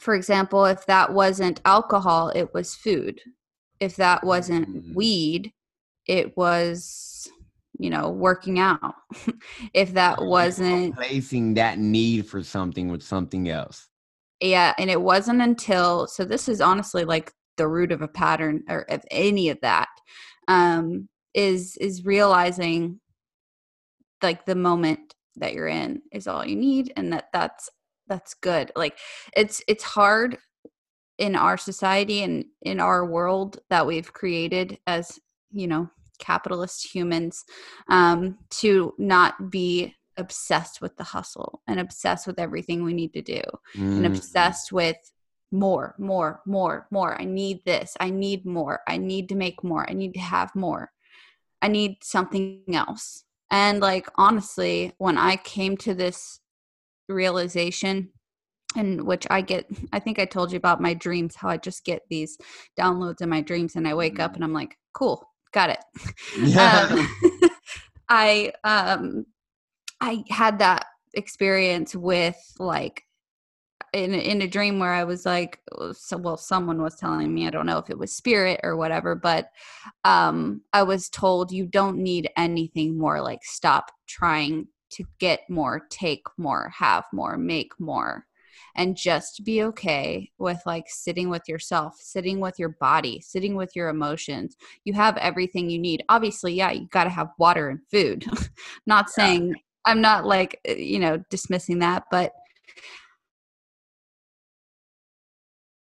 for 0.00 0.14
example, 0.14 0.66
if 0.66 0.84
that 0.86 1.12
wasn't 1.12 1.62
alcohol, 1.64 2.30
it 2.34 2.52
was 2.52 2.74
food 2.74 3.18
if 3.80 3.96
that 3.96 4.24
wasn't 4.24 4.68
mm. 4.68 4.94
weed, 4.94 5.52
it 6.06 6.36
was 6.36 7.28
you 7.78 7.90
know, 7.90 8.08
working 8.08 8.58
out. 8.58 8.94
if 9.74 9.92
that 9.94 10.22
wasn't 10.22 10.96
replacing 10.96 11.54
that 11.54 11.78
need 11.78 12.26
for 12.26 12.42
something 12.42 12.88
with 12.88 13.02
something 13.02 13.48
else. 13.50 13.88
Yeah, 14.40 14.74
and 14.78 14.90
it 14.90 15.00
wasn't 15.00 15.42
until 15.42 16.06
so 16.06 16.24
this 16.24 16.48
is 16.48 16.60
honestly 16.60 17.04
like 17.04 17.32
the 17.56 17.68
root 17.68 17.92
of 17.92 18.02
a 18.02 18.08
pattern 18.08 18.62
or 18.68 18.82
of 18.90 19.02
any 19.10 19.48
of 19.48 19.58
that 19.62 19.88
um 20.48 21.08
is 21.32 21.76
is 21.78 22.04
realizing 22.04 23.00
like 24.22 24.44
the 24.44 24.54
moment 24.54 25.14
that 25.36 25.52
you're 25.52 25.68
in 25.68 26.02
is 26.12 26.26
all 26.26 26.44
you 26.44 26.56
need 26.56 26.92
and 26.96 27.12
that 27.12 27.26
that's 27.32 27.68
that's 28.08 28.34
good. 28.34 28.72
Like 28.76 28.98
it's 29.36 29.62
it's 29.68 29.84
hard 29.84 30.38
in 31.18 31.34
our 31.34 31.56
society 31.56 32.22
and 32.22 32.44
in 32.62 32.78
our 32.80 33.04
world 33.06 33.58
that 33.70 33.86
we've 33.86 34.12
created 34.12 34.78
as 34.86 35.18
you 35.50 35.66
know 35.66 35.88
capitalist 36.18 36.94
humans 36.94 37.44
um, 37.88 38.38
to 38.50 38.94
not 38.98 39.50
be 39.50 39.94
obsessed 40.18 40.80
with 40.80 40.96
the 40.96 41.04
hustle 41.04 41.60
and 41.66 41.78
obsessed 41.78 42.26
with 42.26 42.38
everything 42.38 42.82
we 42.82 42.94
need 42.94 43.12
to 43.12 43.20
do 43.20 43.42
mm. 43.76 43.96
and 43.96 44.06
obsessed 44.06 44.72
with 44.72 44.96
more 45.52 45.94
more 45.98 46.40
more 46.46 46.86
more. 46.90 47.20
I 47.20 47.24
need 47.24 47.64
this. 47.64 47.96
I 48.00 48.10
need 48.10 48.44
more. 48.44 48.80
I 48.86 48.96
need 48.96 49.28
to 49.28 49.34
make 49.34 49.62
more. 49.62 49.88
I 49.88 49.92
need 49.92 50.14
to 50.14 50.20
have 50.20 50.54
more. 50.54 50.90
I 51.62 51.68
need 51.68 51.96
something 52.02 52.62
else 52.72 53.24
and 53.50 53.80
like 53.80 54.08
honestly 54.16 54.92
when 54.98 55.16
i 55.16 55.36
came 55.36 55.76
to 55.76 55.94
this 55.94 56.40
realization 57.08 58.10
and 58.76 59.06
which 59.06 59.26
I 59.30 59.40
get 59.40 59.66
I 59.92 59.98
think 59.98 60.18
I 60.18 60.24
told 60.24 60.52
you 60.52 60.56
about 60.56 60.80
my 60.80 60.94
dreams 60.94 61.34
how 61.34 61.48
I 61.48 61.56
just 61.56 61.84
get 61.84 62.02
these 62.08 62.36
downloads 62.78 63.22
in 63.22 63.28
my 63.28 63.40
dreams 63.40 63.76
and 63.76 63.86
I 63.86 63.94
wake 63.94 64.20
up 64.20 64.32
mm-hmm. 64.32 64.36
and 64.36 64.44
I'm 64.44 64.52
like 64.52 64.76
cool 64.92 65.26
got 65.52 65.70
it 65.70 65.78
yeah. 66.38 66.88
um, 66.90 67.50
I 68.08 68.52
um 68.64 69.26
I 70.00 70.24
had 70.28 70.58
that 70.58 70.86
experience 71.14 71.94
with 71.96 72.36
like 72.58 73.02
in 73.92 74.14
in 74.14 74.42
a 74.42 74.48
dream 74.48 74.78
where 74.78 74.92
I 74.92 75.04
was 75.04 75.24
like 75.24 75.60
so 75.92 76.16
well 76.16 76.36
someone 76.36 76.82
was 76.82 76.96
telling 76.96 77.32
me 77.32 77.46
I 77.46 77.50
don't 77.50 77.66
know 77.66 77.78
if 77.78 77.90
it 77.90 77.98
was 77.98 78.12
spirit 78.12 78.60
or 78.62 78.76
whatever 78.76 79.14
but 79.14 79.50
um 80.04 80.62
I 80.72 80.82
was 80.82 81.08
told 81.08 81.52
you 81.52 81.66
don't 81.66 81.98
need 81.98 82.30
anything 82.36 82.98
more 82.98 83.20
like 83.20 83.44
stop 83.44 83.90
trying 84.06 84.68
to 84.90 85.04
get 85.18 85.40
more 85.48 85.86
take 85.90 86.26
more 86.36 86.72
have 86.76 87.04
more 87.12 87.36
make 87.36 87.78
more 87.78 88.26
and 88.76 88.96
just 88.96 89.44
be 89.44 89.62
okay 89.62 90.30
with 90.38 90.60
like 90.66 90.84
sitting 90.88 91.28
with 91.30 91.48
yourself, 91.48 91.96
sitting 91.98 92.40
with 92.40 92.58
your 92.58 92.68
body, 92.80 93.20
sitting 93.20 93.56
with 93.56 93.74
your 93.74 93.88
emotions. 93.88 94.56
You 94.84 94.92
have 94.92 95.16
everything 95.16 95.70
you 95.70 95.78
need. 95.78 96.04
Obviously, 96.08 96.52
yeah, 96.52 96.70
you 96.70 96.86
got 96.88 97.04
to 97.04 97.10
have 97.10 97.30
water 97.38 97.70
and 97.70 97.80
food. 97.90 98.26
not 98.86 99.10
saying 99.10 99.54
I'm 99.86 100.00
not 100.00 100.26
like, 100.26 100.60
uh, 100.68 100.72
you 100.72 100.98
know, 100.98 101.22
dismissing 101.30 101.78
that, 101.78 102.04
but 102.10 102.32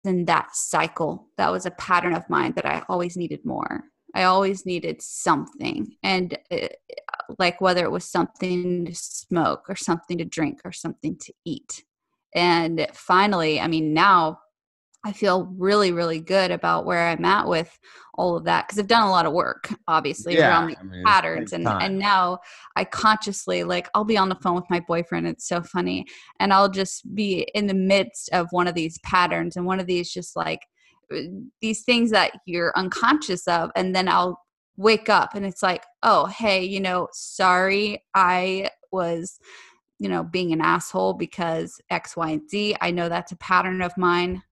in 0.07 0.25
that 0.25 0.55
cycle, 0.55 1.27
that 1.37 1.51
was 1.51 1.65
a 1.65 1.71
pattern 1.71 2.13
of 2.13 2.29
mine 2.29 2.53
that 2.53 2.65
I 2.65 2.83
always 2.89 3.17
needed 3.17 3.45
more. 3.45 3.83
I 4.15 4.23
always 4.23 4.65
needed 4.65 5.01
something. 5.01 5.95
And 6.01 6.37
it, 6.49 6.77
uh, 6.91 7.33
like 7.37 7.61
whether 7.61 7.83
it 7.83 7.91
was 7.91 8.05
something 8.05 8.85
to 8.85 8.95
smoke 8.95 9.65
or 9.69 9.75
something 9.75 10.17
to 10.17 10.25
drink 10.25 10.61
or 10.65 10.71
something 10.71 11.17
to 11.17 11.33
eat. 11.45 11.83
And 12.33 12.87
finally, 12.93 13.59
I 13.59 13.67
mean, 13.67 13.93
now 13.93 14.39
I 15.03 15.13
feel 15.13 15.53
really, 15.57 15.91
really 15.91 16.19
good 16.19 16.51
about 16.51 16.85
where 16.85 17.07
I'm 17.07 17.23
at 17.23 17.47
with 17.47 17.77
all 18.15 18.35
of 18.35 18.45
that 18.45 18.67
because 18.67 18.79
I've 18.79 18.87
done 18.87 19.03
a 19.03 19.11
lot 19.11 19.25
of 19.25 19.33
work, 19.33 19.69
obviously, 19.87 20.35
yeah, 20.35 20.49
around 20.49 20.69
the 20.69 20.79
I 20.79 20.83
mean, 20.83 21.03
patterns. 21.05 21.53
And 21.53 21.67
and 21.67 21.99
now 21.99 22.39
I 22.75 22.83
consciously 22.83 23.63
like 23.63 23.89
I'll 23.93 24.03
be 24.03 24.17
on 24.17 24.29
the 24.29 24.35
phone 24.35 24.55
with 24.55 24.69
my 24.69 24.79
boyfriend. 24.79 25.27
It's 25.27 25.47
so 25.47 25.61
funny, 25.61 26.05
and 26.39 26.51
I'll 26.51 26.69
just 26.69 27.13
be 27.15 27.47
in 27.53 27.67
the 27.67 27.73
midst 27.73 28.29
of 28.33 28.47
one 28.51 28.67
of 28.67 28.75
these 28.75 28.99
patterns 28.99 29.55
and 29.55 29.65
one 29.65 29.79
of 29.79 29.85
these 29.85 30.11
just 30.11 30.35
like 30.35 30.61
uh, 31.13 31.21
these 31.61 31.83
things 31.83 32.11
that 32.11 32.31
you're 32.45 32.73
unconscious 32.75 33.47
of, 33.47 33.71
and 33.75 33.95
then 33.95 34.07
I'll 34.07 34.41
wake 34.77 35.09
up 35.09 35.33
and 35.33 35.45
it's 35.45 35.63
like, 35.63 35.83
oh, 36.03 36.25
hey, 36.27 36.63
you 36.63 36.79
know, 36.79 37.07
sorry, 37.11 38.03
I 38.13 38.69
was 38.91 39.39
you 39.99 40.09
know, 40.09 40.23
being 40.23 40.53
an 40.53 40.61
asshole 40.61 41.13
because 41.13 41.81
X, 41.89 42.15
Y, 42.15 42.29
and 42.29 42.49
Z. 42.49 42.75
I 42.81 42.91
know 42.91 43.09
that's 43.09 43.31
a 43.31 43.37
pattern 43.37 43.81
of 43.81 43.97
mine. 43.97 44.43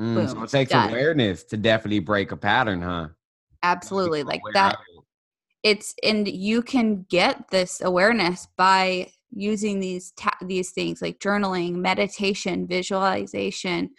Mm, 0.00 0.14
Boom, 0.14 0.28
so 0.28 0.42
it 0.42 0.50
takes 0.50 0.70
done. 0.70 0.88
awareness 0.88 1.44
to 1.44 1.56
definitely 1.56 1.98
break 1.98 2.32
a 2.32 2.36
pattern, 2.36 2.80
huh? 2.80 3.08
Absolutely. 3.62 4.22
Like 4.22 4.40
that. 4.54 4.78
It's 5.62 5.94
and 6.02 6.26
you 6.26 6.62
can 6.62 7.04
get 7.10 7.50
this 7.50 7.82
awareness 7.82 8.48
by 8.56 9.08
using 9.30 9.78
these 9.78 10.12
ta- 10.12 10.38
these 10.40 10.70
things 10.70 11.02
like 11.02 11.18
journaling, 11.18 11.74
meditation, 11.74 12.66
visualization, 12.66 13.90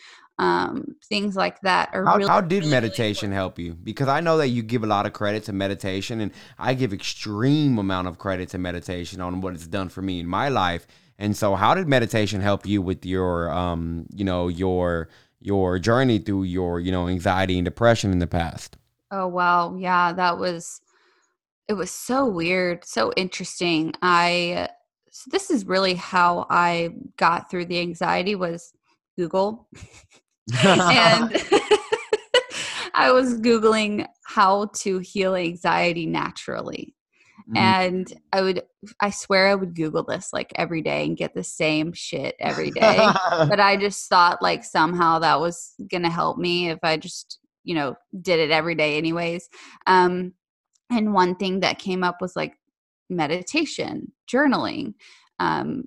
um, 0.42 0.96
things 1.08 1.36
like 1.36 1.62
that 1.62 1.92
are 1.94 2.04
how, 2.04 2.18
really, 2.18 2.28
how 2.28 2.42
did 2.42 2.64
really, 2.64 2.72
meditation 2.72 3.32
help 3.32 3.60
you 3.60 3.76
because 3.76 4.08
i 4.08 4.20
know 4.20 4.38
that 4.38 4.48
you 4.48 4.64
give 4.64 4.84
a 4.84 4.88
lot 4.88 5.06
of 5.06 5.14
credit 5.14 5.44
to 5.44 5.54
meditation 5.54 6.20
and 6.20 6.32
i 6.58 6.74
give 6.74 6.94
extreme 6.94 7.78
amount 7.78 8.08
of 8.08 8.18
credit 8.18 8.50
to 8.50 8.58
meditation 8.58 9.22
on 9.22 9.40
what 9.42 9.54
it's 9.54 9.68
done 9.68 9.88
for 9.88 10.02
me 10.02 10.20
in 10.20 10.26
my 10.26 10.50
life 10.50 10.88
and 11.20 11.38
so 11.38 11.54
how 11.54 11.76
did 11.76 11.88
meditation 11.88 12.42
help 12.42 12.66
you 12.66 12.82
with 12.82 13.06
your 13.06 13.52
um 13.52 14.08
you 14.16 14.24
know 14.24 14.48
your 14.48 15.10
your 15.42 15.80
journey 15.80 16.20
through 16.20 16.44
your 16.44 16.80
you 16.80 16.92
know 16.92 17.08
anxiety 17.08 17.58
and 17.58 17.66
depression 17.66 18.12
in 18.12 18.20
the 18.20 18.28
past? 18.28 18.78
Oh 19.12 19.28
wow 19.28 19.76
yeah 19.76 20.14
that 20.14 20.38
was 20.38 20.82
it 21.68 21.74
was 21.74 21.92
so 21.92 22.26
weird 22.26 22.86
so 22.86 23.12
interesting. 23.18 23.94
I 24.02 24.70
so 25.12 25.30
this 25.30 25.52
is 25.52 25.66
really 25.66 25.94
how 25.94 26.48
i 26.50 26.90
got 27.18 27.50
through 27.52 27.66
the 27.66 27.78
anxiety 27.82 28.34
was 28.34 28.72
google. 29.18 29.68
And 30.64 31.32
I 32.94 33.12
was 33.12 33.40
Googling 33.40 34.08
how 34.24 34.70
to 34.76 35.00
heal 35.00 35.36
anxiety 35.36 36.06
naturally. 36.06 36.96
Mm. 37.52 37.58
And 37.58 38.22
I 38.32 38.42
would, 38.42 38.64
I 39.00 39.10
swear 39.10 39.48
I 39.48 39.56
would 39.56 39.76
Google 39.76 40.04
this 40.04 40.32
like 40.32 40.52
every 40.56 40.82
day 40.82 41.06
and 41.06 41.18
get 41.18 41.34
the 41.34 41.44
same 41.44 41.94
shit 41.94 42.36
every 42.40 42.72
day. 42.72 42.98
but 43.30 43.60
I 43.60 43.78
just 43.78 44.08
thought 44.08 44.42
like 44.42 44.64
somehow 44.64 45.20
that 45.20 45.40
was 45.40 45.74
going 45.90 46.04
to 46.04 46.10
help 46.10 46.38
me 46.38 46.70
if 46.70 46.80
I 46.84 46.98
just, 46.98 47.40
you 47.64 47.76
know, 47.76 47.96
did 48.22 48.40
it 48.40 48.52
every 48.52 48.76
day, 48.76 48.98
anyways. 48.98 49.50
Um, 49.86 50.34
and 50.90 51.14
one 51.14 51.36
thing 51.36 51.62
that 51.62 51.80
came 51.80 52.04
up 52.04 52.22
was 52.22 52.36
like 52.36 52.58
meditation, 53.10 54.12
journaling 54.32 54.94
um, 55.42 55.86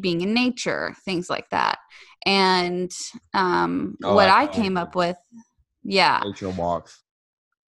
being 0.00 0.22
in 0.22 0.32
nature, 0.32 0.94
things 1.04 1.28
like 1.28 1.50
that. 1.50 1.78
And 2.24 2.90
um, 3.34 3.96
oh, 4.02 4.14
what 4.14 4.30
I, 4.30 4.44
I 4.44 4.46
came 4.46 4.78
up 4.78 4.96
with, 4.96 5.16
yeah, 5.82 6.22
nature 6.24 6.48
walks. 6.48 7.03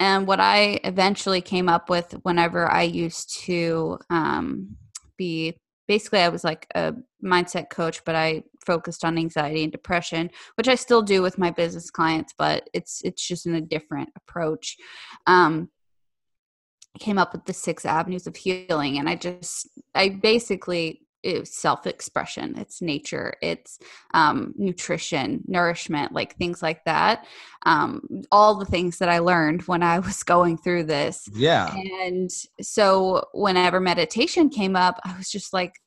And 0.00 0.26
what 0.26 0.40
I 0.40 0.80
eventually 0.84 1.40
came 1.40 1.68
up 1.68 1.88
with 1.88 2.12
whenever 2.22 2.70
I 2.70 2.82
used 2.82 3.38
to 3.44 3.98
um, 4.10 4.76
be 5.16 5.56
basically, 5.86 6.20
I 6.20 6.28
was 6.28 6.44
like 6.44 6.66
a 6.74 6.94
mindset 7.24 7.70
coach, 7.70 8.04
but 8.04 8.14
I 8.14 8.42
focused 8.66 9.04
on 9.04 9.18
anxiety 9.18 9.62
and 9.62 9.72
depression, 9.72 10.30
which 10.56 10.68
I 10.68 10.74
still 10.74 11.02
do 11.02 11.22
with 11.22 11.38
my 11.38 11.50
business 11.50 11.90
clients, 11.90 12.34
but 12.36 12.68
it's 12.72 13.02
it's 13.04 13.26
just 13.26 13.46
in 13.46 13.54
a 13.54 13.60
different 13.60 14.10
approach. 14.16 14.76
Um, 15.26 15.70
came 17.00 17.18
up 17.18 17.32
with 17.32 17.44
the 17.44 17.52
six 17.52 17.84
avenues 17.84 18.28
of 18.28 18.36
healing 18.36 18.98
and 18.98 19.08
i 19.08 19.16
just 19.16 19.68
i 19.96 20.08
basically 20.08 21.00
it's 21.24 21.56
self-expression 21.56 22.54
it's 22.58 22.82
nature 22.82 23.34
it's 23.40 23.78
um, 24.12 24.52
nutrition 24.56 25.42
nourishment 25.46 26.12
like 26.12 26.36
things 26.36 26.62
like 26.62 26.84
that. 26.84 27.26
Um, 27.66 28.02
all 28.30 28.54
the 28.54 28.66
things 28.66 28.98
that 28.98 29.08
i 29.08 29.18
learned 29.18 29.62
when 29.62 29.82
i 29.82 29.98
was 29.98 30.22
going 30.22 30.58
through 30.58 30.84
this. 30.84 31.26
Yeah. 31.32 31.74
And 31.74 32.30
so 32.60 33.26
whenever 33.32 33.80
meditation 33.80 34.48
came 34.50 34.76
up 34.76 35.00
i 35.04 35.16
was 35.16 35.30
just 35.30 35.52
like 35.52 35.80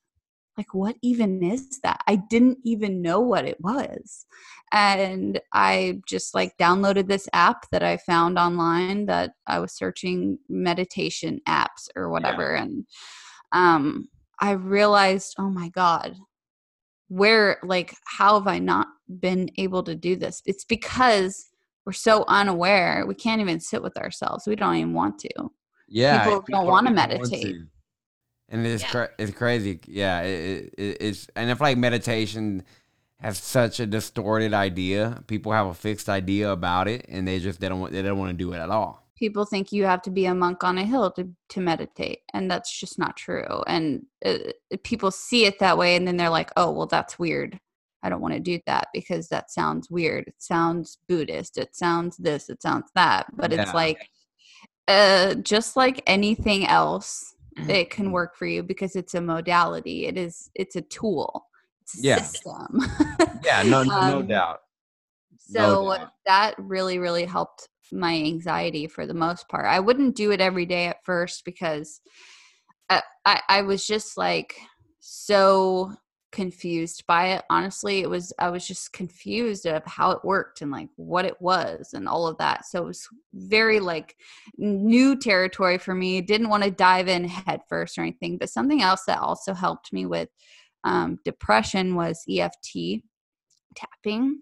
like 0.57 0.73
what 0.73 0.95
even 1.03 1.43
is 1.43 1.79
that? 1.83 2.01
I 2.07 2.15
didn't 2.15 2.57
even 2.63 3.03
know 3.03 3.19
what 3.19 3.45
it 3.45 3.61
was. 3.61 4.25
And 4.71 5.39
i 5.53 6.01
just 6.07 6.33
like 6.33 6.57
downloaded 6.57 7.07
this 7.07 7.29
app 7.31 7.69
that 7.71 7.83
i 7.83 7.95
found 7.97 8.37
online 8.37 9.05
that 9.05 9.31
i 9.45 9.59
was 9.59 9.71
searching 9.71 10.39
meditation 10.49 11.39
apps 11.47 11.87
or 11.95 12.09
whatever. 12.09 12.55
Yeah. 12.55 12.63
and 12.63 12.85
um 13.51 14.09
I 14.39 14.51
realized, 14.51 15.35
oh 15.39 15.49
my 15.49 15.69
God, 15.69 16.15
where, 17.07 17.57
like, 17.63 17.95
how 18.05 18.37
have 18.37 18.47
I 18.47 18.59
not 18.59 18.87
been 19.19 19.49
able 19.57 19.83
to 19.83 19.95
do 19.95 20.15
this? 20.15 20.41
It's 20.45 20.65
because 20.65 21.49
we're 21.85 21.93
so 21.93 22.25
unaware. 22.27 23.05
We 23.07 23.15
can't 23.15 23.41
even 23.41 23.59
sit 23.59 23.81
with 23.81 23.97
ourselves. 23.97 24.45
We 24.45 24.55
don't 24.55 24.75
even 24.75 24.93
want 24.93 25.19
to. 25.19 25.49
Yeah. 25.87 26.23
People, 26.23 26.41
people 26.41 26.61
don't 26.61 26.69
want 26.69 26.87
to 26.87 26.93
meditate. 26.93 27.55
And 28.49 28.67
it's, 28.67 28.83
yeah. 28.83 28.89
Cra- 28.89 29.09
it's 29.17 29.31
crazy. 29.31 29.79
Yeah. 29.87 30.21
It, 30.21 30.73
it, 30.77 30.97
it's, 30.99 31.27
and 31.35 31.49
if 31.49 31.61
like 31.61 31.77
meditation 31.77 32.63
has 33.19 33.37
such 33.37 33.79
a 33.79 33.85
distorted 33.85 34.53
idea, 34.53 35.23
people 35.27 35.53
have 35.53 35.67
a 35.67 35.73
fixed 35.73 36.09
idea 36.09 36.51
about 36.51 36.87
it 36.87 37.05
and 37.07 37.27
they 37.27 37.39
just, 37.39 37.59
they 37.61 37.69
don't, 37.69 37.91
they 37.91 38.01
don't 38.01 38.19
want 38.19 38.31
to 38.31 38.37
do 38.37 38.51
it 38.53 38.57
at 38.57 38.69
all. 38.69 39.06
People 39.17 39.45
think 39.45 39.71
you 39.71 39.83
have 39.85 40.01
to 40.03 40.11
be 40.11 40.25
a 40.25 40.35
monk 40.35 40.63
on 40.63 40.77
a 40.77 40.85
hill 40.85 41.11
to, 41.11 41.27
to 41.49 41.59
meditate 41.59 42.19
and 42.33 42.49
that's 42.49 42.77
just 42.79 42.99
not 42.99 43.17
true. 43.17 43.63
And 43.67 44.05
uh, 44.25 44.37
people 44.83 45.11
see 45.11 45.45
it 45.45 45.59
that 45.59 45.77
way 45.77 45.95
and 45.95 46.07
then 46.07 46.17
they're 46.17 46.29
like 46.29 46.51
oh 46.55 46.71
well 46.71 46.87
that's 46.87 47.19
weird. 47.19 47.59
I 48.03 48.09
don't 48.09 48.21
want 48.21 48.35
to 48.35 48.39
do 48.39 48.59
that 48.67 48.87
because 48.93 49.27
that 49.29 49.51
sounds 49.51 49.89
weird. 49.89 50.27
It 50.27 50.35
sounds 50.37 50.99
buddhist. 51.07 51.57
It 51.57 51.75
sounds 51.75 52.15
this. 52.17 52.49
It 52.49 52.61
sounds 52.61 52.89
that. 52.95 53.25
But 53.35 53.51
yeah. 53.51 53.63
it's 53.63 53.73
like 53.73 54.07
uh, 54.87 55.33
just 55.35 55.75
like 55.75 56.01
anything 56.07 56.65
else 56.67 57.35
it 57.67 57.89
can 57.89 58.11
work 58.11 58.35
for 58.35 58.45
you 58.45 58.61
because 58.61 58.95
it's 58.95 59.15
a 59.15 59.21
modality. 59.21 60.05
It 60.05 60.17
is 60.17 60.49
it's 60.53 60.75
a 60.75 60.81
tool. 60.81 61.47
It's 61.81 61.99
a 61.99 62.01
yeah. 62.01 62.21
system. 62.21 62.81
Yeah 63.43 63.63
no 63.63 63.83
no 63.83 63.91
um, 64.19 64.27
doubt. 64.27 64.59
So 65.37 65.59
no 65.59 66.07
that 66.25 66.53
really 66.57 66.99
really 66.99 67.25
helped 67.25 67.67
my 67.91 68.13
anxiety 68.15 68.87
for 68.87 69.05
the 69.05 69.13
most 69.13 69.47
part. 69.49 69.65
I 69.65 69.79
wouldn't 69.79 70.15
do 70.15 70.31
it 70.31 70.41
every 70.41 70.65
day 70.65 70.87
at 70.87 71.03
first 71.03 71.45
because 71.45 72.01
I, 72.89 73.01
I, 73.25 73.41
I 73.49 73.61
was 73.61 73.85
just 73.85 74.17
like 74.17 74.55
so 74.99 75.93
confused 76.31 77.03
by 77.07 77.27
it. 77.27 77.43
Honestly 77.49 77.99
it 77.99 78.09
was 78.09 78.33
i 78.37 78.49
was 78.49 78.67
just 78.67 78.91
confused 78.91 79.65
of 79.65 79.81
how 79.85 80.11
it 80.11 80.25
worked 80.25 80.61
and 80.61 80.71
like 80.71 80.89
what 80.97 81.25
it 81.25 81.41
was 81.41 81.91
and 81.93 82.07
all 82.07 82.27
of 82.27 82.37
that. 82.37 82.65
So 82.65 82.83
it 82.83 82.85
was 82.85 83.07
very 83.33 83.79
like 83.79 84.15
new 84.57 85.17
territory 85.17 85.77
for 85.77 85.95
me. 85.95 86.21
Didn't 86.21 86.49
want 86.49 86.63
to 86.63 86.71
dive 86.71 87.07
in 87.07 87.25
head 87.25 87.61
first 87.69 87.97
or 87.97 88.01
anything 88.01 88.37
but 88.37 88.49
something 88.49 88.81
else 88.81 89.03
that 89.07 89.19
also 89.19 89.53
helped 89.53 89.93
me 89.93 90.05
with 90.05 90.29
um, 90.83 91.19
depression 91.25 91.95
was 91.95 92.23
eft 92.29 92.75
tapping 93.75 94.39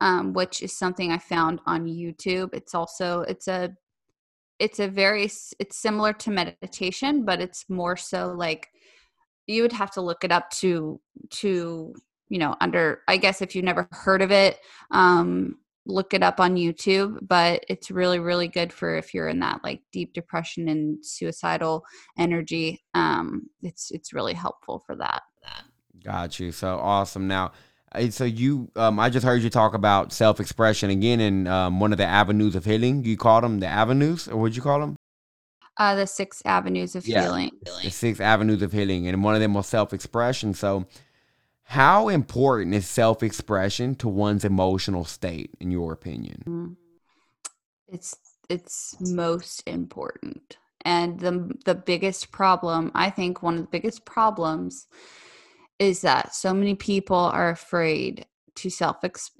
um, 0.00 0.32
which 0.32 0.62
is 0.62 0.76
something 0.76 1.12
I 1.12 1.18
found 1.18 1.60
on 1.66 1.86
YouTube. 1.86 2.54
It's 2.54 2.74
also 2.74 3.22
it's 3.22 3.48
a 3.48 3.74
it's 4.58 4.78
a 4.78 4.88
very 4.88 5.24
it's 5.58 5.76
similar 5.76 6.12
to 6.12 6.30
meditation, 6.30 7.24
but 7.24 7.40
it's 7.40 7.68
more 7.68 7.96
so 7.96 8.32
like 8.36 8.68
you 9.46 9.62
would 9.62 9.72
have 9.72 9.90
to 9.92 10.00
look 10.00 10.24
it 10.24 10.32
up 10.32 10.50
to 10.50 11.00
to 11.30 11.94
you 12.28 12.38
know 12.38 12.56
under 12.60 13.00
I 13.08 13.16
guess 13.16 13.42
if 13.42 13.54
you've 13.54 13.64
never 13.64 13.88
heard 13.90 14.22
of 14.22 14.30
it, 14.30 14.58
um, 14.90 15.56
look 15.84 16.14
it 16.14 16.22
up 16.22 16.38
on 16.38 16.56
YouTube. 16.56 17.18
But 17.22 17.64
it's 17.68 17.90
really 17.90 18.18
really 18.18 18.48
good 18.48 18.72
for 18.72 18.96
if 18.96 19.12
you're 19.14 19.28
in 19.28 19.40
that 19.40 19.60
like 19.64 19.80
deep 19.92 20.12
depression 20.14 20.68
and 20.68 21.04
suicidal 21.04 21.84
energy. 22.18 22.82
Um, 22.94 23.48
it's 23.62 23.90
it's 23.90 24.12
really 24.12 24.34
helpful 24.34 24.82
for 24.86 24.96
that. 24.96 25.22
Got 26.04 26.40
you. 26.40 26.52
So 26.52 26.78
awesome. 26.78 27.28
Now 27.28 27.52
so 28.10 28.24
you, 28.24 28.70
um, 28.76 28.98
I 28.98 29.10
just 29.10 29.24
heard 29.24 29.42
you 29.42 29.50
talk 29.50 29.74
about 29.74 30.12
self-expression 30.12 30.90
again 30.90 31.20
in 31.20 31.46
um, 31.46 31.80
one 31.80 31.92
of 31.92 31.98
the 31.98 32.06
avenues 32.06 32.54
of 32.54 32.64
healing. 32.64 33.04
You 33.04 33.16
call 33.16 33.40
them 33.40 33.60
the 33.60 33.66
avenues, 33.66 34.28
or 34.28 34.36
what'd 34.36 34.56
you 34.56 34.62
call 34.62 34.80
them? 34.80 34.96
Uh, 35.76 35.94
the 35.94 36.06
six 36.06 36.42
avenues 36.44 36.94
of 36.94 37.06
yeah, 37.06 37.22
healing. 37.22 37.50
The 37.82 37.90
six 37.90 38.20
avenues 38.20 38.62
of 38.62 38.72
healing, 38.72 39.08
and 39.08 39.24
one 39.24 39.34
of 39.34 39.40
them 39.40 39.54
was 39.54 39.66
self-expression. 39.66 40.54
So, 40.54 40.86
how 41.64 42.08
important 42.08 42.74
is 42.74 42.86
self-expression 42.86 43.94
to 43.96 44.08
one's 44.08 44.44
emotional 44.44 45.04
state, 45.04 45.50
in 45.60 45.70
your 45.70 45.92
opinion? 45.92 46.42
Mm-hmm. 46.46 46.72
It's 47.88 48.16
it's 48.48 48.96
most 49.00 49.62
important, 49.66 50.58
and 50.84 51.18
the 51.20 51.52
the 51.64 51.74
biggest 51.74 52.32
problem, 52.32 52.92
I 52.94 53.08
think, 53.10 53.42
one 53.42 53.54
of 53.54 53.60
the 53.62 53.68
biggest 53.68 54.04
problems 54.04 54.86
is 55.82 56.00
that 56.02 56.34
so 56.34 56.54
many 56.54 56.74
people 56.74 57.16
are 57.16 57.50
afraid 57.50 58.26
to 58.54 58.70
self 58.70 58.96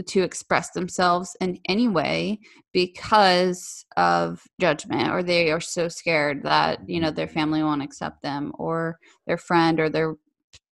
to 0.06 0.22
express 0.22 0.70
themselves 0.70 1.36
in 1.40 1.58
any 1.68 1.86
way 1.86 2.40
because 2.72 3.84
of 3.96 4.42
judgment 4.60 5.10
or 5.10 5.22
they 5.22 5.50
are 5.50 5.60
so 5.60 5.88
scared 5.88 6.42
that 6.42 6.80
you 6.88 6.98
know 6.98 7.10
their 7.10 7.28
family 7.28 7.62
won't 7.62 7.82
accept 7.82 8.22
them 8.22 8.52
or 8.58 8.98
their 9.26 9.36
friend 9.36 9.78
or 9.78 9.88
their 9.88 10.14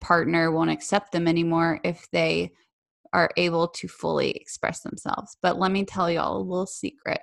partner 0.00 0.52
won't 0.52 0.70
accept 0.70 1.12
them 1.12 1.26
anymore 1.26 1.80
if 1.84 2.08
they 2.12 2.50
are 3.12 3.30
able 3.36 3.66
to 3.66 3.88
fully 3.88 4.30
express 4.32 4.80
themselves. 4.80 5.36
But 5.42 5.58
let 5.58 5.72
me 5.72 5.84
tell 5.84 6.10
y'all 6.10 6.36
a 6.36 6.42
little 6.42 6.66
secret. 6.66 7.20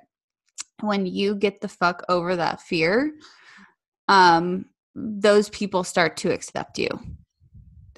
When 0.81 1.05
you 1.05 1.35
get 1.35 1.61
the 1.61 1.67
fuck 1.69 2.03
over 2.09 2.35
that 2.35 2.61
fear 2.61 3.13
um 4.07 4.65
those 4.93 5.49
people 5.49 5.83
start 5.83 6.15
to 6.15 6.31
accept 6.31 6.77
you 6.77 6.87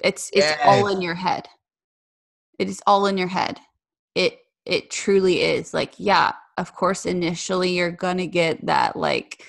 it's 0.02 0.30
it's 0.32 0.46
yes. 0.46 0.58
all 0.64 0.88
in 0.88 1.02
your 1.02 1.14
head. 1.14 1.48
It 2.58 2.68
is 2.68 2.82
all 2.86 3.06
in 3.06 3.18
your 3.18 3.28
head. 3.28 3.60
It 4.14 4.38
it 4.64 4.90
truly 4.90 5.42
is. 5.42 5.72
Like, 5.72 5.94
yeah, 5.98 6.32
of 6.56 6.74
course 6.74 7.06
initially 7.06 7.70
you're 7.76 7.90
gonna 7.90 8.26
get 8.26 8.64
that 8.66 8.96
like 8.96 9.44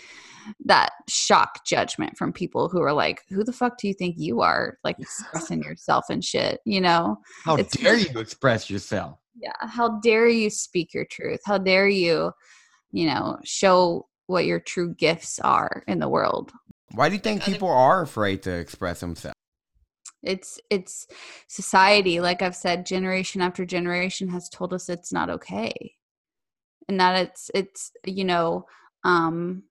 that 0.65 0.91
shock 1.07 1.65
judgment 1.65 2.17
from 2.17 2.33
people 2.33 2.69
who 2.69 2.81
are 2.81 2.93
like, 2.93 3.23
"Who 3.29 3.43
the 3.43 3.53
fuck 3.53 3.77
do 3.77 3.87
you 3.87 3.93
think 3.93 4.15
you 4.17 4.41
are?" 4.41 4.77
Like 4.83 4.95
expressing 4.99 5.63
yourself 5.63 6.05
and 6.09 6.23
shit. 6.23 6.59
You 6.65 6.81
know? 6.81 7.17
How 7.43 7.55
it's, 7.55 7.75
dare 7.77 7.97
you 7.97 8.19
express 8.19 8.69
yourself? 8.69 9.19
Yeah. 9.35 9.53
How 9.59 9.99
dare 9.99 10.27
you 10.27 10.49
speak 10.49 10.93
your 10.93 11.05
truth? 11.05 11.39
How 11.45 11.57
dare 11.57 11.87
you, 11.87 12.31
you 12.91 13.07
know, 13.07 13.37
show 13.43 14.07
what 14.27 14.45
your 14.45 14.59
true 14.59 14.93
gifts 14.93 15.39
are 15.39 15.83
in 15.87 15.99
the 15.99 16.09
world? 16.09 16.51
Why 16.93 17.09
do 17.09 17.15
you 17.15 17.21
think 17.21 17.43
people 17.43 17.69
are 17.69 18.01
afraid 18.01 18.43
to 18.43 18.51
express 18.51 18.99
themselves? 18.99 19.35
It's 20.23 20.59
it's 20.69 21.07
society 21.47 22.19
like 22.19 22.41
i've 22.41 22.55
said 22.55 22.85
generation 22.85 23.41
after 23.41 23.65
generation 23.65 24.27
has 24.27 24.49
told 24.49 24.73
us 24.73 24.89
it's 24.89 25.13
not 25.13 25.29
okay 25.29 25.93
and 26.87 26.99
that 26.99 27.15
it's 27.27 27.49
it's 27.53 27.91
you 28.05 28.25
know 28.25 28.65
um 29.05 29.63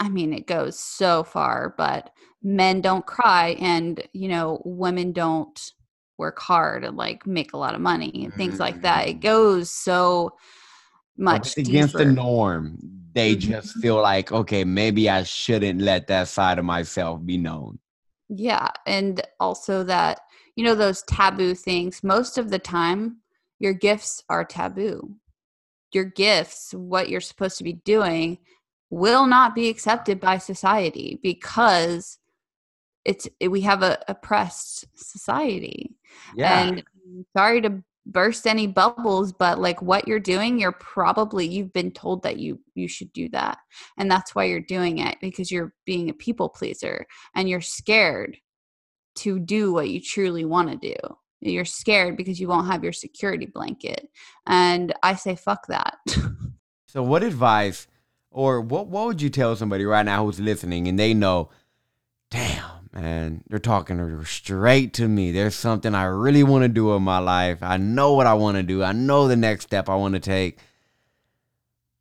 i 0.00 0.08
mean 0.08 0.32
it 0.32 0.46
goes 0.46 0.78
so 0.78 1.22
far 1.22 1.74
but 1.78 2.10
men 2.42 2.80
don't 2.80 3.06
cry 3.06 3.56
and 3.60 4.02
you 4.12 4.28
know 4.28 4.60
women 4.64 5.12
don't 5.12 5.72
work 6.18 6.38
hard 6.38 6.84
and 6.84 6.96
like 6.96 7.26
make 7.26 7.52
a 7.52 7.56
lot 7.56 7.74
of 7.74 7.80
money 7.80 8.24
and 8.24 8.34
things 8.34 8.58
like 8.58 8.80
that 8.82 9.08
it 9.08 9.18
mm. 9.18 9.22
goes 9.22 9.70
so 9.70 10.30
much 11.16 11.56
against 11.56 11.94
deeper. 11.94 12.04
the 12.04 12.12
norm 12.12 12.78
they 13.12 13.36
mm-hmm. 13.36 13.52
just 13.52 13.76
feel 13.78 14.00
like 14.00 14.32
okay 14.32 14.64
maybe 14.64 15.08
i 15.08 15.22
shouldn't 15.22 15.80
let 15.80 16.06
that 16.06 16.28
side 16.28 16.58
of 16.58 16.64
myself 16.64 17.24
be 17.24 17.36
known 17.36 17.78
yeah. 18.28 18.68
And 18.86 19.22
also 19.40 19.84
that, 19.84 20.20
you 20.56 20.64
know, 20.64 20.74
those 20.74 21.02
taboo 21.02 21.54
things, 21.54 22.02
most 22.02 22.38
of 22.38 22.50
the 22.50 22.58
time, 22.58 23.18
your 23.58 23.72
gifts 23.72 24.22
are 24.28 24.44
taboo. 24.44 25.16
Your 25.92 26.04
gifts, 26.04 26.74
what 26.74 27.08
you're 27.08 27.20
supposed 27.20 27.58
to 27.58 27.64
be 27.64 27.74
doing, 27.74 28.38
will 28.90 29.26
not 29.26 29.54
be 29.54 29.68
accepted 29.68 30.20
by 30.20 30.38
society 30.38 31.18
because 31.22 32.18
it's 33.04 33.28
we 33.48 33.60
have 33.62 33.82
a 33.82 33.98
oppressed 34.08 34.86
society. 34.96 35.94
Yeah. 36.34 36.64
And 36.64 36.84
mm, 37.08 37.24
sorry 37.36 37.60
to 37.62 37.82
burst 38.06 38.46
any 38.46 38.66
bubbles 38.66 39.32
but 39.32 39.58
like 39.58 39.80
what 39.80 40.06
you're 40.06 40.20
doing 40.20 40.58
you're 40.58 40.72
probably 40.72 41.46
you've 41.46 41.72
been 41.72 41.90
told 41.90 42.22
that 42.22 42.38
you 42.38 42.60
you 42.74 42.86
should 42.86 43.10
do 43.14 43.28
that 43.30 43.58
and 43.96 44.10
that's 44.10 44.34
why 44.34 44.44
you're 44.44 44.60
doing 44.60 44.98
it 44.98 45.16
because 45.22 45.50
you're 45.50 45.72
being 45.86 46.10
a 46.10 46.14
people 46.14 46.48
pleaser 46.48 47.06
and 47.34 47.48
you're 47.48 47.62
scared 47.62 48.36
to 49.16 49.38
do 49.38 49.72
what 49.72 49.90
you 49.90 50.00
truly 50.00 50.44
want 50.44 50.70
to 50.70 50.76
do. 50.76 51.16
You're 51.40 51.64
scared 51.64 52.16
because 52.16 52.40
you 52.40 52.48
won't 52.48 52.68
have 52.68 52.82
your 52.82 52.92
security 52.92 53.46
blanket 53.46 54.08
and 54.46 54.94
i 55.02 55.14
say 55.14 55.36
fuck 55.36 55.66
that. 55.68 55.98
So 56.86 57.02
what 57.02 57.24
advice 57.24 57.88
or 58.30 58.60
what 58.60 58.86
what 58.86 59.06
would 59.06 59.20
you 59.20 59.28
tell 59.28 59.56
somebody 59.56 59.84
right 59.84 60.04
now 60.04 60.24
who's 60.24 60.38
listening 60.38 60.86
and 60.86 60.96
they 60.96 61.12
know 61.12 61.50
damn 62.30 62.73
and 62.94 63.42
they're 63.48 63.58
talking 63.58 64.24
straight 64.24 64.94
to 64.94 65.08
me. 65.08 65.32
There's 65.32 65.56
something 65.56 65.94
I 65.94 66.04
really 66.04 66.44
want 66.44 66.62
to 66.62 66.68
do 66.68 66.94
in 66.94 67.02
my 67.02 67.18
life. 67.18 67.62
I 67.62 67.76
know 67.76 68.14
what 68.14 68.26
I 68.26 68.34
want 68.34 68.56
to 68.56 68.62
do. 68.62 68.84
I 68.84 68.92
know 68.92 69.26
the 69.26 69.36
next 69.36 69.64
step 69.64 69.88
I 69.88 69.96
want 69.96 70.14
to 70.14 70.20
take. 70.20 70.58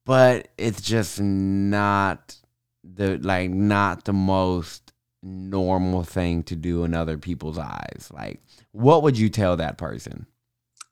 But 0.06 0.50
it's 0.58 0.82
just 0.82 1.20
not 1.20 2.36
the 2.84 3.18
like 3.18 3.50
not 3.50 4.04
the 4.04 4.14
most 4.14 4.92
normal 5.24 6.04
thing 6.04 6.44
to 6.44 6.56
do 6.56 6.84
in 6.84 6.94
other 6.94 7.18
people's 7.18 7.58
eyes. 7.58 8.10
Like 8.14 8.42
what 8.72 9.02
would 9.04 9.18
you 9.18 9.30
tell 9.30 9.58
that 9.58 9.78
person? 9.78 10.28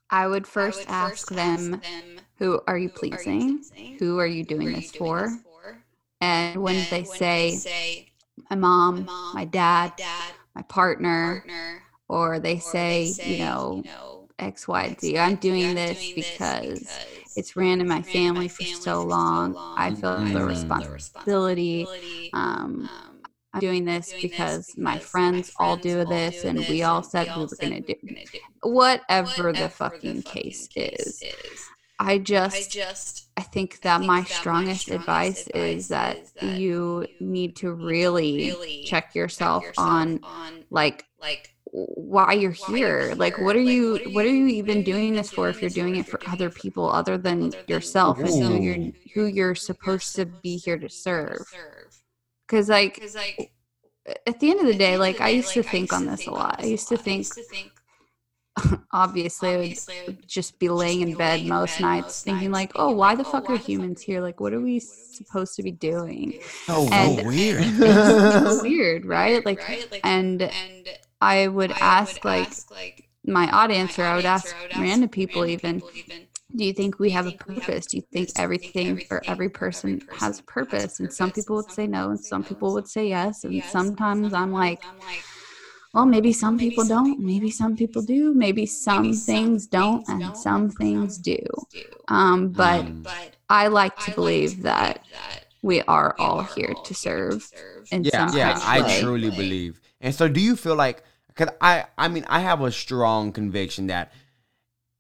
I 0.09 0.27
would 0.27 0.47
first, 0.47 0.89
I 0.89 1.05
would 1.05 1.11
ask, 1.11 1.11
first 1.11 1.29
them, 1.29 1.73
ask, 1.73 1.83
them, 1.83 2.19
who 2.37 2.61
are 2.67 2.77
you 2.77 2.89
pleasing? 2.89 3.17
Are 3.17 3.43
you 3.43 3.57
pleasing? 3.59 3.97
Who 3.99 4.19
are 4.19 4.25
you 4.25 4.43
doing, 4.43 4.73
this, 4.73 4.93
you 4.93 4.99
doing 4.99 5.09
for? 5.09 5.27
this, 5.29 5.41
for? 5.41 5.83
And 6.21 6.61
when, 6.61 6.75
and 6.75 6.87
they, 6.87 7.03
when 7.03 7.17
say, 7.17 7.51
they 7.51 7.55
say 7.57 8.10
my 8.49 8.55
mom, 8.55 8.95
my, 8.95 9.01
mom, 9.01 9.35
my 9.35 9.45
dad, 9.45 9.91
my, 9.91 9.95
dad, 9.97 10.31
my 10.55 10.61
partner, 10.63 11.41
partner, 11.41 11.83
or 12.07 12.39
they, 12.39 12.57
or 12.57 12.59
say, 12.59 13.05
they 13.05 13.11
say, 13.11 13.31
you 13.33 13.45
know, 13.45 13.81
you 13.83 13.91
know 13.91 14.11
X, 14.41 14.67
Y, 14.67 14.95
Z. 14.99 15.17
I'm 15.17 15.35
doing 15.35 15.69
I'm 15.69 15.75
this 15.75 15.99
doing 15.99 16.15
because, 16.15 16.79
because 16.79 17.07
it's 17.35 17.55
ran 17.55 17.79
in 17.79 17.87
my 17.87 18.01
family, 18.01 18.47
for, 18.47 18.63
so 18.63 19.03
long. 19.03 19.55
I 19.57 19.93
feel 19.93 20.15
mm-hmm. 20.15 20.33
the 20.33 20.45
responsibility. 20.45 21.87
Um, 22.33 22.89
um, 22.89 22.89
I'm 23.53 23.59
doing 23.59 23.85
this 23.85 24.09
doing 24.09 24.21
because, 24.21 24.67
this 24.67 24.75
because 24.75 24.77
my 24.77 24.97
friends, 24.97 25.51
all 25.57 25.77
do 25.77 26.03
this, 26.05 26.43
and 26.43 26.59
we 26.67 26.83
all 26.83 27.03
said 27.03 27.27
we 27.35 27.43
were 27.43 27.47
going 27.59 27.83
to 27.83 27.93
do. 27.93 27.95
Whatever, 28.63 29.27
whatever 29.27 29.53
the 29.53 29.69
fucking, 29.69 30.15
the 30.17 30.21
fucking 30.21 30.23
case, 30.23 30.67
case 30.67 30.95
is. 30.95 31.21
is. 31.21 31.65
I 31.99 32.17
just, 32.17 32.55
I 32.55 32.69
just, 32.69 33.27
I 33.41 33.43
think 33.43 33.81
that, 33.81 33.95
I 33.95 33.97
think 33.97 34.07
my, 34.07 34.19
that 34.21 34.29
strongest 34.29 34.85
strongest 34.85 34.91
advice, 34.91 35.47
advice 35.47 35.77
is 35.77 35.87
that, 35.87 36.17
is 36.17 36.31
that 36.33 36.59
you 36.59 37.07
need 37.19 37.55
to 37.55 37.73
really, 37.73 38.51
really 38.51 38.83
check 38.85 39.15
yourself, 39.15 39.63
yourself 39.63 39.87
on, 39.87 40.19
on, 40.21 40.63
like, 40.69 41.05
like 41.19 41.55
why 41.65 42.33
you're 42.33 42.51
here. 42.51 42.77
You're 42.77 43.07
here. 43.07 43.15
Like, 43.15 43.39
what 43.39 43.55
are 43.55 43.59
like, 43.59 43.67
you, 43.67 43.91
what 43.93 44.01
are 44.01 44.03
you, 44.05 44.13
what 44.13 44.25
are 44.25 44.29
you 44.29 44.45
even 44.45 44.83
doing 44.83 45.13
this 45.13 45.31
for 45.31 45.49
if 45.49 45.59
you're 45.59 45.71
doing 45.71 45.95
it 45.95 46.05
for 46.05 46.19
other 46.27 46.51
people 46.51 46.91
other 46.91 47.17
than 47.17 47.47
other 47.47 47.57
yourself 47.67 48.19
and 48.19 48.29
who 48.29 48.61
you're, 48.61 48.91
who 49.15 49.25
you're 49.25 49.55
supposed 49.55 50.15
to 50.17 50.27
be 50.27 50.57
here 50.57 50.77
to 50.77 50.87
serve? 50.87 51.41
Because, 52.45 52.69
like, 52.69 53.01
like, 53.15 53.51
at 54.27 54.39
the 54.39 54.51
end 54.51 54.59
of 54.59 54.67
the 54.67 54.75
day, 54.75 54.97
like, 54.97 55.19
I 55.19 55.29
used 55.29 55.53
to 55.53 55.63
think 55.63 55.91
on 55.93 56.05
this 56.05 56.27
a 56.27 56.31
lot. 56.31 56.57
I 56.59 56.65
used 56.65 56.89
to 56.89 56.97
think 56.97 57.25
obviously, 58.91 59.55
obviously 59.55 59.93
I 59.95 60.03
would 60.07 60.27
just 60.27 60.59
be 60.59 60.69
laying 60.69 61.01
in 61.01 61.15
bed 61.15 61.45
most 61.45 61.79
nights 61.79 62.23
thinking 62.23 62.51
like, 62.51 62.71
oh, 62.75 62.89
oh 62.89 62.91
why 62.91 63.15
the 63.15 63.23
fuck 63.23 63.49
are 63.49 63.55
humans 63.55 64.01
here? 64.01 64.21
Like, 64.21 64.39
what 64.39 64.53
are 64.53 64.61
we 64.61 64.79
supposed 64.79 65.55
to 65.55 65.63
be 65.63 65.71
doing? 65.71 66.39
Oh, 66.67 66.89
and, 66.91 67.25
weird. 67.27 67.63
weird, 68.61 69.05
right? 69.05 69.45
Like, 69.45 69.63
and 70.03 70.51
I 71.21 71.47
would 71.47 71.75
ask 71.79 72.25
like 72.25 72.53
my 73.25 73.49
audience, 73.51 73.99
or 73.99 74.05
I 74.05 74.15
would 74.15 74.25
ask 74.25 74.55
random 74.73 75.09
people 75.09 75.45
even. 75.45 75.83
Do 76.53 76.65
you 76.65 76.73
think 76.73 76.99
we 76.99 77.11
have 77.11 77.27
a 77.27 77.31
purpose? 77.31 77.85
Do 77.85 77.95
you 77.97 78.03
think 78.11 78.29
everything 78.35 78.99
for 79.07 79.23
every 79.29 79.49
person 79.49 80.01
has 80.09 80.39
a 80.39 80.43
purpose? 80.43 80.99
And 80.99 81.11
some 81.13 81.31
people 81.31 81.55
would 81.55 81.71
say 81.71 81.87
no, 81.87 82.09
and 82.09 82.19
some 82.19 82.43
people 82.43 82.73
would 82.73 82.89
say 82.89 83.07
yes. 83.07 83.45
And 83.45 83.63
sometimes 83.63 84.33
I'm 84.33 84.51
like, 84.51 84.81
well, 85.93 86.05
maybe 86.05 86.31
some 86.31 86.57
people 86.57 86.85
don't. 86.85 87.19
Maybe 87.19 87.51
some 87.51 87.75
people 87.75 88.01
do. 88.01 88.33
Maybe 88.33 88.65
some 88.65 89.13
things 89.13 89.67
don't, 89.67 90.07
and 90.07 90.35
some 90.37 90.69
things 90.69 91.17
do. 91.17 91.39
Um, 92.07 92.49
but 92.49 92.87
I 93.49 93.67
like 93.67 93.97
to 94.05 94.11
believe 94.11 94.63
that 94.63 95.03
we 95.61 95.81
are 95.83 96.15
all 96.17 96.43
here 96.43 96.73
to 96.85 96.93
serve. 96.93 97.51
In 97.91 98.05
yeah, 98.05 98.27
some 98.27 98.37
yeah, 98.37 98.59
I 98.61 98.99
truly 99.01 99.31
believe. 99.31 99.81
And 99.99 100.15
so, 100.15 100.29
do 100.29 100.39
you 100.39 100.55
feel 100.55 100.75
like? 100.75 101.03
Because 101.27 101.49
I, 101.59 101.85
I 101.97 102.07
mean, 102.07 102.25
I 102.27 102.39
have 102.39 102.61
a 102.61 102.71
strong 102.71 103.31
conviction 103.31 103.87
that, 103.87 104.13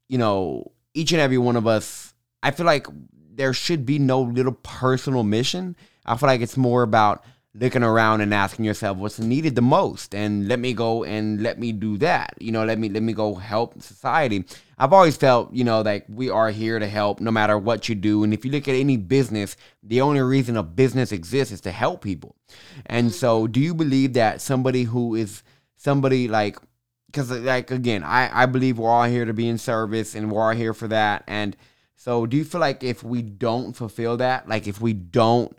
you 0.07 0.17
know, 0.17 0.71
each 0.93 1.11
and 1.11 1.21
every 1.21 1.37
one 1.37 1.55
of 1.55 1.67
us. 1.67 2.13
I 2.43 2.51
feel 2.51 2.65
like 2.65 2.87
there 3.33 3.53
should 3.53 3.85
be 3.85 3.99
no 3.99 4.21
little 4.21 4.53
personal 4.63 5.23
mission. 5.23 5.75
I 6.05 6.17
feel 6.17 6.27
like 6.27 6.41
it's 6.41 6.57
more 6.57 6.83
about 6.83 7.23
looking 7.53 7.83
around 7.83 8.21
and 8.21 8.33
asking 8.33 8.63
yourself 8.63 8.97
what's 8.97 9.19
needed 9.19 9.55
the 9.55 9.61
most 9.61 10.15
and 10.15 10.47
let 10.47 10.57
me 10.57 10.73
go 10.73 11.03
and 11.03 11.43
let 11.43 11.59
me 11.59 11.73
do 11.73 11.97
that. 11.97 12.33
You 12.39 12.51
know 12.51 12.63
let 12.63 12.79
me 12.79 12.87
let 12.87 13.03
me 13.03 13.11
go 13.11 13.35
help 13.35 13.81
society. 13.81 14.45
I've 14.77 14.93
always 14.93 15.17
felt 15.17 15.53
you 15.53 15.65
know 15.65 15.81
like 15.81 16.05
we 16.07 16.29
are 16.29 16.49
here 16.49 16.79
to 16.79 16.87
help 16.87 17.19
no 17.19 17.29
matter 17.29 17.57
what 17.57 17.89
you 17.89 17.95
do 17.95 18.23
and 18.23 18.33
if 18.33 18.45
you 18.45 18.51
look 18.51 18.69
at 18.69 18.75
any 18.75 18.95
business 18.95 19.57
the 19.83 19.99
only 19.99 20.21
reason 20.21 20.55
a 20.55 20.63
business 20.63 21.11
exists 21.11 21.53
is 21.53 21.61
to 21.61 21.71
help 21.71 22.01
people. 22.01 22.35
And 22.85 23.13
so 23.13 23.43
mm-hmm. 23.43 23.51
do 23.51 23.59
you 23.59 23.73
believe 23.73 24.13
that 24.13 24.39
somebody 24.39 24.83
who 24.83 25.15
is 25.15 25.43
somebody 25.75 26.29
like 26.29 26.57
because 27.07 27.29
uh, 27.31 27.39
like 27.39 27.69
again 27.69 28.03
i 28.03 28.43
i 28.43 28.45
believe 28.45 28.79
we're 28.79 28.89
all 28.89 29.03
here 29.03 29.25
to 29.25 29.33
be 29.33 29.49
in 29.49 29.57
service 29.57 30.15
and 30.15 30.31
we're 30.31 30.41
all 30.41 30.55
here 30.55 30.73
for 30.73 30.87
that. 30.87 31.25
And 31.27 31.57
so 31.97 32.25
do 32.25 32.37
you 32.37 32.45
feel 32.45 32.61
like 32.61 32.81
if 32.81 33.03
we 33.03 33.21
don't 33.21 33.73
fulfill 33.73 34.15
that 34.17 34.47
like 34.47 34.67
if 34.67 34.79
we 34.79 34.93
don't 34.93 35.53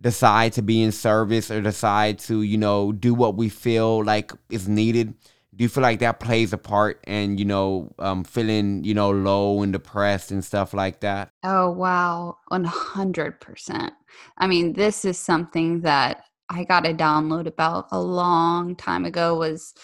decide 0.00 0.52
to 0.54 0.62
be 0.62 0.82
in 0.82 0.92
service 0.92 1.50
or 1.50 1.60
decide 1.60 2.18
to, 2.20 2.42
you 2.42 2.58
know, 2.58 2.92
do 2.92 3.14
what 3.14 3.36
we 3.36 3.48
feel 3.48 4.02
like 4.04 4.32
is 4.48 4.68
needed? 4.68 5.14
Do 5.54 5.64
you 5.64 5.68
feel 5.68 5.82
like 5.82 5.98
that 5.98 6.20
plays 6.20 6.52
a 6.52 6.58
part 6.58 7.02
in, 7.06 7.36
you 7.36 7.44
know, 7.44 7.92
um, 7.98 8.24
feeling, 8.24 8.82
you 8.84 8.94
know, 8.94 9.10
low 9.10 9.62
and 9.62 9.72
depressed 9.72 10.30
and 10.30 10.44
stuff 10.44 10.72
like 10.72 11.00
that? 11.00 11.30
Oh, 11.42 11.70
wow. 11.70 12.38
100%. 12.50 13.90
I 14.38 14.46
mean, 14.46 14.72
this 14.72 15.04
is 15.04 15.18
something 15.18 15.80
that 15.82 16.24
I 16.48 16.64
got 16.64 16.86
a 16.86 16.94
download 16.94 17.46
about 17.46 17.88
a 17.92 18.00
long 18.00 18.74
time 18.74 19.04
ago 19.04 19.36
was 19.36 19.74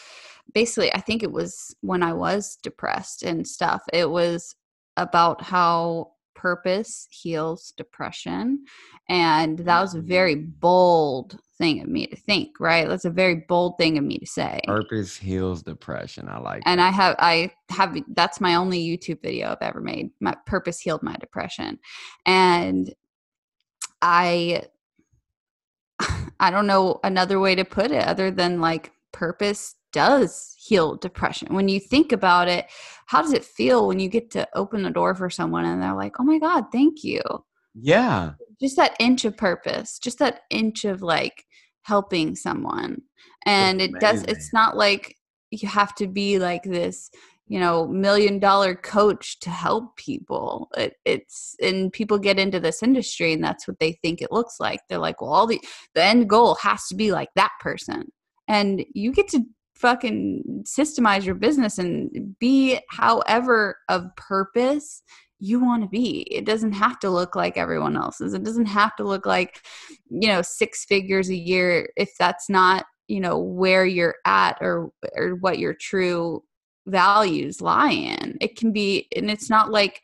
basically 0.52 0.92
I 0.92 1.00
think 1.00 1.22
it 1.22 1.32
was 1.32 1.74
when 1.80 2.02
I 2.02 2.12
was 2.12 2.56
depressed 2.62 3.22
and 3.22 3.46
stuff. 3.46 3.82
It 3.92 4.10
was 4.10 4.54
about 4.96 5.42
how 5.42 6.12
purpose 6.36 7.08
heals 7.10 7.72
depression 7.76 8.64
and 9.08 9.58
that 9.60 9.80
was 9.80 9.94
a 9.94 9.98
mm-hmm. 9.98 10.06
very 10.06 10.34
bold 10.36 11.38
thing 11.58 11.80
of 11.80 11.88
me 11.88 12.06
to 12.06 12.16
think 12.16 12.60
right? 12.60 12.86
That's 12.88 13.06
a 13.06 13.10
very 13.10 13.46
bold 13.48 13.78
thing 13.78 13.96
of 13.96 14.04
me 14.04 14.18
to 14.18 14.26
say. 14.26 14.60
Purpose 14.66 15.16
heals 15.16 15.62
depression. 15.62 16.28
I 16.28 16.38
like 16.38 16.62
and 16.66 16.78
that. 16.78 16.88
i 16.88 16.90
have 16.90 17.16
i 17.18 17.50
have 17.70 17.96
that's 18.14 18.40
my 18.40 18.54
only 18.54 18.78
youtube 18.78 19.22
video 19.22 19.50
i've 19.50 19.58
ever 19.62 19.80
made. 19.80 20.10
My 20.20 20.36
purpose 20.46 20.78
healed 20.78 21.02
my 21.02 21.16
depression. 21.16 21.78
And 22.26 22.94
i 24.02 24.62
i 26.40 26.50
don't 26.50 26.66
know 26.66 27.00
another 27.02 27.40
way 27.40 27.54
to 27.54 27.64
put 27.64 27.90
it 27.90 28.06
other 28.06 28.30
than 28.30 28.60
like 28.60 28.92
purpose 29.12 29.76
does 29.96 30.54
heal 30.58 30.94
depression. 30.96 31.54
When 31.54 31.68
you 31.68 31.80
think 31.80 32.12
about 32.12 32.48
it, 32.48 32.66
how 33.06 33.22
does 33.22 33.32
it 33.32 33.46
feel 33.46 33.88
when 33.88 33.98
you 33.98 34.10
get 34.10 34.30
to 34.32 34.46
open 34.54 34.82
the 34.82 34.90
door 34.90 35.14
for 35.14 35.30
someone 35.30 35.64
and 35.64 35.82
they're 35.82 35.94
like, 35.94 36.20
oh 36.20 36.22
my 36.22 36.38
God, 36.38 36.66
thank 36.70 37.02
you? 37.02 37.22
Yeah. 37.74 38.32
Just 38.60 38.76
that 38.76 38.94
inch 39.00 39.24
of 39.24 39.38
purpose, 39.38 39.98
just 39.98 40.18
that 40.18 40.40
inch 40.50 40.84
of 40.84 41.00
like 41.00 41.46
helping 41.80 42.36
someone. 42.36 43.00
And 43.46 43.80
it 43.80 43.92
does, 43.98 44.22
it's 44.24 44.52
not 44.52 44.76
like 44.76 45.16
you 45.50 45.66
have 45.66 45.94
to 45.94 46.06
be 46.06 46.38
like 46.38 46.64
this 46.64 47.10
you 47.48 47.60
know 47.60 47.86
million 47.86 48.38
dollar 48.40 48.74
coach 48.74 49.38
to 49.38 49.50
help 49.50 49.96
people 49.96 50.68
it, 50.76 50.94
it's 51.04 51.54
and 51.62 51.92
people 51.92 52.18
get 52.18 52.40
into 52.40 52.58
this 52.58 52.82
industry 52.82 53.32
and 53.32 53.44
that's 53.44 53.68
what 53.68 53.78
they 53.78 53.92
think 54.02 54.20
it 54.20 54.32
looks 54.32 54.58
like 54.58 54.80
they're 54.88 54.98
like 54.98 55.20
well 55.20 55.32
all 55.32 55.46
the 55.46 55.60
the 55.94 56.02
end 56.02 56.28
goal 56.28 56.56
has 56.56 56.88
to 56.88 56.96
be 56.96 57.12
like 57.12 57.28
that 57.36 57.52
person 57.60 58.10
and 58.48 58.84
you 58.94 59.12
get 59.12 59.28
to 59.28 59.44
fucking 59.76 60.64
systemize 60.64 61.24
your 61.24 61.34
business 61.34 61.78
and 61.78 62.36
be 62.38 62.78
however 62.90 63.76
of 63.88 64.04
purpose 64.16 65.02
you 65.38 65.60
want 65.60 65.82
to 65.82 65.88
be. 65.88 66.22
It 66.30 66.46
doesn't 66.46 66.72
have 66.72 66.98
to 67.00 67.10
look 67.10 67.36
like 67.36 67.58
everyone 67.58 67.96
else's. 67.96 68.34
It 68.34 68.42
doesn't 68.42 68.66
have 68.66 68.96
to 68.96 69.04
look 69.04 69.26
like, 69.26 69.62
you 70.08 70.28
know, 70.28 70.42
six 70.42 70.84
figures 70.84 71.28
a 71.28 71.36
year 71.36 71.90
if 71.96 72.10
that's 72.18 72.48
not, 72.48 72.86
you 73.08 73.20
know, 73.20 73.38
where 73.38 73.84
you're 73.84 74.16
at 74.24 74.56
or 74.60 74.90
or 75.14 75.34
what 75.36 75.58
your 75.58 75.74
true 75.74 76.42
values 76.86 77.60
lie 77.60 77.90
in. 77.90 78.38
It 78.40 78.56
can 78.56 78.72
be 78.72 79.08
and 79.14 79.30
it's 79.30 79.50
not 79.50 79.70
like 79.70 80.02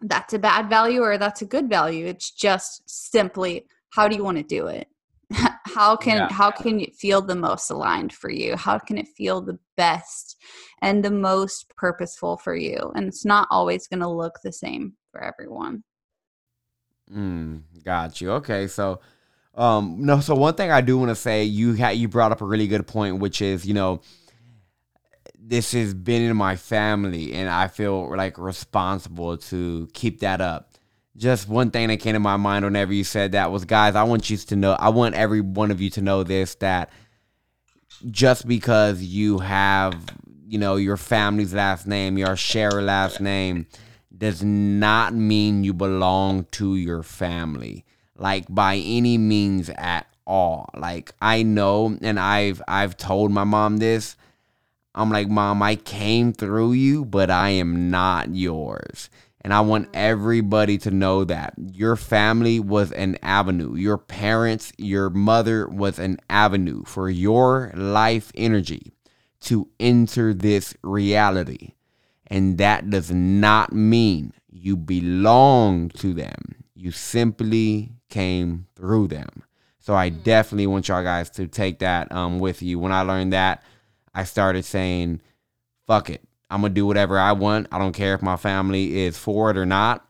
that's 0.00 0.34
a 0.34 0.38
bad 0.38 0.70
value 0.70 1.00
or 1.00 1.18
that's 1.18 1.42
a 1.42 1.46
good 1.46 1.68
value. 1.68 2.06
It's 2.06 2.30
just 2.30 2.88
simply 2.88 3.66
how 3.90 4.06
do 4.06 4.16
you 4.16 4.22
want 4.22 4.36
to 4.36 4.44
do 4.44 4.68
it? 4.68 4.86
how 5.64 5.96
can 5.96 6.16
yeah. 6.16 6.32
how 6.32 6.50
can 6.50 6.80
it 6.80 6.94
feel 6.94 7.20
the 7.20 7.34
most 7.34 7.70
aligned 7.70 8.12
for 8.12 8.30
you? 8.30 8.56
How 8.56 8.78
can 8.78 8.98
it 8.98 9.08
feel 9.08 9.40
the 9.40 9.58
best 9.76 10.36
and 10.80 11.04
the 11.04 11.10
most 11.10 11.72
purposeful 11.76 12.36
for 12.38 12.54
you? 12.54 12.92
And 12.94 13.06
it's 13.06 13.24
not 13.24 13.48
always 13.50 13.86
going 13.86 14.00
to 14.00 14.08
look 14.08 14.40
the 14.42 14.52
same 14.52 14.94
for 15.10 15.22
everyone. 15.22 15.84
Mm, 17.12 17.62
got 17.84 18.20
you. 18.20 18.32
Okay 18.32 18.66
so 18.66 19.00
um 19.58 19.96
no 19.98 20.20
so 20.20 20.34
one 20.34 20.54
thing 20.54 20.70
i 20.70 20.80
do 20.80 20.96
want 20.96 21.10
to 21.10 21.16
say 21.16 21.42
you 21.42 21.74
had 21.74 21.90
you 21.90 22.08
brought 22.08 22.32
up 22.32 22.40
a 22.40 22.44
really 22.44 22.68
good 22.68 22.86
point 22.86 23.18
which 23.18 23.42
is 23.42 23.66
you 23.66 23.74
know 23.74 24.00
this 25.36 25.72
has 25.72 25.92
been 25.92 26.22
in 26.22 26.36
my 26.36 26.54
family 26.54 27.34
and 27.34 27.48
i 27.48 27.66
feel 27.66 28.16
like 28.16 28.38
responsible 28.38 29.36
to 29.36 29.88
keep 29.92 30.20
that 30.20 30.40
up 30.40 30.67
just 31.18 31.48
one 31.48 31.70
thing 31.70 31.88
that 31.88 31.98
came 31.98 32.14
to 32.14 32.20
my 32.20 32.36
mind 32.36 32.64
whenever 32.64 32.92
you 32.92 33.04
said 33.04 33.32
that 33.32 33.50
was, 33.50 33.64
guys, 33.64 33.96
I 33.96 34.04
want 34.04 34.30
you 34.30 34.36
to 34.36 34.56
know, 34.56 34.72
I 34.72 34.88
want 34.90 35.14
every 35.14 35.40
one 35.40 35.70
of 35.70 35.80
you 35.80 35.90
to 35.90 36.00
know 36.00 36.22
this 36.22 36.54
that 36.56 36.90
just 38.10 38.46
because 38.46 39.02
you 39.02 39.38
have, 39.38 39.96
you 40.46 40.58
know, 40.58 40.76
your 40.76 40.96
family's 40.96 41.52
last 41.52 41.86
name, 41.86 42.16
your 42.16 42.36
share 42.36 42.80
last 42.80 43.20
name, 43.20 43.66
does 44.16 44.42
not 44.42 45.12
mean 45.12 45.64
you 45.64 45.72
belong 45.72 46.44
to 46.52 46.76
your 46.76 47.02
family, 47.02 47.84
like 48.16 48.46
by 48.48 48.76
any 48.76 49.18
means 49.18 49.70
at 49.70 50.06
all. 50.26 50.70
Like 50.76 51.12
I 51.20 51.42
know, 51.42 51.96
and 52.00 52.18
I've 52.18 52.62
I've 52.68 52.96
told 52.96 53.32
my 53.32 53.44
mom 53.44 53.78
this. 53.78 54.16
I'm 54.94 55.10
like, 55.10 55.28
mom, 55.28 55.62
I 55.62 55.76
came 55.76 56.32
through 56.32 56.72
you, 56.72 57.04
but 57.04 57.30
I 57.30 57.50
am 57.50 57.90
not 57.90 58.34
yours. 58.34 59.10
And 59.48 59.54
I 59.54 59.62
want 59.62 59.88
everybody 59.94 60.76
to 60.76 60.90
know 60.90 61.24
that 61.24 61.54
your 61.56 61.96
family 61.96 62.60
was 62.60 62.92
an 62.92 63.16
avenue. 63.22 63.76
Your 63.76 63.96
parents, 63.96 64.74
your 64.76 65.08
mother 65.08 65.66
was 65.66 65.98
an 65.98 66.18
avenue 66.28 66.84
for 66.84 67.08
your 67.08 67.72
life 67.74 68.30
energy 68.34 68.92
to 69.40 69.70
enter 69.80 70.34
this 70.34 70.74
reality. 70.82 71.72
And 72.26 72.58
that 72.58 72.90
does 72.90 73.10
not 73.10 73.72
mean 73.72 74.34
you 74.50 74.76
belong 74.76 75.88
to 75.96 76.12
them. 76.12 76.62
You 76.74 76.90
simply 76.90 77.92
came 78.10 78.66
through 78.76 79.08
them. 79.08 79.44
So 79.78 79.94
I 79.94 80.10
mm-hmm. 80.10 80.24
definitely 80.24 80.66
want 80.66 80.88
y'all 80.88 81.02
guys 81.02 81.30
to 81.30 81.48
take 81.48 81.78
that 81.78 82.12
um, 82.12 82.38
with 82.38 82.60
you. 82.60 82.78
When 82.78 82.92
I 82.92 83.00
learned 83.00 83.32
that, 83.32 83.62
I 84.14 84.24
started 84.24 84.66
saying, 84.66 85.22
fuck 85.86 86.10
it. 86.10 86.27
I'm 86.50 86.62
gonna 86.62 86.74
do 86.74 86.86
whatever 86.86 87.18
I 87.18 87.32
want. 87.32 87.68
I 87.72 87.78
don't 87.78 87.92
care 87.92 88.14
if 88.14 88.22
my 88.22 88.36
family 88.36 89.00
is 89.00 89.18
for 89.18 89.50
it 89.50 89.56
or 89.56 89.66
not. 89.66 90.04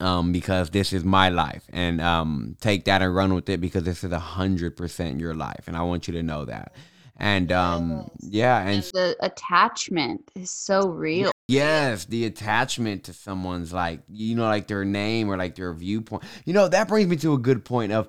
Um, 0.00 0.32
because 0.32 0.70
this 0.70 0.92
is 0.92 1.04
my 1.04 1.28
life, 1.28 1.64
and 1.72 2.00
um, 2.00 2.56
take 2.60 2.84
that 2.86 3.00
and 3.00 3.14
run 3.14 3.32
with 3.32 3.48
it 3.48 3.60
because 3.60 3.84
this 3.84 4.02
is 4.02 4.10
a 4.10 4.18
hundred 4.18 4.76
percent 4.76 5.20
your 5.20 5.34
life, 5.34 5.68
and 5.68 5.76
I 5.76 5.82
want 5.82 6.08
you 6.08 6.14
to 6.14 6.22
know 6.22 6.44
that. 6.46 6.74
And 7.16 7.52
um, 7.52 8.10
yeah, 8.18 8.66
and 8.66 8.82
the 8.82 9.16
attachment 9.20 10.32
is 10.34 10.50
so 10.50 10.88
real. 10.88 11.30
Yes, 11.46 12.06
the 12.06 12.24
attachment 12.26 13.04
to 13.04 13.12
someone's 13.12 13.72
like 13.72 14.00
you 14.08 14.34
know, 14.34 14.44
like 14.44 14.66
their 14.66 14.84
name 14.84 15.30
or 15.30 15.36
like 15.36 15.54
their 15.54 15.72
viewpoint. 15.72 16.24
You 16.44 16.54
know, 16.54 16.66
that 16.66 16.88
brings 16.88 17.08
me 17.08 17.16
to 17.18 17.34
a 17.34 17.38
good 17.38 17.64
point 17.64 17.92
of 17.92 18.08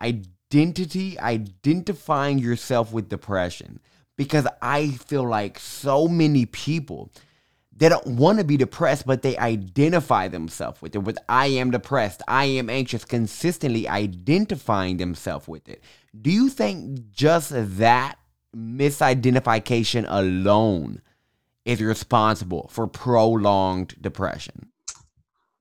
identity, 0.00 1.18
identifying 1.18 2.38
yourself 2.38 2.92
with 2.92 3.08
depression. 3.08 3.80
Because 4.16 4.46
I 4.62 4.90
feel 4.90 5.26
like 5.26 5.58
so 5.58 6.06
many 6.06 6.46
people 6.46 7.10
they 7.76 7.88
don't 7.88 8.06
want 8.06 8.38
to 8.38 8.44
be 8.44 8.56
depressed, 8.56 9.06
but 9.06 9.22
they 9.22 9.36
identify 9.36 10.28
themselves 10.28 10.80
with 10.80 10.94
it. 10.94 10.98
With 10.98 11.18
I 11.28 11.46
am 11.46 11.70
depressed, 11.70 12.22
I 12.28 12.44
am 12.44 12.70
anxious, 12.70 13.04
consistently 13.04 13.88
identifying 13.88 14.98
themselves 14.98 15.48
with 15.48 15.68
it. 15.68 15.82
Do 16.20 16.30
you 16.30 16.48
think 16.48 17.10
just 17.10 17.50
that 17.52 18.16
misidentification 18.56 20.06
alone 20.08 21.02
is 21.64 21.80
responsible 21.80 22.68
for 22.70 22.86
prolonged 22.86 23.96
depression? 24.00 24.70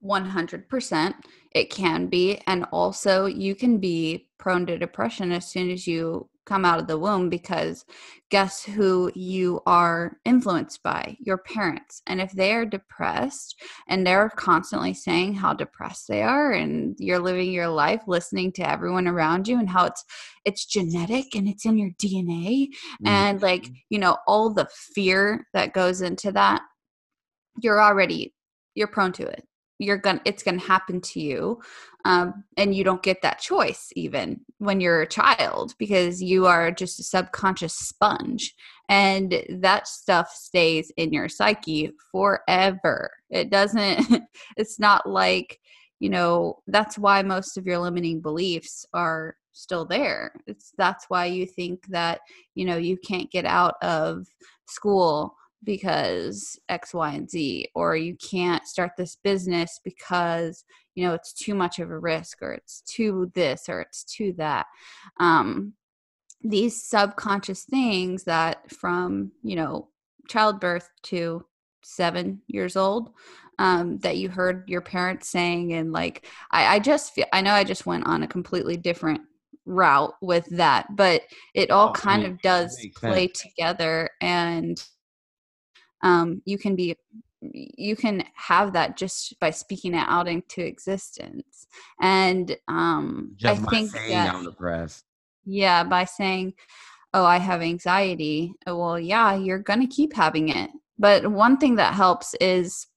100%. 0.03 1.15
It 1.51 1.69
can 1.71 2.07
be. 2.07 2.41
And 2.45 2.65
also, 2.71 3.25
you 3.25 3.55
can 3.55 3.79
be 3.79 4.27
prone 4.37 4.65
to 4.67 4.77
depression 4.77 5.31
as 5.31 5.49
soon 5.49 5.71
as 5.71 5.87
you 5.87 6.29
come 6.45 6.65
out 6.65 6.79
of 6.79 6.87
the 6.87 6.97
womb 6.97 7.29
because 7.29 7.85
guess 8.29 8.63
who 8.63 9.11
you 9.15 9.61
are 9.65 10.17
influenced 10.25 10.83
by? 10.83 11.17
Your 11.19 11.37
parents. 11.37 12.01
And 12.07 12.19
if 12.19 12.31
they 12.31 12.53
are 12.53 12.65
depressed 12.65 13.61
and 13.87 14.05
they're 14.05 14.29
constantly 14.29 14.93
saying 14.93 15.35
how 15.35 15.53
depressed 15.53 16.07
they 16.07 16.21
are 16.21 16.51
and 16.51 16.95
you're 16.99 17.19
living 17.19 17.51
your 17.51 17.69
life 17.69 18.01
listening 18.07 18.51
to 18.53 18.69
everyone 18.69 19.07
around 19.07 19.47
you 19.47 19.59
and 19.59 19.69
how 19.69 19.85
it's 19.85 20.03
it's 20.45 20.65
genetic 20.65 21.35
and 21.35 21.47
it's 21.47 21.65
in 21.65 21.77
your 21.77 21.91
DNA 22.01 22.67
mm-hmm. 22.67 23.07
and 23.07 23.41
like 23.41 23.69
you 23.89 23.99
know 23.99 24.17
all 24.27 24.53
the 24.53 24.67
fear 24.73 25.47
that 25.53 25.73
goes 25.73 26.01
into 26.01 26.31
that 26.31 26.61
you're 27.61 27.81
already 27.81 28.33
you're 28.75 28.87
prone 28.87 29.11
to 29.13 29.23
it. 29.23 29.43
You're 29.79 29.97
gonna 29.97 30.21
it's 30.25 30.43
gonna 30.43 30.59
happen 30.59 31.01
to 31.01 31.19
you 31.19 31.61
um, 32.05 32.43
and 32.57 32.75
you 32.75 32.83
don't 32.83 33.03
get 33.03 33.21
that 33.21 33.39
choice 33.39 33.91
even 33.95 34.41
when 34.57 34.81
you're 34.81 35.01
a 35.01 35.07
child 35.07 35.73
because 35.77 36.21
you 36.21 36.45
are 36.45 36.71
just 36.71 36.99
a 36.99 37.03
subconscious 37.03 37.73
sponge. 37.73 38.53
And 38.89 39.43
that 39.49 39.87
stuff 39.87 40.29
stays 40.31 40.91
in 40.97 41.13
your 41.13 41.29
psyche 41.29 41.91
forever. 42.11 43.11
It 43.29 43.49
doesn't 43.49 44.23
it's 44.57 44.79
not 44.79 45.09
like 45.09 45.59
you 45.99 46.09
know 46.09 46.59
that's 46.67 46.97
why 46.97 47.21
most 47.21 47.57
of 47.57 47.65
your 47.65 47.79
limiting 47.79 48.19
beliefs 48.19 48.85
are 48.93 49.37
still 49.53 49.85
there. 49.85 50.33
It's 50.45 50.73
that's 50.77 51.05
why 51.07 51.25
you 51.25 51.45
think 51.45 51.87
that 51.87 52.19
you 52.55 52.65
know 52.65 52.75
you 52.75 52.97
can't 52.97 53.31
get 53.31 53.45
out 53.45 53.75
of 53.81 54.27
school 54.67 55.35
because 55.63 56.59
X, 56.69 56.93
Y, 56.93 57.13
and 57.13 57.29
Z, 57.29 57.69
or 57.75 57.95
you 57.95 58.15
can't 58.15 58.67
start 58.67 58.91
this 58.97 59.15
business 59.15 59.79
because 59.83 60.63
you 60.95 61.05
know 61.05 61.13
it's 61.13 61.33
too 61.33 61.55
much 61.55 61.79
of 61.79 61.89
a 61.89 61.97
risk, 61.97 62.41
or 62.41 62.53
it's 62.53 62.81
too 62.81 63.31
this, 63.33 63.69
or 63.69 63.81
it's 63.81 64.03
too 64.03 64.33
that. 64.37 64.65
Um, 65.19 65.73
these 66.43 66.83
subconscious 66.83 67.63
things 67.63 68.25
that 68.25 68.69
from 68.69 69.31
you 69.43 69.55
know 69.55 69.87
childbirth 70.27 70.89
to 71.03 71.45
seven 71.83 72.41
years 72.47 72.75
old 72.75 73.11
um, 73.59 73.97
that 73.99 74.17
you 74.17 74.29
heard 74.29 74.67
your 74.67 74.81
parents 74.81 75.29
saying 75.29 75.73
and 75.73 75.91
like 75.91 76.25
I, 76.51 76.75
I 76.75 76.79
just 76.79 77.13
feel 77.13 77.25
i 77.33 77.41
know 77.41 77.53
i 77.53 77.63
just 77.63 77.85
went 77.85 78.07
on 78.07 78.23
a 78.23 78.27
completely 78.27 78.77
different 78.77 79.21
route 79.65 80.13
with 80.21 80.45
that 80.57 80.87
but 80.95 81.21
it 81.53 81.71
all 81.71 81.89
oh, 81.89 81.93
kind 81.93 82.25
of 82.25 82.41
does 82.41 82.77
play 82.95 83.27
sense. 83.27 83.41
together 83.41 84.09
and 84.21 84.83
um, 86.03 86.41
you 86.45 86.57
can 86.57 86.75
be 86.75 86.95
you 87.51 87.95
can 87.95 88.23
have 88.35 88.71
that 88.73 88.95
just 88.95 89.37
by 89.39 89.49
speaking 89.49 89.93
it 89.93 90.05
out 90.07 90.29
into 90.29 90.65
existence 90.65 91.67
and 92.01 92.55
um 92.69 93.33
just 93.35 93.61
i 93.61 93.65
think 93.69 93.91
that, 93.91 94.33
on 94.33 94.45
the 94.45 94.51
press 94.51 95.03
yeah 95.45 95.83
by 95.83 96.05
saying 96.05 96.53
oh 97.13 97.25
i 97.25 97.37
have 97.37 97.61
anxiety 97.61 98.53
oh, 98.65 98.77
well 98.77 98.99
yeah 98.99 99.35
you're 99.35 99.59
gonna 99.59 99.87
keep 99.87 100.13
having 100.13 100.47
it 100.47 100.69
but 100.97 101.29
one 101.29 101.57
thing 101.57 101.75
that 101.75 101.93
helps 101.93 102.33
is 102.35 102.87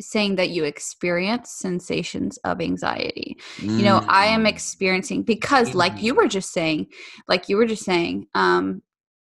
saying 0.00 0.36
that 0.36 0.50
you 0.50 0.64
experience 0.64 1.50
sensations 1.50 2.38
of 2.38 2.60
anxiety. 2.60 3.36
Mm. 3.58 3.78
You 3.78 3.84
know, 3.84 4.04
I 4.08 4.26
am 4.26 4.44
mm. 4.44 4.48
experiencing 4.48 5.22
because 5.22 5.74
like 5.74 6.02
you 6.02 6.14
were 6.14 6.26
just 6.26 6.52
saying, 6.52 6.86
like 7.28 7.50
you 7.50 7.58
were 7.58 7.66
just 7.66 7.84
saying, 7.84 8.26
um 8.34 8.82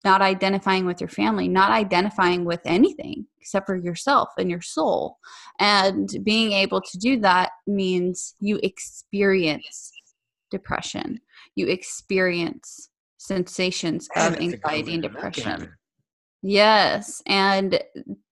not 0.04 0.22
identifying 0.22 0.86
with 0.86 1.00
your 1.00 1.10
family, 1.10 1.48
not 1.48 1.72
identifying 1.72 2.46
with 2.46 2.62
anything 2.66 3.26
except 3.40 3.66
for 3.66 3.76
yourself 3.76 4.30
and 4.38 4.50
your 4.50 4.62
soul. 4.62 5.18
And 5.60 6.10
being 6.24 6.52
able 6.54 6.82
to 6.82 6.98
do 6.98 7.20
that 7.22 7.52
means 7.68 8.36
you 8.40 8.60
experience 8.64 9.92
depression, 10.50 11.20
you 11.56 11.68
experience 11.68 12.90
sensations 13.18 14.08
of 14.16 14.38
anxiety 14.38 14.94
and 14.94 15.04
depression. 15.04 15.74
Yes, 16.44 17.22
and 17.28 17.80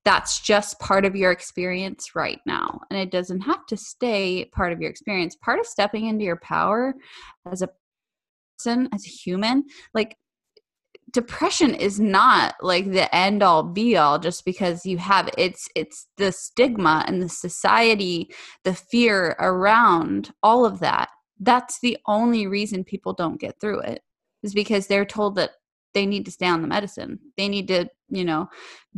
that's 0.04 0.40
just 0.40 0.80
part 0.80 1.06
of 1.06 1.16
your 1.16 1.32
experience 1.32 2.16
right 2.16 2.40
now. 2.46 2.82
And 2.90 3.00
it 3.00 3.12
doesn't 3.12 3.42
have 3.42 3.68
to 3.68 3.78
stay 3.78 4.46
part 4.46 4.74
of 4.74 4.82
your 4.82 4.90
experience. 4.90 5.36
Part 5.36 5.60
of 5.60 5.68
stepping 5.68 6.08
into 6.08 6.26
your 6.26 6.38
power 6.38 6.96
as 7.52 7.62
a 7.62 7.70
person, 8.58 8.90
as 8.92 9.06
a 9.06 9.10
human, 9.10 9.66
like 9.94 10.16
depression 11.12 11.74
is 11.74 12.00
not 12.00 12.56
like 12.62 12.92
the 12.92 13.14
end 13.16 13.42
all 13.42 13.64
be 13.64 13.98
all 13.98 14.20
just 14.20 14.46
because 14.46 14.86
you 14.86 14.98
have 14.98 15.30
it's 15.38 15.68
it's 15.76 16.08
the 16.18 16.32
stigma 16.32 17.04
and 17.08 17.22
the 17.22 17.30
society 17.30 18.30
the 18.64 18.74
fear 18.74 19.36
around 19.40 20.32
all 20.44 20.66
of 20.66 20.80
that. 20.80 21.10
That's 21.40 21.80
the 21.80 21.98
only 22.06 22.48
reason 22.48 22.84
people 22.84 23.14
don't 23.14 23.40
get 23.40 23.60
through 23.60 23.82
it 23.82 24.02
is 24.44 24.54
because 24.54 24.88
they're 24.88 25.06
told 25.06 25.36
that 25.36 25.52
they 25.94 26.06
need 26.06 26.26
to 26.26 26.32
stay 26.32 26.48
on 26.48 26.62
the 26.62 26.68
medicine. 26.68 27.20
They 27.38 27.48
need 27.48 27.68
to 27.70 27.90
you 28.10 28.26
know 28.26 28.50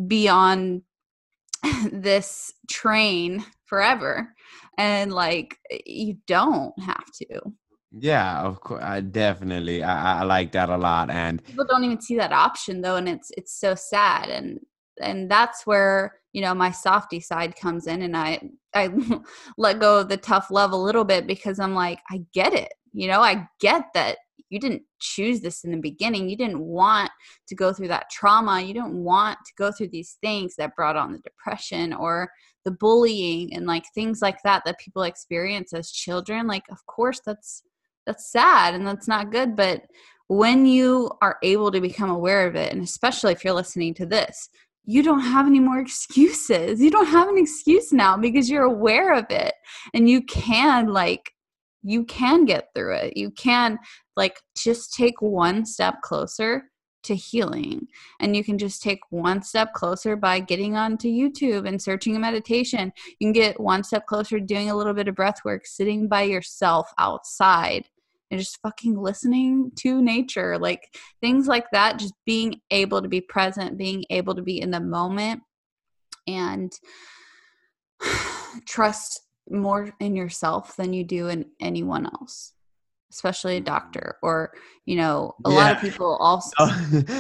be 0.08 0.28
on 0.28 0.84
this 1.92 2.52
train 2.70 3.46
forever. 3.66 4.34
And 4.78 5.14
like 5.14 5.58
you 5.86 6.18
don't 6.28 6.78
have 6.80 7.06
to 7.22 7.54
yeah, 7.92 8.42
of 8.42 8.62
course. 8.62 8.84
I 8.84 9.02
definitely, 9.02 9.84
I, 9.84 10.22
I 10.22 10.24
like 10.24 10.52
that 10.54 10.70
a 10.70 10.78
lot. 10.78 11.10
And 11.10 11.44
people 11.44 11.66
don't 11.68 11.84
even 11.84 12.02
see 12.02 12.16
that 12.18 12.32
option 12.32 12.82
though, 12.82 12.96
and 12.96 13.10
it's 13.10 13.32
it's 13.38 13.60
so 13.60 13.76
sad. 13.76 14.30
And 14.30 14.60
and 15.02 15.30
that's 15.30 15.66
where 15.66 16.16
you 16.32 16.42
know 16.42 16.54
my 16.54 16.72
softy 16.72 17.20
side 17.20 17.56
comes 17.56 17.88
in, 17.88 18.02
and 18.02 18.16
I 18.16 18.40
I 18.74 18.90
let 19.58 19.80
go 19.80 20.00
of 20.00 20.10
the 20.10 20.18
tough 20.18 20.52
love 20.52 20.72
a 20.72 20.78
little 20.78 21.04
bit 21.04 21.28
because 21.28 21.60
I'm 21.60 21.76
like, 21.76 22.00
I 22.10 22.22
get 22.34 22.54
it. 22.54 22.72
You 22.94 23.08
know, 23.08 23.22
I 23.22 23.48
get 23.60 23.86
that 23.94 24.18
you 24.50 24.60
didn't 24.60 24.84
choose 25.00 25.40
this 25.40 25.64
in 25.64 25.72
the 25.72 25.78
beginning. 25.78 26.30
You 26.30 26.36
didn't 26.36 26.60
want 26.60 27.10
to 27.48 27.56
go 27.56 27.72
through 27.72 27.88
that 27.88 28.10
trauma. 28.10 28.62
You 28.62 28.74
didn't 28.74 28.94
want 28.94 29.40
to 29.46 29.54
go 29.58 29.72
through 29.72 29.88
these 29.90 30.18
things 30.22 30.56
that 30.58 30.76
brought 30.76 30.98
on 30.98 31.14
the 31.14 31.20
depression 31.20 31.94
or 31.94 32.30
the 32.66 32.72
bullying 32.72 33.54
and 33.56 33.66
like 33.66 33.86
things 33.96 34.22
like 34.22 34.38
that 34.44 34.64
that 34.66 34.78
people 34.78 35.04
experience 35.04 35.74
as 35.74 35.90
children. 35.90 36.48
Like, 36.48 36.64
of 36.70 36.86
course, 36.86 37.22
that's 37.26 37.64
that's 38.06 38.32
sad 38.32 38.74
and 38.74 38.86
that's 38.86 39.08
not 39.08 39.32
good 39.32 39.56
but 39.56 39.84
when 40.28 40.66
you 40.66 41.12
are 41.22 41.38
able 41.44 41.72
to 41.72 41.82
become 41.82 42.10
aware 42.10 42.48
of 42.48 42.56
it 42.56 42.72
and 42.72 42.82
especially 42.82 43.32
if 43.32 43.44
you're 43.44 43.54
listening 43.54 43.94
to 43.94 44.06
this 44.06 44.50
you 44.86 45.04
don't 45.04 45.22
have 45.22 45.48
any 45.48 45.60
more 45.60 45.80
excuses 45.82 46.82
you 46.82 46.92
don't 46.92 47.08
have 47.08 47.28
an 47.28 47.38
excuse 47.38 47.92
now 47.92 48.18
because 48.18 48.50
you're 48.50 48.64
aware 48.64 49.14
of 49.14 49.26
it 49.30 49.54
and 49.94 50.10
you 50.10 50.22
can 50.24 50.88
like 50.88 51.32
you 51.84 52.04
can 52.06 52.46
get 52.46 52.68
through 52.76 52.96
it 52.96 53.18
you 53.18 53.32
can 53.32 53.78
like 54.16 54.40
just 54.56 54.94
take 54.94 55.22
one 55.22 55.66
step 55.66 56.02
closer 56.02 56.64
to 57.04 57.16
healing. 57.16 57.88
And 58.20 58.36
you 58.36 58.44
can 58.44 58.58
just 58.58 58.82
take 58.82 59.00
one 59.10 59.42
step 59.42 59.74
closer 59.74 60.16
by 60.16 60.40
getting 60.40 60.76
onto 60.76 61.08
YouTube 61.08 61.68
and 61.68 61.82
searching 61.82 62.16
a 62.16 62.20
meditation. 62.20 62.92
You 63.20 63.28
can 63.28 63.34
get 63.34 63.60
one 63.60 63.84
step 63.84 64.06
closer 64.06 64.40
doing 64.40 64.70
a 64.70 64.76
little 64.76 64.94
bit 64.94 65.08
of 65.08 65.16
breath 65.16 65.44
work, 65.44 65.66
sitting 65.66 66.08
by 66.08 66.24
yourself 66.24 66.92
outside 66.98 67.86
and 68.32 68.40
just 68.40 68.58
fucking 68.64 68.98
listening 68.98 69.72
to 69.76 70.02
nature. 70.02 70.58
Like 70.58 70.88
things 71.22 71.48
like 71.48 71.66
that, 71.72 72.00
just 72.00 72.16
being 72.26 72.62
able 72.72 73.02
to 73.04 73.08
be 73.08 73.22
present, 73.22 73.78
being 73.78 74.06
able 74.10 74.34
to 74.36 74.42
be 74.42 74.60
in 74.60 74.72
the 74.72 74.80
moment 74.80 75.42
and 76.28 76.72
trust 78.68 79.22
more 79.50 79.92
in 80.00 80.16
yourself 80.16 80.76
than 80.78 80.94
you 80.94 81.04
do 81.04 81.28
in 81.28 81.46
anyone 81.60 82.06
else 82.06 82.54
especially 83.12 83.58
a 83.58 83.62
mm. 83.62 83.66
doctor 83.66 84.16
or 84.22 84.54
you 84.86 84.96
know 84.96 85.36
a 85.44 85.50
yeah. 85.50 85.56
lot 85.58 85.76
of 85.76 85.82
people 85.82 86.16
also 86.18 86.50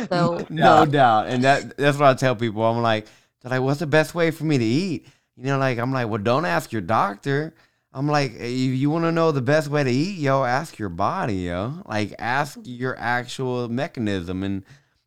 no, 0.09 0.45
no 0.49 0.86
doubt 0.86 1.28
and 1.28 1.43
that 1.43 1.76
that's 1.76 1.97
what 1.97 2.07
i 2.07 2.14
tell 2.14 2.34
people 2.34 2.64
i'm 2.64 2.82
like 2.82 3.05
like, 3.49 3.62
what's 3.62 3.80
the 3.80 3.88
best 3.88 4.14
way 4.14 4.32
for 4.32 4.43
me 4.43 4.57
to 4.57 4.64
eat? 4.64 5.07
You 5.38 5.45
know, 5.45 5.57
like 5.57 5.80
I'm 5.80 5.91
like, 5.91 6.07
well, 6.07 6.22
don't 6.22 6.45
ask 6.45 6.72
your 6.72 6.82
doctor. 6.82 7.55
I'm 7.94 8.08
like, 8.08 8.36
if 8.36 8.52
you 8.52 8.89
want 8.89 9.04
to 9.04 9.12
know 9.12 9.32
the 9.32 9.42
best 9.42 9.68
way 9.68 9.84
to 9.84 9.92
eat, 9.92 10.18
yo, 10.18 10.44
ask 10.44 10.80
your 10.80 10.89
body, 10.89 11.36
yo. 11.36 11.84
Like, 11.86 12.16
ask 12.20 12.58
mm-hmm. 12.58 12.72
your 12.72 12.98
actual 12.98 13.68
mechanism 13.70 14.44
and 14.44 14.64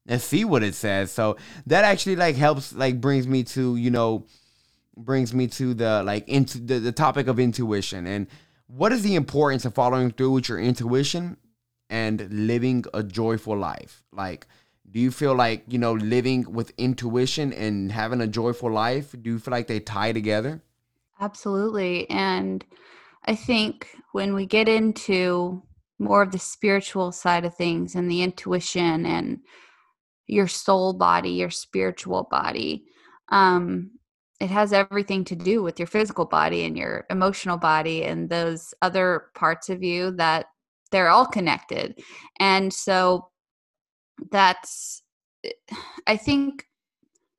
and 0.06 0.20
see 0.20 0.44
what 0.44 0.62
it 0.62 0.74
says. 0.74 1.10
So 1.10 1.38
that 1.66 1.84
actually 1.84 2.16
like 2.16 2.36
helps, 2.36 2.74
like 2.74 3.00
brings 3.00 3.26
me 3.26 3.42
to 3.44 3.76
you 3.76 3.90
know, 3.90 4.26
brings 4.96 5.32
me 5.32 5.46
to 5.48 5.72
the 5.72 6.02
like 6.02 6.28
into 6.28 6.58
the, 6.58 6.78
the 6.78 6.92
topic 6.92 7.26
of 7.26 7.38
intuition 7.40 8.06
and 8.06 8.26
what 8.66 8.92
is 8.92 9.02
the 9.02 9.14
importance 9.14 9.64
of 9.64 9.74
following 9.74 10.10
through 10.10 10.32
with 10.32 10.48
your 10.48 10.58
intuition 10.58 11.36
and 11.90 12.28
living 12.30 12.84
a 12.94 13.02
joyful 13.02 13.56
life? 13.56 14.02
Like, 14.10 14.46
do 14.90 15.00
you 15.00 15.10
feel 15.10 15.34
like 15.34 15.64
you 15.68 15.78
know 15.78 15.92
living 15.92 16.52
with 16.52 16.72
intuition 16.76 17.52
and 17.52 17.92
having 17.92 18.20
a 18.20 18.26
joyful 18.26 18.70
life? 18.70 19.14
Do 19.20 19.30
you 19.30 19.38
feel 19.38 19.52
like 19.52 19.68
they 19.68 19.80
tie 19.80 20.12
together? 20.12 20.62
Absolutely. 21.20 22.08
And 22.10 22.64
I 23.26 23.34
think 23.34 23.88
when 24.12 24.34
we 24.34 24.46
get 24.46 24.68
into 24.68 25.62
more 25.98 26.22
of 26.22 26.32
the 26.32 26.38
spiritual 26.38 27.12
side 27.12 27.44
of 27.44 27.54
things 27.54 27.94
and 27.94 28.10
the 28.10 28.22
intuition 28.22 29.06
and 29.06 29.38
your 30.26 30.48
soul 30.48 30.92
body, 30.92 31.30
your 31.30 31.50
spiritual 31.50 32.26
body, 32.30 32.84
um, 33.30 33.90
it 34.40 34.50
has 34.50 34.72
everything 34.72 35.24
to 35.24 35.36
do 35.36 35.62
with 35.62 35.78
your 35.78 35.86
physical 35.86 36.24
body 36.24 36.64
and 36.64 36.76
your 36.76 37.06
emotional 37.08 37.56
body 37.56 38.04
and 38.04 38.28
those 38.28 38.74
other 38.82 39.26
parts 39.34 39.68
of 39.70 39.82
you 39.82 40.10
that 40.12 40.46
they're 40.90 41.08
all 41.08 41.26
connected. 41.26 41.98
And 42.40 42.72
so 42.72 43.28
that's, 44.30 45.02
I 46.06 46.16
think 46.16 46.66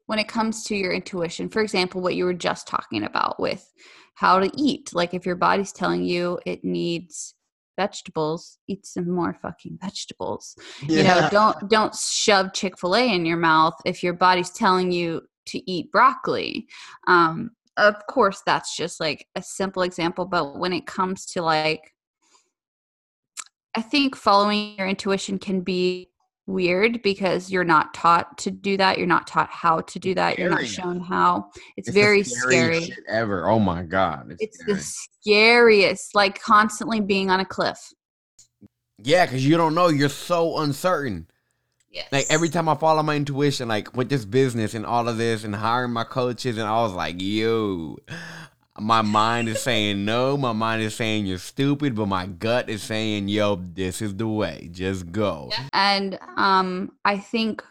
when 0.08 0.20
it 0.20 0.28
comes 0.28 0.64
to 0.66 0.76
your 0.76 0.93
intuition, 0.93 1.49
for 1.49 1.62
example, 1.62 2.01
what 2.01 2.16
you 2.16 2.26
were 2.26 2.34
just 2.34 2.68
talking 2.68 3.03
about 3.03 3.39
with 3.39 3.72
how 4.16 4.39
to 4.39 4.49
eat, 4.56 4.91
like 4.93 5.14
if 5.14 5.26
your 5.26 5.36
body's 5.36 5.72
telling 5.72 6.03
you 6.03 6.39
it 6.45 6.64
needs 6.64 7.34
vegetables, 7.78 8.58
eat 8.68 8.86
some 8.86 9.10
more 9.10 9.34
fucking 9.41 9.78
vegetables. 9.82 10.56
Yeah. 10.88 10.97
You 10.97 11.03
know, 11.03 11.30
don't 11.30 11.70
don't 11.70 11.95
shove 11.95 12.53
Chick-fil-A 12.53 13.14
in 13.14 13.26
your 13.26 13.38
mouth 13.38 13.76
if 13.86 14.03
your 14.03 14.14
body's 14.14 14.51
telling 14.51 14.91
you 14.91 15.22
to 15.47 15.72
eat 15.72 15.91
broccoli. 15.91 16.68
Um 17.08 17.51
of 17.78 17.95
course 18.08 18.41
that's 18.45 18.76
just 18.78 19.01
like 19.01 19.28
a 19.36 19.41
simple 19.41 19.84
example, 19.84 20.26
but 20.26 20.58
when 20.58 20.72
it 20.72 20.86
comes 20.86 21.26
to 21.28 21.41
like 21.41 21.91
I 23.76 23.82
think 23.82 24.16
following 24.16 24.76
your 24.78 24.88
intuition 24.88 25.38
can 25.38 25.60
be 25.60 26.10
weird 26.48 27.02
because 27.02 27.52
you're 27.52 27.64
not 27.64 27.93
taught 27.93 28.38
to 28.39 28.52
do 28.52 28.78
that. 28.78 28.98
You're 28.98 29.08
not 29.08 29.28
taught 29.28 29.50
how 29.50 29.82
to 29.82 30.00
do 30.00 30.14
that. 30.16 30.38
You're 30.38 30.50
not 30.50 30.66
shown 30.66 31.00
how. 31.00 31.50
It's, 31.78 31.88
it's 31.88 31.96
very 31.96 32.24
scary. 32.24 32.93
ever. 33.08 33.50
Oh 33.50 33.60
my 33.60 33.84
god. 33.84 34.36
It's, 34.39 34.60
it's 34.60 34.66
the 34.66 34.78
scariest. 35.22 36.16
Like 36.16 36.41
constantly 36.41 37.02
being 37.02 37.30
on 37.30 37.39
a 37.39 37.46
cliff. 37.46 37.80
Yeah, 39.04 39.26
because 39.26 39.46
you 39.46 39.58
don't 39.58 39.76
know. 39.76 39.88
You're 39.88 40.10
so 40.10 40.60
uncertain. 40.60 41.28
Yes. 41.91 42.08
Like 42.12 42.26
every 42.30 42.50
time 42.50 42.68
I 42.68 42.76
follow 42.76 43.04
my 43.04 43.16
intuition, 43.16 43.68
like 43.68 43.96
with 43.96 44.10
this 44.10 44.26
business 44.26 44.74
and 44.74 44.86
all 44.86 45.08
of 45.08 45.18
this 45.18 45.43
and 45.43 45.56
hiring 45.56 45.93
my 45.93 46.04
coaches, 46.04 46.58
and 46.58 46.68
I 46.68 46.82
was 46.82 46.93
like, 46.93 47.16
yo, 47.22 47.98
my 48.80 49.02
mind 49.02 49.48
is 49.48 49.62
saying 49.62 50.04
no, 50.04 50.36
my 50.38 50.52
mind 50.52 50.82
is 50.82 50.96
saying 50.96 51.26
you're 51.26 51.38
stupid, 51.38 51.96
but 51.96 52.08
my 52.08 52.26
gut 52.26 52.70
is 52.70 52.84
saying, 52.84 53.30
yo, 53.30 53.56
this 53.56 54.02
is 54.02 54.16
the 54.16 54.28
way. 54.28 54.70
Just 54.72 55.12
go. 55.12 55.52
And 55.74 56.20
um 56.36 56.92
I 57.06 57.18
think 57.18 57.64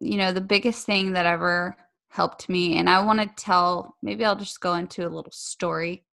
you 0.00 0.16
know 0.16 0.32
the 0.32 0.40
biggest 0.40 0.86
thing 0.86 1.12
that 1.12 1.26
ever 1.26 1.76
helped 2.08 2.48
me 2.48 2.78
and 2.78 2.88
I 2.88 3.02
want 3.04 3.20
to 3.20 3.42
tell 3.42 3.96
maybe 4.02 4.24
I'll 4.24 4.36
just 4.36 4.60
go 4.60 4.74
into 4.74 5.06
a 5.06 5.10
little 5.10 5.32
story. 5.32 6.04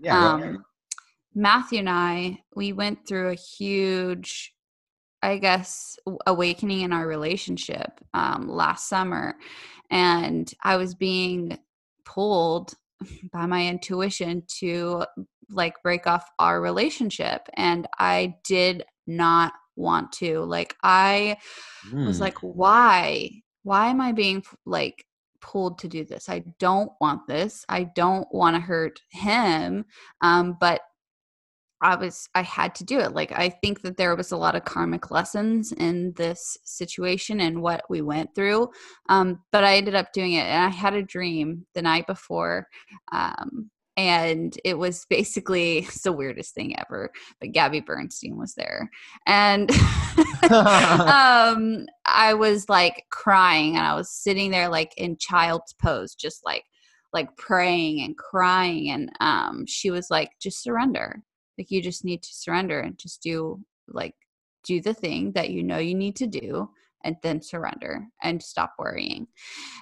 Yeah. 0.00 0.34
Um 0.34 0.64
Matthew 1.34 1.80
and 1.80 1.90
I, 1.90 2.42
we 2.56 2.72
went 2.72 3.06
through 3.06 3.30
a 3.30 3.34
huge 3.34 4.54
I 5.20 5.38
guess 5.38 5.98
awakening 6.26 6.82
in 6.82 6.92
our 6.92 7.06
relationship 7.06 8.00
um 8.14 8.48
last 8.48 8.88
summer 8.88 9.34
and 9.90 10.52
I 10.62 10.76
was 10.76 10.94
being 10.94 11.58
pulled 12.04 12.74
by 13.32 13.46
my 13.46 13.66
intuition 13.66 14.42
to 14.46 15.04
like 15.50 15.74
break 15.82 16.06
off 16.06 16.28
our 16.38 16.60
relationship 16.60 17.48
and 17.54 17.86
i 17.98 18.34
did 18.44 18.84
not 19.06 19.52
want 19.76 20.10
to 20.12 20.40
like 20.40 20.76
i 20.82 21.36
mm. 21.90 22.06
was 22.06 22.20
like 22.20 22.38
why? 22.40 23.30
Why 23.62 23.88
am 23.88 24.00
i 24.00 24.12
being 24.12 24.42
like 24.66 25.04
pulled 25.40 25.78
to 25.78 25.88
do 25.88 26.04
this? 26.04 26.28
I 26.28 26.42
don't 26.58 26.90
want 27.00 27.26
this. 27.26 27.64
I 27.68 27.84
don't 27.84 28.26
want 28.32 28.56
to 28.56 28.60
hurt 28.60 29.00
him. 29.10 29.84
Um 30.20 30.56
but 30.60 30.80
I 31.80 31.94
was 31.96 32.28
I 32.34 32.42
had 32.42 32.74
to 32.76 32.84
do 32.84 32.98
it. 32.98 33.12
Like 33.12 33.32
I 33.32 33.50
think 33.50 33.82
that 33.82 33.96
there 33.96 34.16
was 34.16 34.32
a 34.32 34.36
lot 34.36 34.56
of 34.56 34.64
karmic 34.64 35.10
lessons 35.10 35.72
in 35.72 36.12
this 36.16 36.56
situation 36.64 37.40
and 37.40 37.62
what 37.62 37.84
we 37.88 38.02
went 38.02 38.34
through. 38.34 38.70
Um, 39.08 39.40
but 39.52 39.64
I 39.64 39.76
ended 39.76 39.94
up 39.94 40.12
doing 40.12 40.32
it, 40.32 40.46
and 40.46 40.64
I 40.64 40.68
had 40.68 40.94
a 40.94 41.02
dream 41.02 41.66
the 41.74 41.82
night 41.82 42.06
before, 42.06 42.66
um, 43.12 43.70
and 43.96 44.56
it 44.64 44.76
was 44.76 45.06
basically 45.08 45.78
it's 45.86 46.02
the 46.02 46.12
weirdest 46.12 46.54
thing 46.54 46.78
ever. 46.78 47.10
But 47.40 47.52
Gabby 47.52 47.80
Bernstein 47.80 48.36
was 48.36 48.54
there, 48.54 48.90
and 49.26 49.70
um, 50.50 51.86
I 52.06 52.34
was 52.34 52.68
like 52.68 53.04
crying, 53.10 53.76
and 53.76 53.86
I 53.86 53.94
was 53.94 54.10
sitting 54.10 54.50
there 54.50 54.68
like 54.68 54.94
in 54.96 55.16
child's 55.16 55.74
pose, 55.74 56.14
just 56.14 56.44
like 56.44 56.64
like 57.14 57.34
praying 57.38 58.02
and 58.02 58.18
crying 58.18 58.90
and 58.90 59.10
um 59.20 59.64
she 59.66 59.90
was 59.90 60.08
like 60.10 60.30
just 60.42 60.62
surrender 60.62 61.22
like 61.58 61.70
you 61.70 61.82
just 61.82 62.04
need 62.04 62.22
to 62.22 62.32
surrender 62.32 62.80
and 62.80 62.96
just 62.96 63.22
do 63.22 63.60
like 63.88 64.14
do 64.64 64.80
the 64.80 64.94
thing 64.94 65.32
that 65.32 65.50
you 65.50 65.62
know 65.62 65.78
you 65.78 65.94
need 65.94 66.16
to 66.16 66.26
do 66.26 66.70
and 67.04 67.16
then 67.22 67.40
surrender 67.42 68.06
and 68.22 68.42
stop 68.42 68.74
worrying. 68.78 69.26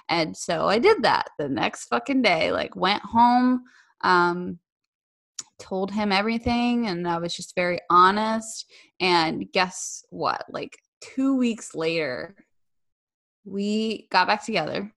And 0.09 0.35
so 0.35 0.67
I 0.67 0.79
did 0.79 1.03
that 1.03 1.29
the 1.37 1.49
next 1.49 1.85
fucking 1.85 2.21
day. 2.21 2.51
Like 2.51 2.75
went 2.75 3.01
home, 3.03 3.63
um, 4.01 4.59
told 5.59 5.91
him 5.91 6.11
everything, 6.11 6.87
and 6.87 7.07
I 7.07 7.17
was 7.17 7.35
just 7.35 7.55
very 7.55 7.79
honest. 7.89 8.71
And 8.99 9.51
guess 9.51 10.05
what? 10.09 10.45
Like 10.49 10.77
two 11.01 11.35
weeks 11.35 11.73
later, 11.73 12.35
we 13.45 14.07
got 14.11 14.27
back 14.27 14.45
together. 14.45 14.91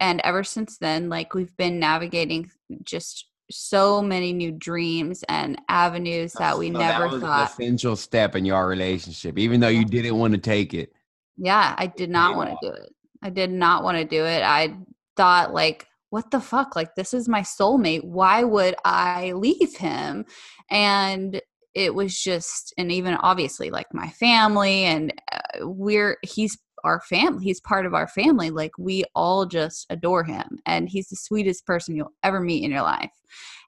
And 0.00 0.20
ever 0.22 0.44
since 0.44 0.78
then, 0.78 1.08
like 1.08 1.34
we've 1.34 1.56
been 1.56 1.78
navigating 1.78 2.50
just 2.84 3.26
so 3.50 4.02
many 4.02 4.32
new 4.32 4.52
dreams 4.52 5.24
and 5.28 5.60
avenues 5.68 6.32
that 6.34 6.58
we 6.58 6.70
so 6.70 6.78
never 6.78 7.08
that 7.08 7.20
thought. 7.20 7.40
An 7.58 7.64
essential 7.64 7.96
step 7.96 8.36
in 8.36 8.44
your 8.44 8.66
relationship, 8.66 9.38
even 9.38 9.60
though 9.60 9.68
you 9.68 9.84
didn't 9.84 10.16
want 10.16 10.34
to 10.34 10.38
take 10.38 10.74
it. 10.74 10.92
Yeah, 11.36 11.74
I 11.78 11.86
did 11.86 12.10
not 12.10 12.36
want 12.36 12.50
to 12.50 12.56
do 12.60 12.72
it. 12.72 12.92
I 13.22 13.30
did 13.30 13.50
not 13.50 13.84
want 13.84 13.98
to 13.98 14.04
do 14.04 14.24
it. 14.24 14.42
I 14.42 14.76
thought 15.16 15.52
like, 15.52 15.86
what 16.10 16.30
the 16.30 16.40
fuck? 16.40 16.76
Like 16.76 16.94
this 16.94 17.12
is 17.14 17.28
my 17.28 17.40
soulmate. 17.40 18.04
Why 18.04 18.42
would 18.42 18.74
I 18.84 19.32
leave 19.32 19.76
him? 19.76 20.24
And 20.70 21.40
it 21.74 21.94
was 21.94 22.18
just, 22.18 22.74
and 22.76 22.90
even 22.90 23.14
obviously 23.14 23.70
like 23.70 23.92
my 23.92 24.08
family, 24.10 24.84
and 24.84 25.12
uh, 25.30 25.68
we're 25.68 26.16
he's 26.22 26.58
our 26.84 27.00
family. 27.00 27.44
He's 27.44 27.60
part 27.60 27.86
of 27.86 27.94
our 27.94 28.08
family. 28.08 28.50
Like 28.50 28.72
we 28.78 29.04
all 29.14 29.46
just 29.46 29.86
adore 29.90 30.24
him 30.24 30.58
and 30.66 30.88
he's 30.88 31.08
the 31.08 31.16
sweetest 31.16 31.66
person 31.66 31.96
you'll 31.96 32.12
ever 32.22 32.40
meet 32.40 32.64
in 32.64 32.70
your 32.70 32.82
life. 32.82 33.12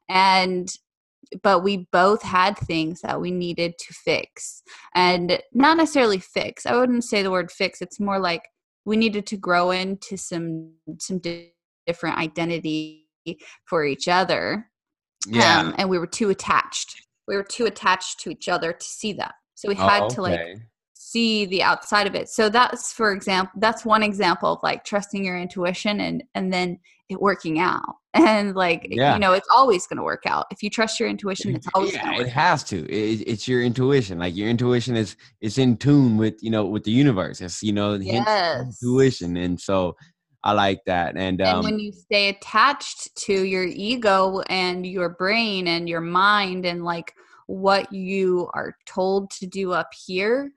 And 0.08 0.72
but 1.42 1.62
we 1.62 1.86
both 1.92 2.22
had 2.22 2.58
things 2.58 3.02
that 3.02 3.20
we 3.20 3.30
needed 3.30 3.74
to 3.78 3.94
fix 3.94 4.62
and 4.94 5.40
not 5.52 5.76
necessarily 5.76 6.18
fix. 6.18 6.66
I 6.66 6.74
wouldn't 6.74 7.04
say 7.04 7.22
the 7.22 7.30
word 7.30 7.52
fix. 7.52 7.80
It's 7.80 8.00
more 8.00 8.18
like 8.18 8.42
we 8.84 8.96
needed 8.96 9.26
to 9.26 9.36
grow 9.36 9.70
into 9.70 10.16
some 10.16 10.72
some 10.98 11.18
di- 11.18 11.52
different 11.86 12.18
identity 12.18 13.06
for 13.66 13.84
each 13.84 14.08
other. 14.08 14.70
Yeah. 15.26 15.60
Um, 15.60 15.74
and 15.78 15.88
we 15.88 15.98
were 15.98 16.06
too 16.06 16.30
attached. 16.30 16.96
We 17.28 17.36
were 17.36 17.44
too 17.44 17.66
attached 17.66 18.20
to 18.20 18.30
each 18.30 18.48
other 18.48 18.72
to 18.72 18.84
see 18.84 19.12
that. 19.14 19.34
So 19.54 19.68
we 19.68 19.74
had 19.74 20.02
oh, 20.02 20.06
okay. 20.06 20.14
to 20.14 20.22
like 20.22 20.40
see 21.02 21.46
the 21.46 21.62
outside 21.62 22.06
of 22.06 22.14
it. 22.14 22.28
So 22.28 22.50
that's 22.50 22.92
for 22.92 23.10
example 23.12 23.52
that's 23.56 23.86
one 23.86 24.02
example 24.02 24.52
of 24.52 24.58
like 24.62 24.84
trusting 24.84 25.24
your 25.24 25.38
intuition 25.38 25.98
and 25.98 26.22
and 26.34 26.52
then 26.52 26.78
it 27.08 27.20
working 27.20 27.58
out. 27.58 27.82
And 28.12 28.56
like 28.56 28.88
yeah. 28.90 29.14
you 29.14 29.20
know 29.20 29.32
it's 29.34 29.48
always 29.54 29.86
going 29.86 29.96
to 29.98 30.02
work 30.02 30.24
out. 30.26 30.46
If 30.50 30.64
you 30.64 30.68
trust 30.68 30.98
your 30.98 31.08
intuition 31.08 31.54
it's 31.54 31.68
always 31.74 31.94
yeah, 31.94 32.20
it 32.20 32.26
has 32.28 32.64
to. 32.64 32.78
It, 32.90 33.22
it's 33.24 33.46
your 33.46 33.62
intuition. 33.62 34.18
Like 34.18 34.36
your 34.36 34.48
intuition 34.48 34.96
is 34.96 35.14
it's 35.40 35.58
in 35.58 35.76
tune 35.76 36.16
with 36.16 36.34
you 36.42 36.50
know 36.50 36.66
with 36.66 36.82
the 36.82 36.90
universe. 36.90 37.40
It's 37.40 37.62
you 37.62 37.72
know 37.72 37.94
yes. 37.94 38.80
intuition. 38.82 39.36
And 39.36 39.60
so 39.60 39.96
I 40.42 40.52
like 40.52 40.80
that. 40.86 41.16
And, 41.16 41.40
um, 41.40 41.56
and 41.56 41.64
when 41.64 41.78
you 41.78 41.92
stay 41.92 42.30
attached 42.30 43.14
to 43.26 43.44
your 43.44 43.64
ego 43.64 44.40
and 44.48 44.84
your 44.84 45.10
brain 45.10 45.68
and 45.68 45.88
your 45.88 46.00
mind 46.00 46.66
and 46.66 46.82
like 46.82 47.14
what 47.46 47.92
you 47.92 48.50
are 48.54 48.74
told 48.86 49.30
to 49.32 49.46
do 49.46 49.72
up 49.72 49.90
here, 50.06 50.50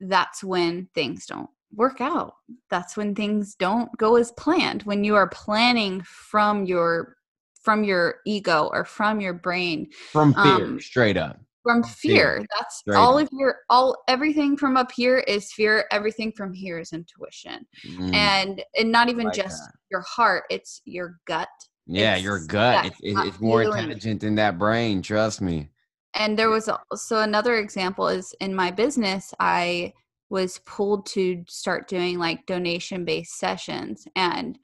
that's 0.00 0.42
when 0.42 0.88
things 0.94 1.26
don't 1.26 1.50
work 1.74 2.00
out. 2.00 2.34
That's 2.70 2.96
when 2.96 3.14
things 3.14 3.54
don't 3.54 3.94
go 3.96 4.16
as 4.16 4.32
planned. 4.32 4.82
When 4.82 5.04
you 5.04 5.14
are 5.14 5.28
planning 5.28 6.02
from 6.02 6.64
your 6.64 7.16
from 7.62 7.84
your 7.84 8.16
ego 8.24 8.70
or 8.72 8.84
from 8.84 9.20
your 9.20 9.34
brain. 9.34 9.90
From 10.12 10.32
fear, 10.32 10.64
um, 10.64 10.80
straight 10.80 11.16
up. 11.16 11.38
From 11.62 11.82
fear. 11.82 12.44
That's 12.56 12.78
straight 12.78 12.96
all 12.96 13.18
up. 13.18 13.24
of 13.24 13.28
your 13.32 13.56
all 13.68 13.96
everything 14.08 14.56
from 14.56 14.76
up 14.76 14.90
here 14.90 15.18
is 15.18 15.52
fear. 15.52 15.84
Everything 15.90 16.32
from 16.32 16.54
here 16.54 16.78
is 16.78 16.92
intuition. 16.92 17.66
Mm. 17.86 18.14
And 18.14 18.64
and 18.76 18.90
not 18.90 19.08
even 19.08 19.26
like 19.26 19.34
just 19.34 19.62
that. 19.62 19.72
your 19.90 20.00
heart, 20.00 20.44
it's 20.50 20.80
your 20.84 21.20
gut. 21.26 21.48
Yeah, 21.86 22.14
it's 22.14 22.24
your 22.24 22.40
gut. 22.40 22.86
It, 22.86 22.92
it, 23.00 23.26
it's 23.26 23.40
more 23.40 23.62
intelligent 23.62 24.20
than 24.20 24.34
that 24.36 24.58
brain, 24.58 25.02
trust 25.02 25.40
me. 25.40 25.70
And 26.18 26.38
there 26.38 26.50
was 26.50 26.68
also 26.68 27.20
another 27.20 27.56
example 27.56 28.08
is 28.08 28.34
in 28.40 28.54
my 28.54 28.70
business, 28.70 29.32
I 29.38 29.94
was 30.30 30.58
pulled 30.66 31.06
to 31.06 31.44
start 31.48 31.88
doing 31.88 32.18
like 32.18 32.44
donation 32.44 33.04
based 33.04 33.38
sessions 33.38 34.06
and 34.14 34.58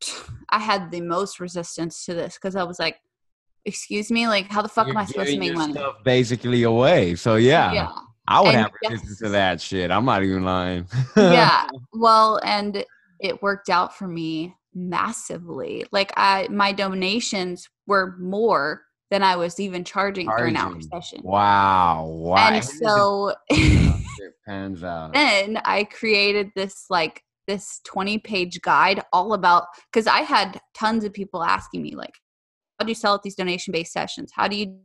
I 0.50 0.58
had 0.60 0.90
the 0.90 1.00
most 1.00 1.40
resistance 1.40 2.04
to 2.06 2.14
this 2.14 2.34
because 2.34 2.56
I 2.56 2.62
was 2.62 2.78
like, 2.78 2.96
excuse 3.64 4.10
me, 4.10 4.28
like 4.28 4.50
how 4.50 4.62
the 4.62 4.68
fuck 4.68 4.86
You're 4.86 4.94
am 4.96 5.02
I 5.02 5.04
supposed 5.04 5.30
to 5.30 5.38
make 5.38 5.54
money? 5.54 5.74
basically 6.04 6.62
away. 6.62 7.16
So 7.16 7.36
yeah. 7.36 7.72
Yeah. 7.72 7.92
I 8.26 8.40
would 8.40 8.54
and 8.54 8.58
have 8.58 8.72
resistance 8.82 9.18
to 9.18 9.28
that 9.30 9.60
shit. 9.60 9.90
I'm 9.90 10.06
not 10.06 10.22
even 10.22 10.44
lying. 10.44 10.86
yeah. 11.16 11.68
Well, 11.92 12.40
and 12.42 12.84
it 13.20 13.42
worked 13.42 13.68
out 13.68 13.96
for 13.96 14.08
me 14.08 14.54
massively. 14.74 15.84
Like 15.92 16.12
I 16.16 16.48
my 16.50 16.72
donations 16.72 17.68
were 17.86 18.16
more 18.18 18.82
than 19.14 19.22
I 19.22 19.36
was 19.36 19.60
even 19.60 19.84
charging, 19.84 20.26
charging. 20.26 20.44
for 20.44 20.48
an 20.48 20.56
hour 20.56 20.80
session. 20.80 21.20
Wow. 21.22 22.04
Wow. 22.04 22.48
And 22.48 22.64
so 22.64 23.32
pans 24.44 24.82
out. 24.82 25.12
Then 25.12 25.60
I 25.64 25.84
created 25.84 26.50
this 26.56 26.86
like 26.90 27.22
this 27.46 27.80
20 27.84 28.18
page 28.18 28.60
guide 28.60 29.04
all 29.12 29.34
about 29.34 29.66
because 29.92 30.08
I 30.08 30.22
had 30.22 30.60
tons 30.76 31.04
of 31.04 31.12
people 31.12 31.44
asking 31.44 31.82
me 31.82 31.94
like, 31.94 32.14
how 32.80 32.86
do 32.86 32.90
you 32.90 32.96
sell 32.96 33.14
at 33.14 33.22
these 33.22 33.36
donation 33.36 33.70
based 33.70 33.92
sessions? 33.92 34.32
How 34.34 34.48
do 34.48 34.56
you 34.56 34.80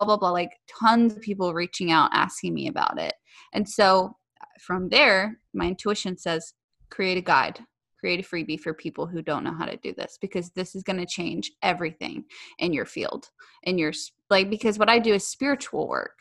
blah 0.00 0.06
blah 0.06 0.16
blah 0.16 0.30
like 0.30 0.52
tons 0.66 1.16
of 1.16 1.20
people 1.20 1.52
reaching 1.52 1.92
out 1.92 2.08
asking 2.14 2.54
me 2.54 2.66
about 2.66 2.98
it. 2.98 3.12
And 3.52 3.68
so 3.68 4.16
uh, 4.40 4.46
from 4.58 4.88
there, 4.88 5.38
my 5.52 5.66
intuition 5.66 6.16
says 6.16 6.54
create 6.90 7.18
a 7.18 7.22
guide 7.22 7.60
create 7.98 8.20
a 8.20 8.28
freebie 8.28 8.60
for 8.60 8.74
people 8.74 9.06
who 9.06 9.22
don't 9.22 9.44
know 9.44 9.54
how 9.54 9.64
to 9.66 9.76
do 9.78 9.92
this 9.94 10.18
because 10.20 10.50
this 10.50 10.74
is 10.74 10.82
going 10.82 10.98
to 10.98 11.06
change 11.06 11.52
everything 11.62 12.24
in 12.58 12.72
your 12.72 12.86
field 12.86 13.28
in 13.64 13.78
your 13.78 13.92
like 14.30 14.50
because 14.50 14.78
what 14.78 14.88
i 14.88 14.98
do 14.98 15.14
is 15.14 15.26
spiritual 15.26 15.88
work. 15.88 16.12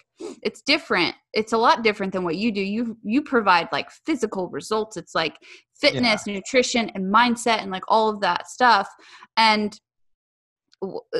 It's 0.44 0.62
different 0.62 1.16
it's 1.34 1.52
a 1.52 1.58
lot 1.58 1.84
different 1.84 2.14
than 2.14 2.24
what 2.24 2.38
you 2.38 2.52
do. 2.52 2.62
You 2.62 2.98
you 3.04 3.22
provide 3.22 3.68
like 3.74 3.92
physical 4.06 4.48
results. 4.50 4.96
It's 4.96 5.14
like 5.14 5.36
fitness 5.80 6.24
yeah. 6.26 6.36
nutrition 6.36 6.90
and 6.96 7.14
mindset 7.14 7.62
and 7.62 7.70
like 7.70 7.84
all 7.90 8.08
of 8.10 8.22
that 8.22 8.48
stuff. 8.48 8.88
And 9.36 9.78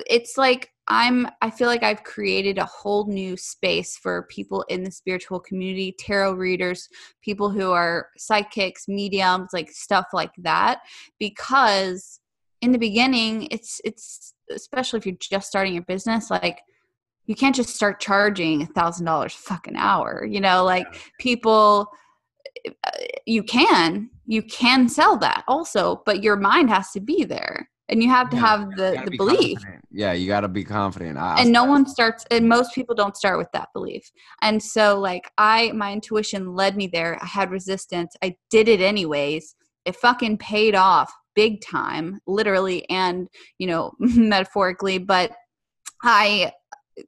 it's 0.10 0.38
like 0.38 0.72
I'm 0.88 1.28
I 1.42 1.50
feel 1.50 1.68
like 1.68 1.84
I've 1.84 2.04
created 2.04 2.58
a 2.58 2.66
whole 2.66 3.08
new 3.08 3.36
space 3.38 3.98
for 3.98 4.28
people 4.30 4.64
in 4.70 4.84
the 4.84 4.92
spiritual 4.92 5.40
community, 5.40 5.96
tarot 5.98 6.34
readers, 6.34 6.88
people 7.22 7.50
who 7.50 7.72
are 7.72 8.10
psychics, 8.18 8.88
mediums, 8.88 9.50
like 9.54 9.72
stuff 9.72 10.08
like 10.14 10.34
that 10.40 10.82
because 11.20 12.20
in 12.62 12.72
the 12.72 12.78
beginning 12.78 13.48
it's 13.52 13.80
it's 13.84 14.34
especially 14.52 14.98
if 14.98 15.06
you're 15.06 15.16
just 15.22 15.48
starting 15.48 15.74
your 15.74 15.84
business 15.84 16.30
like 16.30 16.62
you 17.26 17.36
can't 17.36 17.56
just 17.56 17.76
start 17.76 18.00
charging 18.00 18.62
a 18.62 18.66
thousand 18.68 19.06
dollars 19.06 19.34
fucking 19.34 19.76
hour 19.76 20.26
you 20.26 20.40
know 20.40 20.64
like 20.64 20.88
people 21.20 21.88
uh, 22.68 22.92
you 23.26 23.44
can 23.44 24.10
you 24.26 24.42
can 24.42 24.88
sell 24.88 25.18
that 25.18 25.44
also 25.48 26.02
but 26.06 26.24
your 26.24 26.36
mind 26.36 26.70
has 26.70 26.92
to 26.92 27.00
be 27.00 27.24
there 27.24 27.70
and 27.90 28.02
you 28.02 28.10
have 28.10 28.30
to 28.30 28.36
yeah, 28.36 28.48
have 28.48 28.76
the, 28.76 29.02
the 29.06 29.12
be 29.12 29.18
belief. 29.18 29.60
confident. 29.60 29.86
yeah 29.92 30.14
you 30.14 30.28
got 30.28 30.42
to 30.42 30.48
be 30.48 30.64
confident. 30.64 31.18
I, 31.18 31.42
and 31.42 31.52
no 31.52 31.64
one 31.66 31.86
starts 31.86 32.26
and 32.32 32.48
most 32.48 32.74
people 32.74 32.96
don't 32.96 33.16
start 33.16 33.38
with 33.38 33.52
that 33.54 33.70
belief. 33.74 34.10
And 34.42 34.62
so 34.62 35.00
like 35.00 35.32
i 35.38 35.72
my 35.74 35.92
intuition 35.94 36.56
led 36.56 36.76
me 36.76 36.88
there. 36.88 37.20
I 37.22 37.26
had 37.26 37.52
resistance. 37.52 38.16
I 38.24 38.36
did 38.50 38.68
it 38.68 38.82
anyways. 38.82 39.56
It 39.86 39.96
fucking 39.96 40.38
paid 40.40 40.76
off 40.76 41.12
big 41.36 41.62
time 41.62 42.20
literally 42.26 42.90
and 42.90 43.28
you 43.60 43.68
know 43.68 43.92
metaphorically. 44.00 44.98
But 44.98 45.32
i 46.04 46.52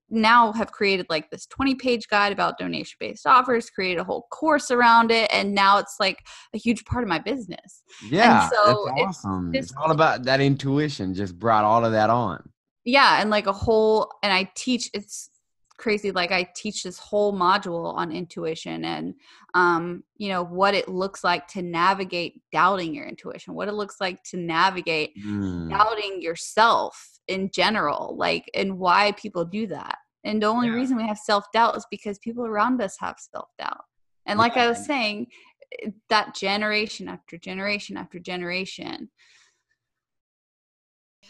now 0.09 0.51
have 0.53 0.71
created 0.71 1.05
like 1.09 1.29
this 1.29 1.45
20 1.47 1.75
page 1.75 2.07
guide 2.07 2.31
about 2.31 2.57
donation 2.57 2.97
based 2.99 3.25
offers, 3.25 3.69
created 3.69 3.99
a 3.99 4.03
whole 4.03 4.27
course 4.31 4.71
around 4.71 5.11
it, 5.11 5.29
and 5.33 5.53
now 5.53 5.77
it's 5.77 5.95
like 5.99 6.25
a 6.53 6.57
huge 6.57 6.85
part 6.85 7.03
of 7.03 7.09
my 7.09 7.19
business. 7.19 7.83
Yeah, 8.09 8.43
and 8.43 8.51
so 8.51 8.85
that's 8.95 9.01
awesome. 9.01 9.55
It's, 9.55 9.71
it's 9.71 9.77
all 9.77 9.91
about 9.91 10.23
that 10.23 10.41
intuition, 10.41 11.13
just 11.13 11.37
brought 11.37 11.63
all 11.63 11.85
of 11.85 11.91
that 11.91 12.09
on. 12.09 12.49
Yeah, 12.85 13.21
and 13.21 13.29
like 13.29 13.47
a 13.47 13.53
whole, 13.53 14.11
and 14.23 14.31
I 14.31 14.49
teach, 14.55 14.89
it's 14.93 15.29
crazy 15.77 16.11
like 16.11 16.31
i 16.31 16.47
teach 16.55 16.83
this 16.83 16.97
whole 16.97 17.31
module 17.31 17.93
on 17.93 18.11
intuition 18.11 18.83
and 18.83 19.13
um 19.53 20.03
you 20.17 20.27
know 20.27 20.43
what 20.43 20.73
it 20.73 20.89
looks 20.89 21.23
like 21.23 21.47
to 21.47 21.61
navigate 21.61 22.41
doubting 22.51 22.93
your 22.93 23.05
intuition 23.05 23.53
what 23.53 23.67
it 23.67 23.73
looks 23.73 24.01
like 24.01 24.21
to 24.23 24.37
navigate 24.37 25.13
mm. 25.23 25.69
doubting 25.69 26.19
yourself 26.19 27.16
in 27.27 27.49
general 27.51 28.15
like 28.17 28.49
and 28.53 28.77
why 28.77 29.11
people 29.13 29.45
do 29.45 29.67
that. 29.67 29.97
And 30.23 30.41
the 30.41 30.47
only 30.47 30.67
yeah. 30.67 30.73
reason 30.73 30.97
we 30.97 31.07
have 31.07 31.17
self-doubt 31.17 31.77
is 31.77 31.85
because 31.89 32.19
people 32.19 32.45
around 32.45 32.81
us 32.81 32.97
have 32.99 33.15
self-doubt. 33.19 33.83
And 34.25 34.37
like 34.37 34.55
yeah. 34.55 34.65
i 34.65 34.67
was 34.67 34.85
saying 34.85 35.27
that 36.09 36.35
generation 36.35 37.07
after 37.07 37.37
generation 37.37 37.97
after 37.97 38.19
generation. 38.19 39.09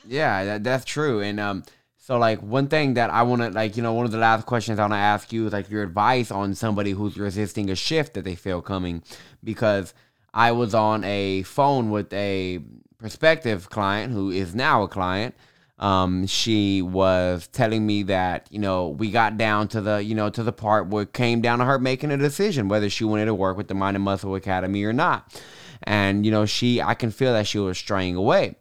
Yeah 0.05 0.43
that, 0.45 0.63
that's 0.63 0.85
true. 0.85 1.21
And 1.21 1.39
um 1.39 1.63
so 2.07 2.17
like 2.17 2.41
one 2.41 2.69
thing 2.69 2.93
that 2.93 3.09
I 3.09 3.23
want 3.23 3.41
to 3.41 3.49
like 3.49 3.75
you 3.75 3.83
know 3.83 3.93
one 3.93 4.05
of 4.05 4.11
the 4.11 4.17
last 4.17 4.45
questions 4.45 4.79
I 4.79 4.83
want 4.83 4.93
to 4.93 4.97
ask 4.97 5.33
you 5.33 5.47
is 5.47 5.53
like 5.53 5.69
your 5.69 5.83
advice 5.83 6.31
on 6.31 6.55
somebody 6.55 6.91
who's 6.91 7.17
resisting 7.17 7.69
a 7.69 7.75
shift 7.75 8.13
that 8.13 8.23
they 8.23 8.35
feel 8.35 8.61
coming. 8.61 9.03
Because 9.43 9.93
I 10.33 10.53
was 10.53 10.73
on 10.73 11.03
a 11.03 11.43
phone 11.43 11.89
with 11.91 12.13
a 12.13 12.59
prospective 12.97 13.69
client 13.69 14.13
who 14.13 14.31
is 14.31 14.55
now 14.55 14.83
a 14.83 14.87
client 14.87 15.35
um, 15.79 16.25
she 16.25 16.81
was 16.81 17.47
telling 17.47 17.85
me 17.85 18.03
that 18.03 18.47
you 18.49 18.59
know 18.59 18.89
we 18.89 19.11
got 19.11 19.37
down 19.37 19.67
to 19.69 19.81
the 19.81 20.03
you 20.03 20.15
know 20.15 20.29
to 20.29 20.43
the 20.43 20.51
part 20.51 20.87
where 20.87 21.03
it 21.03 21.13
came 21.13 21.41
down 21.41 21.59
to 21.59 21.65
her 21.65 21.77
making 21.77 22.11
a 22.11 22.17
decision 22.17 22.67
whether 22.67 22.89
she 22.89 23.03
wanted 23.03 23.25
to 23.25 23.35
work 23.35 23.57
with 23.57 23.67
the 23.67 23.75
Mind 23.75 23.95
and 23.95 24.03
Muscle 24.03 24.35
Academy 24.35 24.83
or 24.83 24.93
not, 24.93 25.41
and 25.83 26.25
you 26.25 26.31
know 26.31 26.45
she 26.45 26.81
I 26.81 26.95
can 26.95 27.11
feel 27.11 27.33
that 27.33 27.47
she 27.47 27.59
was 27.59 27.77
straying 27.77 28.15
away, 28.15 28.55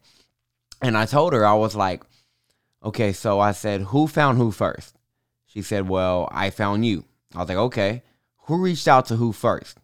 and 0.81 0.95
I 0.95 1.05
told 1.05 1.33
her 1.33 1.45
I 1.45 1.55
was 1.55 1.75
like, 1.75 2.03
okay, 2.83 3.13
so 3.13 3.39
I 3.39 3.51
said 3.51 3.81
who 3.81 4.07
found 4.07 4.37
who 4.37 4.51
first? 4.51 4.95
She 5.47 5.61
said, 5.63 5.89
well 5.89 6.29
I 6.31 6.51
found 6.51 6.85
you. 6.85 7.05
I 7.33 7.39
was 7.39 7.49
like, 7.49 7.57
okay, 7.57 8.03
who 8.43 8.61
reached 8.61 8.87
out 8.87 9.07
to 9.07 9.15
who 9.15 9.33
first? 9.33 9.77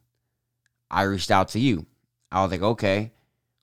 I 0.92 1.04
reached 1.04 1.32
out 1.32 1.50
to 1.50 1.60
you. 1.60 1.88
I 2.32 2.44
was 2.44 2.52
like, 2.52 2.62
okay, 2.62 3.12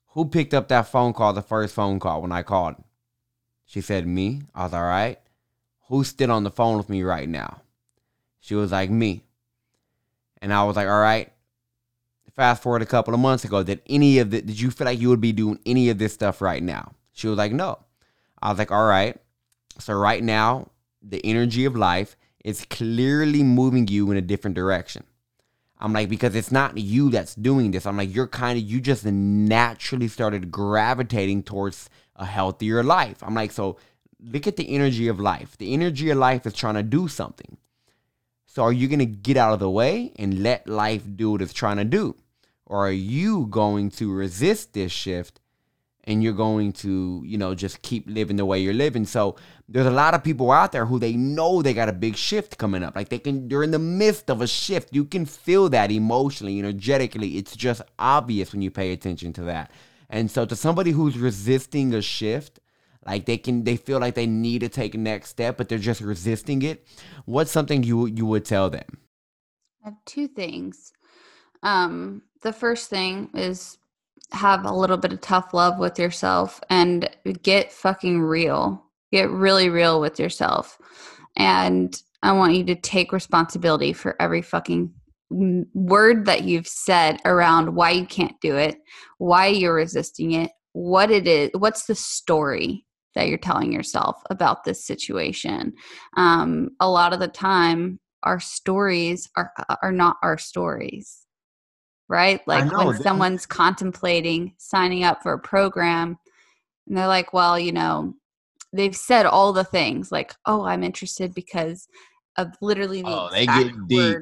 who 0.07 0.25
picked 0.25 0.53
up 0.53 0.67
that 0.67 0.87
phone 0.87 1.13
call, 1.13 1.31
the 1.31 1.41
first 1.41 1.73
phone 1.73 1.99
call 1.99 2.21
when 2.21 2.33
I 2.33 2.43
called? 2.43 2.75
She 3.71 3.79
said, 3.79 4.05
Me. 4.05 4.41
I 4.53 4.65
was 4.65 4.73
all 4.73 4.83
right. 4.83 5.17
Who's 5.87 6.09
still 6.09 6.29
on 6.29 6.43
the 6.43 6.51
phone 6.51 6.77
with 6.77 6.89
me 6.89 7.03
right 7.03 7.29
now? 7.29 7.61
She 8.41 8.53
was 8.53 8.73
like, 8.73 8.89
Me. 8.89 9.23
And 10.41 10.53
I 10.53 10.65
was 10.65 10.75
like, 10.75 10.89
All 10.89 10.99
right. 10.99 11.31
Fast 12.35 12.63
forward 12.63 12.81
a 12.81 12.85
couple 12.85 13.13
of 13.13 13.21
months 13.21 13.45
ago, 13.45 13.63
did 13.63 13.81
any 13.87 14.19
of 14.19 14.29
the 14.29 14.41
did 14.41 14.59
you 14.59 14.71
feel 14.71 14.83
like 14.83 14.99
you 14.99 15.07
would 15.07 15.21
be 15.21 15.31
doing 15.31 15.57
any 15.65 15.87
of 15.87 15.97
this 15.97 16.11
stuff 16.11 16.41
right 16.41 16.61
now? 16.61 16.91
She 17.13 17.29
was 17.29 17.37
like, 17.37 17.53
No. 17.53 17.79
I 18.41 18.49
was 18.49 18.59
like, 18.59 18.71
All 18.71 18.85
right. 18.85 19.17
So 19.79 19.93
right 19.93 20.21
now, 20.21 20.67
the 21.01 21.25
energy 21.25 21.63
of 21.63 21.77
life 21.77 22.17
is 22.43 22.65
clearly 22.69 23.41
moving 23.41 23.87
you 23.87 24.11
in 24.11 24.17
a 24.17 24.21
different 24.21 24.55
direction. 24.55 25.05
I'm 25.79 25.93
like, 25.93 26.09
because 26.09 26.35
it's 26.35 26.51
not 26.51 26.77
you 26.77 27.09
that's 27.09 27.35
doing 27.35 27.71
this. 27.71 27.85
I'm 27.85 27.95
like, 27.97 28.13
you're 28.13 28.27
kind 28.27 28.59
of, 28.59 28.65
you 28.65 28.81
just 28.81 29.05
naturally 29.05 30.09
started 30.09 30.51
gravitating 30.51 31.43
towards 31.43 31.89
a 32.21 32.25
healthier 32.25 32.83
life. 32.83 33.17
I'm 33.21 33.33
like, 33.33 33.51
so 33.51 33.77
look 34.23 34.47
at 34.47 34.55
the 34.55 34.73
energy 34.73 35.07
of 35.07 35.19
life. 35.19 35.57
The 35.57 35.73
energy 35.73 36.11
of 36.11 36.17
life 36.17 36.45
is 36.45 36.53
trying 36.53 36.75
to 36.75 36.83
do 36.83 37.07
something. 37.07 37.57
So 38.45 38.63
are 38.63 38.71
you 38.71 38.87
going 38.87 38.99
to 38.99 39.05
get 39.05 39.37
out 39.37 39.53
of 39.53 39.59
the 39.59 39.69
way 39.69 40.13
and 40.17 40.43
let 40.43 40.67
life 40.67 41.03
do 41.15 41.31
what 41.31 41.41
it's 41.41 41.53
trying 41.53 41.77
to 41.77 41.85
do? 41.85 42.15
Or 42.65 42.87
are 42.87 42.91
you 42.91 43.47
going 43.47 43.89
to 43.91 44.13
resist 44.13 44.73
this 44.73 44.91
shift 44.91 45.39
and 46.03 46.23
you're 46.23 46.33
going 46.33 46.73
to, 46.73 47.23
you 47.25 47.37
know, 47.37 47.55
just 47.55 47.81
keep 47.81 48.05
living 48.07 48.35
the 48.35 48.45
way 48.45 48.59
you're 48.59 48.73
living? 48.73 49.05
So 49.05 49.35
there's 49.67 49.87
a 49.87 49.91
lot 49.91 50.13
of 50.13 50.23
people 50.23 50.51
out 50.51 50.71
there 50.73 50.85
who 50.85 50.99
they 50.99 51.13
know 51.13 51.61
they 51.61 51.73
got 51.73 51.89
a 51.89 51.93
big 51.93 52.15
shift 52.15 52.57
coming 52.57 52.83
up. 52.83 52.95
Like 52.95 53.09
they 53.09 53.19
can, 53.19 53.47
they're 53.47 53.63
in 53.63 53.71
the 53.71 53.79
midst 53.79 54.29
of 54.29 54.41
a 54.41 54.47
shift. 54.47 54.93
You 54.93 55.05
can 55.05 55.25
feel 55.25 55.69
that 55.69 55.89
emotionally, 55.89 56.59
energetically. 56.59 57.37
It's 57.37 57.55
just 57.55 57.81
obvious 57.97 58.51
when 58.51 58.61
you 58.61 58.69
pay 58.69 58.91
attention 58.91 59.33
to 59.33 59.43
that. 59.43 59.71
And 60.11 60.29
so 60.29 60.45
to 60.45 60.55
somebody 60.55 60.91
who's 60.91 61.17
resisting 61.17 61.93
a 61.93 62.01
shift, 62.01 62.59
like 63.07 63.25
they 63.25 63.37
can 63.37 63.63
they 63.63 63.77
feel 63.77 63.99
like 63.99 64.13
they 64.13 64.27
need 64.27 64.59
to 64.59 64.69
take 64.69 64.93
next 64.93 65.29
step, 65.29 65.57
but 65.57 65.69
they're 65.69 65.79
just 65.79 66.01
resisting 66.01 66.61
it, 66.61 66.85
what's 67.25 67.49
something 67.49 67.81
you 67.81 68.05
you 68.05 68.25
would 68.25 68.45
tell 68.45 68.69
them? 68.69 68.99
I 69.83 69.89
have 69.89 70.05
two 70.05 70.27
things. 70.27 70.91
Um, 71.63 72.23
the 72.41 72.53
first 72.53 72.89
thing 72.89 73.29
is 73.33 73.77
have 74.31 74.65
a 74.65 74.73
little 74.73 74.97
bit 74.97 75.13
of 75.13 75.21
tough 75.21 75.53
love 75.53 75.79
with 75.79 75.97
yourself 75.97 76.61
and 76.69 77.09
get 77.41 77.71
fucking 77.71 78.21
real. 78.21 78.83
Get 79.11 79.29
really 79.29 79.69
real 79.69 79.99
with 79.99 80.19
yourself. 80.19 80.77
And 81.35 82.01
I 82.21 82.33
want 82.33 82.55
you 82.55 82.63
to 82.65 82.75
take 82.75 83.11
responsibility 83.11 83.93
for 83.93 84.15
every 84.21 84.41
fucking 84.41 84.93
word 85.31 86.25
that 86.25 86.43
you've 86.43 86.67
said 86.67 87.19
around 87.25 87.73
why 87.75 87.91
you 87.91 88.05
can't 88.05 88.39
do 88.41 88.57
it, 88.57 88.77
why 89.17 89.47
you're 89.47 89.73
resisting 89.73 90.33
it, 90.33 90.51
what 90.73 91.09
it 91.11 91.27
is, 91.27 91.49
what's 91.53 91.85
the 91.85 91.95
story 91.95 92.85
that 93.15 93.27
you're 93.27 93.37
telling 93.37 93.71
yourself 93.71 94.21
about 94.29 94.63
this 94.63 94.85
situation. 94.85 95.73
Um, 96.15 96.69
a 96.79 96.89
lot 96.89 97.13
of 97.13 97.19
the 97.19 97.27
time, 97.27 97.99
our 98.23 98.39
stories 98.39 99.29
are 99.35 99.51
are 99.81 99.91
not 99.91 100.17
our 100.21 100.37
stories, 100.37 101.25
right? 102.07 102.39
Like 102.47 102.71
when 102.71 102.95
someone's 103.01 103.45
contemplating 103.45 104.53
signing 104.57 105.03
up 105.03 105.23
for 105.23 105.33
a 105.33 105.39
program, 105.39 106.17
and 106.87 106.97
they're 106.97 107.07
like, 107.07 107.33
"Well, 107.33 107.59
you 107.59 107.71
know." 107.71 108.13
They've 108.73 108.95
said 108.95 109.25
all 109.25 109.51
the 109.51 109.65
things 109.65 110.13
like, 110.13 110.33
"Oh, 110.45 110.63
I'm 110.63 110.81
interested 110.81 111.33
because 111.33 111.89
of 112.37 112.53
literally 112.61 113.01
the 113.01 113.09
oh, 113.09 113.29
they 113.29 113.45
get 113.45 113.87
deep. 113.89 114.17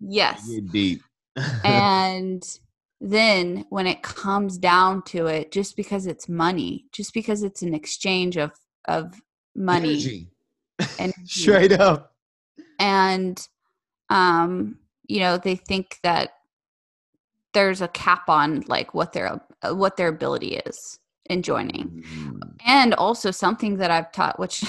Yes, 0.00 0.48
get 0.48 0.70
deep. 0.70 1.02
and 1.64 2.58
then 3.00 3.64
when 3.68 3.86
it 3.86 4.02
comes 4.02 4.56
down 4.58 5.02
to 5.02 5.26
it 5.26 5.52
just 5.52 5.76
because 5.76 6.06
it's 6.06 6.28
money 6.28 6.86
just 6.92 7.12
because 7.12 7.42
it's 7.42 7.62
an 7.62 7.74
exchange 7.74 8.38
of 8.38 8.52
of 8.88 9.20
money 9.54 9.90
energy. 9.90 10.28
energy. 10.98 11.20
straight 11.26 11.72
up 11.72 12.14
and 12.78 13.48
um 14.08 14.78
you 15.06 15.20
know 15.20 15.36
they 15.36 15.56
think 15.56 15.98
that 16.02 16.30
there's 17.52 17.82
a 17.82 17.88
cap 17.88 18.28
on 18.28 18.62
like 18.66 18.94
what 18.94 19.12
their 19.12 19.40
uh, 19.62 19.74
what 19.74 19.96
their 19.96 20.08
ability 20.08 20.56
is 20.56 20.98
in 21.28 21.42
joining 21.42 22.02
mm. 22.02 22.40
and 22.64 22.94
also 22.94 23.30
something 23.30 23.76
that 23.76 23.90
i've 23.90 24.12
taught 24.12 24.38
which 24.38 24.64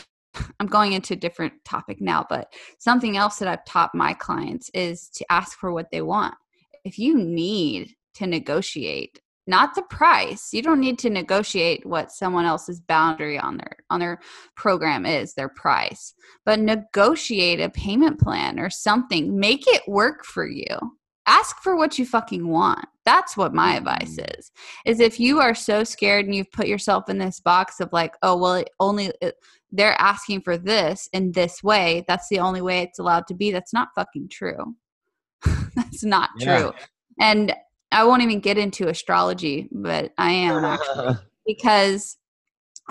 i'm 0.60 0.68
going 0.68 0.94
into 0.94 1.14
a 1.14 1.18
different 1.18 1.54
topic 1.66 2.02
now 2.02 2.26
but 2.30 2.52
something 2.80 3.18
else 3.18 3.38
that 3.38 3.48
i've 3.48 3.66
taught 3.66 3.94
my 3.94 4.14
clients 4.14 4.70
is 4.74 5.10
to 5.10 5.26
ask 5.32 5.58
for 5.58 5.72
what 5.72 5.92
they 5.92 6.02
want. 6.02 6.36
If 6.84 6.98
you 7.00 7.18
need 7.18 7.96
to 8.16 8.28
negotiate 8.28 9.20
not 9.50 9.76
the 9.76 9.82
price 9.84 10.50
you 10.52 10.62
don't 10.62 10.80
need 10.80 11.00
to 11.00 11.10
negotiate 11.10 11.86
what 11.86 12.12
someone 12.12 12.46
else's 12.46 12.82
boundary 12.82 13.40
on 13.40 13.58
their 13.58 13.78
on 13.90 14.00
their 14.00 14.20
program 14.56 15.06
is 15.06 15.34
their 15.34 15.50
price 15.50 16.14
but 16.46 16.60
negotiate 16.60 17.60
a 17.60 17.70
payment 17.70 18.20
plan 18.20 18.60
or 18.60 18.70
something. 18.70 19.38
Make 19.40 19.64
it 19.68 19.82
work 19.88 20.26
for 20.26 20.48
you. 20.48 20.66
Ask 21.26 21.58
for 21.62 21.76
what 21.76 22.00
you 22.00 22.06
fucking 22.06 22.48
want 22.48 22.86
that's 23.08 23.38
what 23.38 23.54
my 23.54 23.76
advice 23.78 24.18
mm. 24.18 24.38
is 24.38 24.52
is 24.86 25.00
if 25.00 25.20
you 25.20 25.40
are 25.40 25.56
so 25.56 25.84
scared 25.84 26.26
and 26.26 26.36
you've 26.36 26.52
put 26.52 26.68
yourself 26.68 27.10
in 27.10 27.18
this 27.18 27.40
box 27.40 27.80
of 27.80 27.90
like 27.94 28.16
oh 28.22 28.38
well 28.38 28.56
it 28.56 28.70
only 28.80 29.12
it, 29.22 29.36
they're 29.72 30.00
asking 30.00 30.42
for 30.42 30.58
this 30.58 31.10
in 31.14 31.32
this 31.32 31.64
way 31.64 32.04
that's 32.08 32.28
the 32.30 32.40
only 32.40 32.62
way 32.62 32.82
it's 32.82 33.00
allowed 33.00 33.26
to 33.28 33.34
be 33.34 33.52
that's 33.52 33.74
not 33.74 33.90
fucking 33.96 34.28
true 34.30 34.76
that's 35.76 36.04
not 36.04 36.30
yeah. 36.38 36.60
true 36.60 36.74
and 37.20 37.56
I 37.92 38.04
won't 38.04 38.22
even 38.22 38.40
get 38.40 38.58
into 38.58 38.90
astrology, 38.90 39.70
but 39.72 40.14
I 40.18 40.32
am 40.32 40.66
actually 40.66 41.16
because 41.46 42.18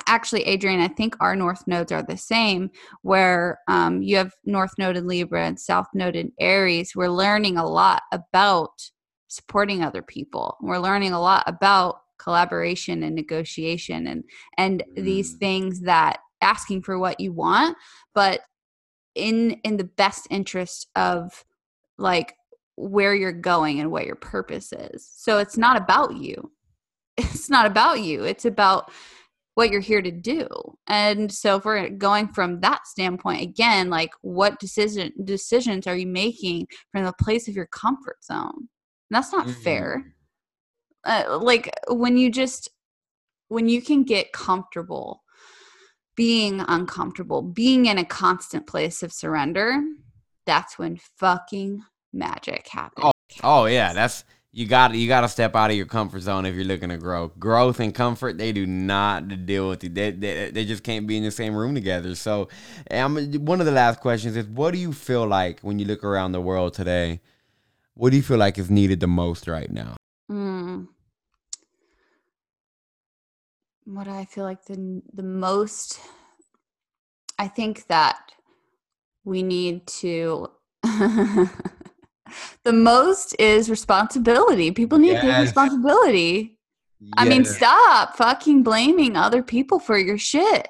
actually, 0.06 0.42
Adrian, 0.42 0.80
I 0.80 0.88
think 0.88 1.16
our 1.20 1.36
North 1.36 1.66
nodes 1.66 1.92
are 1.92 2.02
the 2.02 2.16
same, 2.16 2.70
where 3.02 3.58
um, 3.68 4.02
you 4.02 4.16
have 4.16 4.32
North 4.44 4.72
node 4.78 4.96
in 4.96 5.06
Libra 5.06 5.46
and 5.46 5.58
South 5.58 5.86
node 5.94 6.16
in 6.16 6.32
Aries. 6.40 6.92
We're 6.94 7.08
learning 7.08 7.56
a 7.56 7.66
lot 7.66 8.02
about 8.12 8.90
supporting 9.28 9.82
other 9.82 10.02
people. 10.02 10.56
We're 10.60 10.78
learning 10.78 11.12
a 11.12 11.20
lot 11.20 11.44
about 11.46 12.00
collaboration 12.18 13.02
and 13.02 13.14
negotiation 13.14 14.06
and 14.06 14.24
and 14.56 14.82
mm. 14.96 15.04
these 15.04 15.34
things 15.34 15.80
that 15.82 16.18
asking 16.40 16.82
for 16.82 16.98
what 16.98 17.20
you 17.20 17.32
want, 17.32 17.76
but 18.14 18.40
in 19.14 19.52
in 19.64 19.76
the 19.76 19.84
best 19.84 20.26
interest 20.30 20.88
of 20.94 21.44
like 21.98 22.34
where 22.76 23.14
you're 23.14 23.32
going 23.32 23.80
and 23.80 23.90
what 23.90 24.06
your 24.06 24.16
purpose 24.16 24.72
is. 24.72 25.10
So 25.16 25.38
it's 25.38 25.56
not 25.56 25.76
about 25.76 26.16
you. 26.16 26.52
It's 27.18 27.48
not 27.48 27.64
about 27.64 28.02
you. 28.02 28.24
It's 28.24 28.44
about 28.44 28.90
what 29.54 29.70
you're 29.70 29.80
here 29.80 30.02
to 30.02 30.10
do. 30.10 30.46
And 30.86 31.32
so 31.32 31.56
if 31.56 31.64
we're 31.64 31.88
going 31.88 32.28
from 32.28 32.60
that 32.60 32.86
standpoint 32.86 33.40
again, 33.40 33.88
like 33.88 34.10
what 34.20 34.60
decision 34.60 35.12
decisions 35.24 35.86
are 35.86 35.96
you 35.96 36.06
making 36.06 36.66
from 36.92 37.04
the 37.04 37.14
place 37.14 37.48
of 37.48 37.54
your 37.56 37.66
comfort 37.66 38.22
zone? 38.22 38.68
That's 39.10 39.32
not 39.32 39.46
mm-hmm. 39.46 39.60
fair. 39.62 40.14
Uh, 41.04 41.38
like 41.40 41.70
when 41.88 42.16
you 42.16 42.30
just 42.30 42.68
when 43.48 43.68
you 43.68 43.80
can 43.80 44.02
get 44.02 44.32
comfortable 44.32 45.22
being 46.16 46.64
uncomfortable, 46.66 47.42
being 47.42 47.86
in 47.86 47.98
a 47.98 48.04
constant 48.04 48.66
place 48.66 49.02
of 49.02 49.12
surrender, 49.12 49.80
that's 50.46 50.78
when 50.78 50.96
fucking 51.18 51.82
magic 52.12 52.66
happens. 52.68 53.06
Oh, 53.06 53.12
oh 53.44 53.66
yeah, 53.66 53.92
that's 53.92 54.24
you 54.50 54.66
got 54.66 54.94
you 54.94 55.06
got 55.06 55.20
to 55.20 55.28
step 55.28 55.54
out 55.54 55.70
of 55.70 55.76
your 55.76 55.84
comfort 55.84 56.20
zone 56.20 56.46
if 56.46 56.54
you're 56.54 56.64
looking 56.64 56.88
to 56.88 56.96
grow. 56.96 57.28
Growth 57.38 57.78
and 57.78 57.94
comfort 57.94 58.38
they 58.38 58.52
do 58.52 58.66
not 58.66 59.44
deal 59.44 59.68
with 59.68 59.84
you. 59.84 59.90
They, 59.90 60.12
they, 60.12 60.50
they 60.50 60.64
just 60.64 60.82
can't 60.82 61.06
be 61.06 61.18
in 61.18 61.22
the 61.22 61.30
same 61.30 61.54
room 61.54 61.74
together. 61.74 62.14
So, 62.14 62.48
I'm, 62.90 63.32
one 63.44 63.60
of 63.60 63.66
the 63.66 63.72
last 63.72 64.00
questions 64.00 64.34
is, 64.34 64.46
what 64.46 64.72
do 64.72 64.78
you 64.78 64.94
feel 64.94 65.26
like 65.26 65.60
when 65.60 65.78
you 65.78 65.84
look 65.84 66.02
around 66.02 66.32
the 66.32 66.40
world 66.40 66.72
today? 66.72 67.20
What 67.96 68.10
do 68.10 68.16
you 68.16 68.22
feel 68.22 68.36
like 68.36 68.58
is 68.58 68.70
needed 68.70 69.00
the 69.00 69.06
most 69.06 69.48
right 69.48 69.72
now? 69.72 69.96
Mm. 70.30 70.88
What 73.86 74.06
I 74.06 74.26
feel 74.26 74.44
like 74.44 74.66
the 74.66 75.02
the 75.14 75.22
most, 75.22 75.98
I 77.38 77.48
think 77.48 77.86
that 77.86 78.32
we 79.24 79.42
need 79.42 79.86
to 79.86 80.50
the 80.82 82.72
most 82.72 83.34
is 83.38 83.70
responsibility. 83.70 84.70
People 84.72 84.98
need 84.98 85.12
yes. 85.12 85.22
to 85.22 85.30
take 85.30 85.40
responsibility. 85.40 86.58
Yes. 87.00 87.12
I 87.16 87.24
mean, 87.28 87.44
stop 87.46 88.16
fucking 88.16 88.62
blaming 88.62 89.16
other 89.16 89.42
people 89.42 89.78
for 89.78 89.96
your 89.96 90.18
shit. 90.18 90.68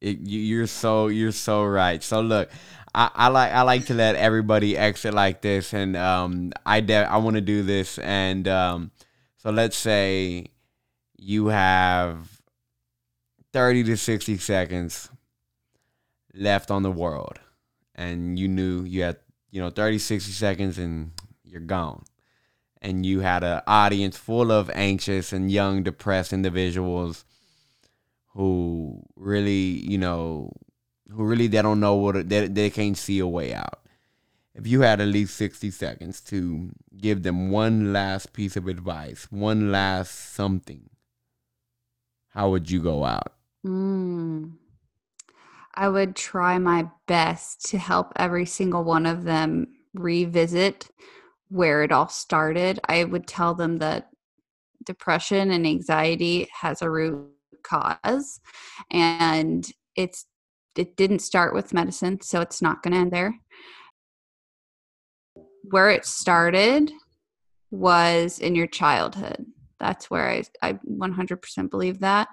It, 0.00 0.20
you, 0.20 0.62
are 0.62 0.66
so 0.68 1.08
you're 1.08 1.32
so 1.32 1.64
right. 1.64 2.00
So 2.02 2.20
look, 2.20 2.50
I, 2.98 3.10
I, 3.14 3.28
like 3.28 3.52
I 3.52 3.62
like 3.62 3.86
to 3.86 3.94
let 3.94 4.16
everybody 4.16 4.76
exit 4.76 5.14
like 5.14 5.40
this, 5.40 5.72
and 5.72 5.96
um, 5.96 6.52
I 6.66 6.80
de- 6.80 7.08
I 7.08 7.18
want 7.18 7.36
to 7.36 7.40
do 7.40 7.62
this, 7.62 7.96
and 7.98 8.48
um, 8.48 8.90
so 9.36 9.50
let's 9.50 9.76
say 9.76 10.46
you 11.16 11.46
have 11.46 12.42
thirty 13.52 13.84
to 13.84 13.96
sixty 13.96 14.36
seconds 14.36 15.10
left 16.34 16.72
on 16.72 16.82
the 16.82 16.90
world, 16.90 17.38
and 17.94 18.36
you 18.36 18.48
knew 18.48 18.82
you 18.82 19.02
had 19.02 19.18
you 19.52 19.60
know 19.60 19.70
30 19.70 19.98
60 19.98 20.32
seconds 20.32 20.76
and 20.76 21.12
you're 21.44 21.60
gone. 21.60 22.02
And 22.82 23.06
you 23.06 23.20
had 23.20 23.44
an 23.44 23.62
audience 23.66 24.16
full 24.16 24.50
of 24.50 24.70
anxious 24.70 25.32
and 25.32 25.50
young 25.50 25.84
depressed 25.84 26.32
individuals 26.32 27.24
who 28.34 29.02
really 29.16 29.84
you 29.88 29.98
know 29.98 30.50
who 31.10 31.24
really 31.24 31.46
they 31.46 31.62
don't 31.62 31.80
know 31.80 31.94
what 31.94 32.28
they, 32.28 32.46
they 32.48 32.70
can't 32.70 32.96
see 32.96 33.18
a 33.18 33.26
way 33.26 33.54
out 33.54 33.80
if 34.54 34.66
you 34.66 34.80
had 34.80 35.00
at 35.00 35.08
least 35.08 35.36
60 35.36 35.70
seconds 35.70 36.20
to 36.22 36.70
give 36.96 37.22
them 37.22 37.50
one 37.50 37.92
last 37.92 38.32
piece 38.32 38.56
of 38.56 38.66
advice 38.66 39.26
one 39.30 39.70
last 39.70 40.34
something 40.34 40.90
how 42.30 42.50
would 42.50 42.70
you 42.70 42.82
go 42.82 43.04
out 43.04 43.34
mm. 43.66 44.52
I 45.78 45.88
would 45.88 46.16
try 46.16 46.58
my 46.58 46.90
best 47.06 47.70
to 47.70 47.78
help 47.78 48.12
every 48.16 48.46
single 48.46 48.82
one 48.82 49.06
of 49.06 49.22
them 49.22 49.68
revisit 49.94 50.90
where 51.50 51.84
it 51.84 51.92
all 51.92 52.08
started. 52.08 52.80
I 52.88 53.04
would 53.04 53.28
tell 53.28 53.54
them 53.54 53.78
that 53.78 54.10
depression 54.84 55.52
and 55.52 55.64
anxiety 55.64 56.48
has 56.52 56.82
a 56.82 56.90
root 56.90 57.28
cause 57.62 58.40
and 58.90 59.70
it's 59.94 60.26
it 60.76 60.96
didn't 60.96 61.20
start 61.20 61.54
with 61.54 61.74
medicine, 61.74 62.20
so 62.20 62.40
it's 62.40 62.62
not 62.62 62.82
going 62.82 62.92
to 62.92 63.00
end 63.00 63.12
there. 63.12 63.38
Where 65.62 65.90
it 65.90 66.06
started 66.06 66.92
was 67.70 68.38
in 68.38 68.54
your 68.54 68.66
childhood. 68.66 69.44
That's 69.78 70.10
where 70.10 70.28
I, 70.28 70.42
I 70.62 70.72
100% 70.74 71.70
believe 71.70 72.00
that. 72.00 72.28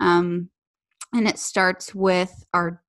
Um, 0.00 0.50
and 1.12 1.28
it 1.28 1.38
starts 1.38 1.94
with 1.94 2.44
our 2.52 2.82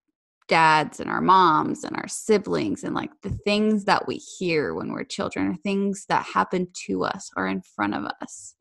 dads 0.48 1.00
and 1.00 1.10
our 1.10 1.22
moms 1.22 1.84
and 1.84 1.96
our 1.96 2.08
siblings 2.08 2.84
and 2.84 2.96
like 2.96 3.12
the 3.22 3.30
things 3.46 3.86
that 3.86 4.08
we 4.08 4.16
hear 4.16 4.74
when 4.74 4.92
we're 4.92 5.04
children 5.04 5.48
or 5.48 5.56
things 5.56 6.06
that 6.10 6.26
happen 6.26 6.68
to 6.74 7.06
us 7.06 7.30
or 7.38 7.48
in 7.48 7.62
front 7.62 7.94
of 7.94 8.04
us. 8.22 8.56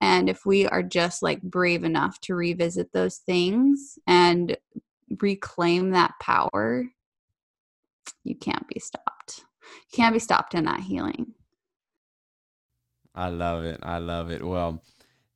And 0.00 0.28
if 0.28 0.46
we 0.46 0.66
are 0.66 0.82
just 0.82 1.22
like 1.22 1.42
brave 1.42 1.84
enough 1.84 2.20
to 2.22 2.34
revisit 2.34 2.92
those 2.92 3.18
things 3.18 3.98
and 4.06 4.56
reclaim 5.20 5.90
that 5.90 6.14
power, 6.20 6.84
you 8.22 8.34
can't 8.34 8.66
be 8.68 8.80
stopped. 8.80 9.44
You 9.90 9.96
can't 9.96 10.14
be 10.14 10.18
stopped 10.18 10.54
in 10.54 10.64
that 10.64 10.80
healing. 10.80 11.34
I 13.14 13.28
love 13.28 13.64
it. 13.64 13.80
I 13.82 13.98
love 13.98 14.30
it. 14.30 14.44
Well, 14.44 14.82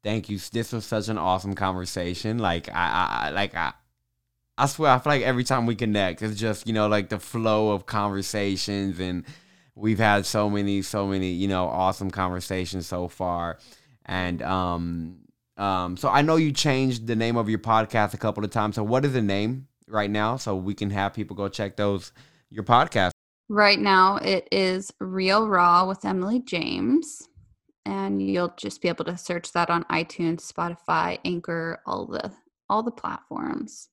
thank 0.02 0.28
you. 0.28 0.38
This 0.38 0.72
was 0.72 0.84
such 0.84 1.08
an 1.08 1.18
awesome 1.18 1.54
conversation. 1.54 2.38
Like 2.38 2.68
I, 2.68 3.26
I 3.26 3.30
like 3.30 3.54
I 3.54 3.72
I 4.56 4.66
swear 4.66 4.90
I 4.90 4.98
feel 4.98 5.12
like 5.12 5.22
every 5.22 5.44
time 5.44 5.66
we 5.66 5.76
connect, 5.76 6.20
it's 6.20 6.38
just, 6.38 6.66
you 6.66 6.72
know, 6.72 6.88
like 6.88 7.08
the 7.08 7.20
flow 7.20 7.70
of 7.70 7.86
conversations 7.86 8.98
and 8.98 9.24
we've 9.76 10.00
had 10.00 10.26
so 10.26 10.50
many, 10.50 10.82
so 10.82 11.06
many, 11.06 11.30
you 11.30 11.46
know, 11.46 11.66
awesome 11.68 12.10
conversations 12.10 12.86
so 12.88 13.06
far. 13.06 13.58
And 14.04 14.42
um 14.42 15.18
um 15.56 15.96
so 15.96 16.08
I 16.08 16.22
know 16.22 16.36
you 16.36 16.50
changed 16.50 17.06
the 17.06 17.14
name 17.14 17.36
of 17.36 17.48
your 17.48 17.60
podcast 17.60 18.14
a 18.14 18.18
couple 18.18 18.44
of 18.44 18.50
times. 18.50 18.74
So 18.74 18.82
what 18.82 19.04
is 19.04 19.12
the 19.12 19.22
name 19.22 19.67
right 19.90 20.10
now? 20.10 20.36
So 20.36 20.56
we 20.56 20.74
can 20.74 20.90
have 20.90 21.14
people 21.14 21.36
go 21.36 21.48
check 21.48 21.76
those 21.76 22.12
your 22.50 22.64
podcast. 22.64 23.10
Right 23.48 23.78
now 23.78 24.16
it 24.16 24.48
is 24.52 24.92
Real 25.00 25.48
Raw 25.48 25.86
with 25.86 26.04
Emily 26.04 26.40
James. 26.40 27.28
And 27.86 28.20
you'll 28.22 28.52
just 28.58 28.82
be 28.82 28.88
able 28.88 29.06
to 29.06 29.16
search 29.16 29.52
that 29.52 29.70
on 29.70 29.84
iTunes, 29.84 30.50
Spotify, 30.52 31.18
Anchor, 31.24 31.80
all 31.86 32.06
the 32.06 32.32
all 32.68 32.82
the 32.82 32.90
platforms. 32.90 33.88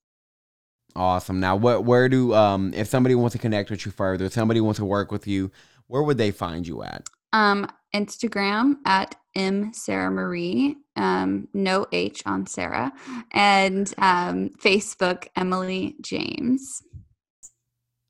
Awesome. 0.98 1.40
Now, 1.40 1.56
what 1.56 1.86
where 1.86 2.10
do 2.10 2.34
um 2.34 2.74
if 2.74 2.88
somebody 2.88 3.16
wants 3.16 3.34
to 3.34 3.40
connect 3.40 3.70
with 3.70 3.86
you 3.86 3.92
further, 3.92 4.26
if 4.26 4.34
somebody 4.34 4.60
wants 4.60 4.80
to 4.80 4.86
work 4.86 5.12
with 5.12 5.28
you, 5.28 5.52
where 5.88 6.04
would 6.04 6.18
they 6.18 6.32
find 6.32 6.68
you 6.68 6.84
at? 6.84 7.08
Um, 7.36 7.68
Instagram 7.94 8.76
at 8.86 9.16
m 9.36 9.74
Sarah 9.74 10.10
Marie, 10.10 10.78
um, 10.96 11.50
no 11.54 11.86
H 11.92 12.24
on 12.26 12.48
Sarah, 12.48 12.94
and 13.32 13.94
um, 13.98 14.52
Facebook 14.62 15.28
Emily 15.36 15.96
James. 16.02 16.82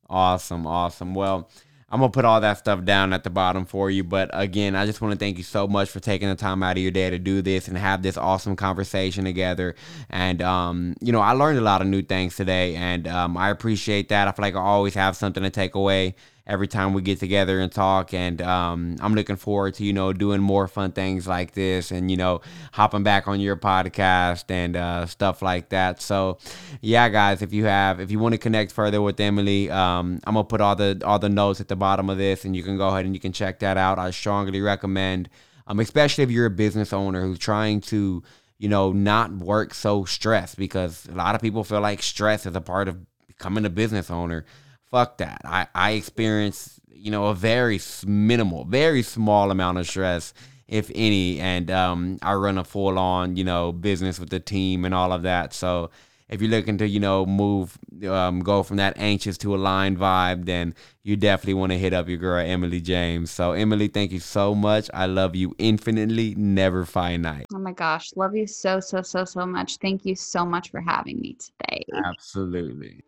Awesome, 0.08 0.64
awesome. 0.64 1.12
Well, 1.14 1.50
I'm 1.88 1.98
gonna 1.98 2.12
put 2.12 2.24
all 2.24 2.40
that 2.40 2.58
stuff 2.58 2.84
down 2.84 3.12
at 3.12 3.24
the 3.24 3.30
bottom 3.30 3.64
for 3.64 3.90
you. 3.90 4.04
But 4.04 4.30
again, 4.32 4.76
I 4.76 4.86
just 4.86 5.00
want 5.00 5.12
to 5.12 5.18
thank 5.18 5.38
you 5.38 5.44
so 5.44 5.66
much 5.66 5.88
for 5.90 5.98
taking 5.98 6.28
the 6.28 6.36
time 6.36 6.62
out 6.62 6.76
of 6.76 6.82
your 6.82 6.92
day 6.92 7.10
to 7.10 7.18
do 7.18 7.42
this 7.42 7.66
and 7.66 7.76
have 7.76 8.02
this 8.02 8.16
awesome 8.16 8.54
conversation 8.54 9.24
together. 9.24 9.74
And 10.08 10.40
um, 10.40 10.94
you 11.00 11.10
know, 11.10 11.20
I 11.20 11.32
learned 11.32 11.58
a 11.58 11.62
lot 11.62 11.80
of 11.80 11.88
new 11.88 12.02
things 12.02 12.36
today, 12.36 12.76
and 12.76 13.08
um, 13.08 13.36
I 13.36 13.50
appreciate 13.50 14.08
that. 14.10 14.28
I 14.28 14.32
feel 14.32 14.44
like 14.44 14.54
I 14.54 14.60
always 14.60 14.94
have 14.94 15.16
something 15.16 15.42
to 15.42 15.50
take 15.50 15.74
away 15.74 16.14
every 16.46 16.68
time 16.68 16.92
we 16.92 17.02
get 17.02 17.18
together 17.18 17.60
and 17.60 17.72
talk. 17.72 18.14
And 18.14 18.40
um, 18.40 18.96
I'm 19.00 19.14
looking 19.14 19.36
forward 19.36 19.74
to 19.74 19.84
you 19.84 19.92
know 19.92 20.12
doing 20.12 20.40
more 20.40 20.68
fun 20.68 20.92
things 20.92 21.26
like 21.26 21.52
this, 21.52 21.90
and 21.90 22.10
you 22.10 22.16
know 22.16 22.40
hopping 22.72 23.02
back 23.02 23.28
on 23.28 23.40
your 23.40 23.56
podcast 23.56 24.50
and 24.50 24.76
uh, 24.76 25.06
stuff 25.06 25.42
like 25.42 25.70
that. 25.70 26.00
So 26.00 26.38
yeah, 26.80 27.08
guys, 27.08 27.42
if 27.42 27.52
you 27.52 27.64
have 27.64 28.00
if 28.00 28.10
you 28.10 28.18
want 28.18 28.32
to 28.32 28.38
connect 28.38 28.72
further 28.72 29.02
with 29.02 29.18
Emily, 29.20 29.70
um, 29.70 30.20
I'm 30.24 30.34
gonna 30.34 30.44
put 30.44 30.60
all 30.60 30.76
the 30.76 31.00
all 31.04 31.18
the 31.18 31.28
notes 31.28 31.60
at 31.60 31.68
the 31.68 31.76
bottom 31.76 32.10
of 32.10 32.18
this, 32.18 32.44
and 32.44 32.54
you 32.54 32.62
can 32.62 32.76
go 32.76 32.88
ahead 32.88 33.04
and 33.04 33.14
you 33.14 33.20
can 33.20 33.32
check 33.32 33.60
that 33.60 33.76
out. 33.76 33.98
I 33.98 34.10
strongly 34.10 34.60
recommend, 34.60 35.28
um, 35.66 35.80
especially 35.80 36.24
if 36.24 36.30
you're 36.30 36.46
a 36.46 36.50
business 36.50 36.92
owner 36.92 37.22
who's 37.22 37.38
trying 37.38 37.80
to 37.82 38.22
you 38.58 38.68
know, 38.68 38.92
not 38.92 39.30
work 39.32 39.74
so 39.74 40.04
stressed 40.04 40.56
because 40.56 41.06
a 41.08 41.12
lot 41.12 41.34
of 41.34 41.42
people 41.42 41.62
feel 41.62 41.80
like 41.80 42.02
stress 42.02 42.46
is 42.46 42.56
a 42.56 42.60
part 42.60 42.88
of 42.88 42.96
becoming 43.26 43.64
a 43.64 43.70
business 43.70 44.10
owner 44.10 44.46
fuck 44.90 45.18
that. 45.18 45.42
I 45.44 45.66
I 45.74 45.92
experience 45.92 46.80
you 46.88 47.10
know 47.10 47.26
a 47.26 47.34
very 47.34 47.80
minimal, 48.06 48.64
very 48.64 49.02
small 49.02 49.50
amount 49.50 49.78
of 49.78 49.86
stress, 49.86 50.34
if 50.68 50.90
any, 50.94 51.38
and 51.40 51.70
um, 51.70 52.18
I 52.22 52.34
run 52.34 52.58
a 52.58 52.64
full 52.64 52.98
on 52.98 53.36
you 53.36 53.44
know 53.44 53.72
business 53.72 54.18
with 54.18 54.30
the 54.30 54.40
team 54.40 54.84
and 54.84 54.94
all 54.94 55.12
of 55.12 55.22
that. 55.22 55.52
So 55.52 55.90
if 56.28 56.40
you're 56.40 56.50
looking 56.50 56.78
to 56.78 56.88
you 56.88 57.00
know 57.00 57.24
move, 57.26 57.78
um, 58.08 58.40
go 58.40 58.62
from 58.62 58.78
that 58.78 58.94
anxious 58.96 59.38
to 59.38 59.54
aligned 59.54 59.98
vibe, 59.98 60.46
then 60.46 60.74
you 61.02 61.16
definitely 61.16 61.54
want 61.54 61.72
to 61.72 61.78
hit 61.78 61.92
up 61.92 62.08
your 62.08 62.18
girl 62.18 62.44
Emily 62.44 62.80
James. 62.80 63.30
So 63.30 63.52
Emily, 63.52 63.88
thank 63.88 64.12
you 64.12 64.20
so 64.20 64.54
much. 64.54 64.90
I 64.92 65.06
love 65.06 65.36
you 65.36 65.54
infinitely, 65.58 66.34
never 66.36 66.84
finite. 66.84 67.46
Oh 67.54 67.58
my 67.58 67.72
gosh, 67.72 68.10
love 68.16 68.34
you 68.34 68.46
so 68.46 68.80
so 68.80 69.02
so 69.02 69.24
so 69.24 69.46
much. 69.46 69.76
Thank 69.76 70.04
you 70.04 70.16
so 70.16 70.44
much 70.44 70.70
for 70.70 70.80
having 70.80 71.20
me 71.20 71.36
today. 71.38 71.84
Absolutely. 72.04 73.02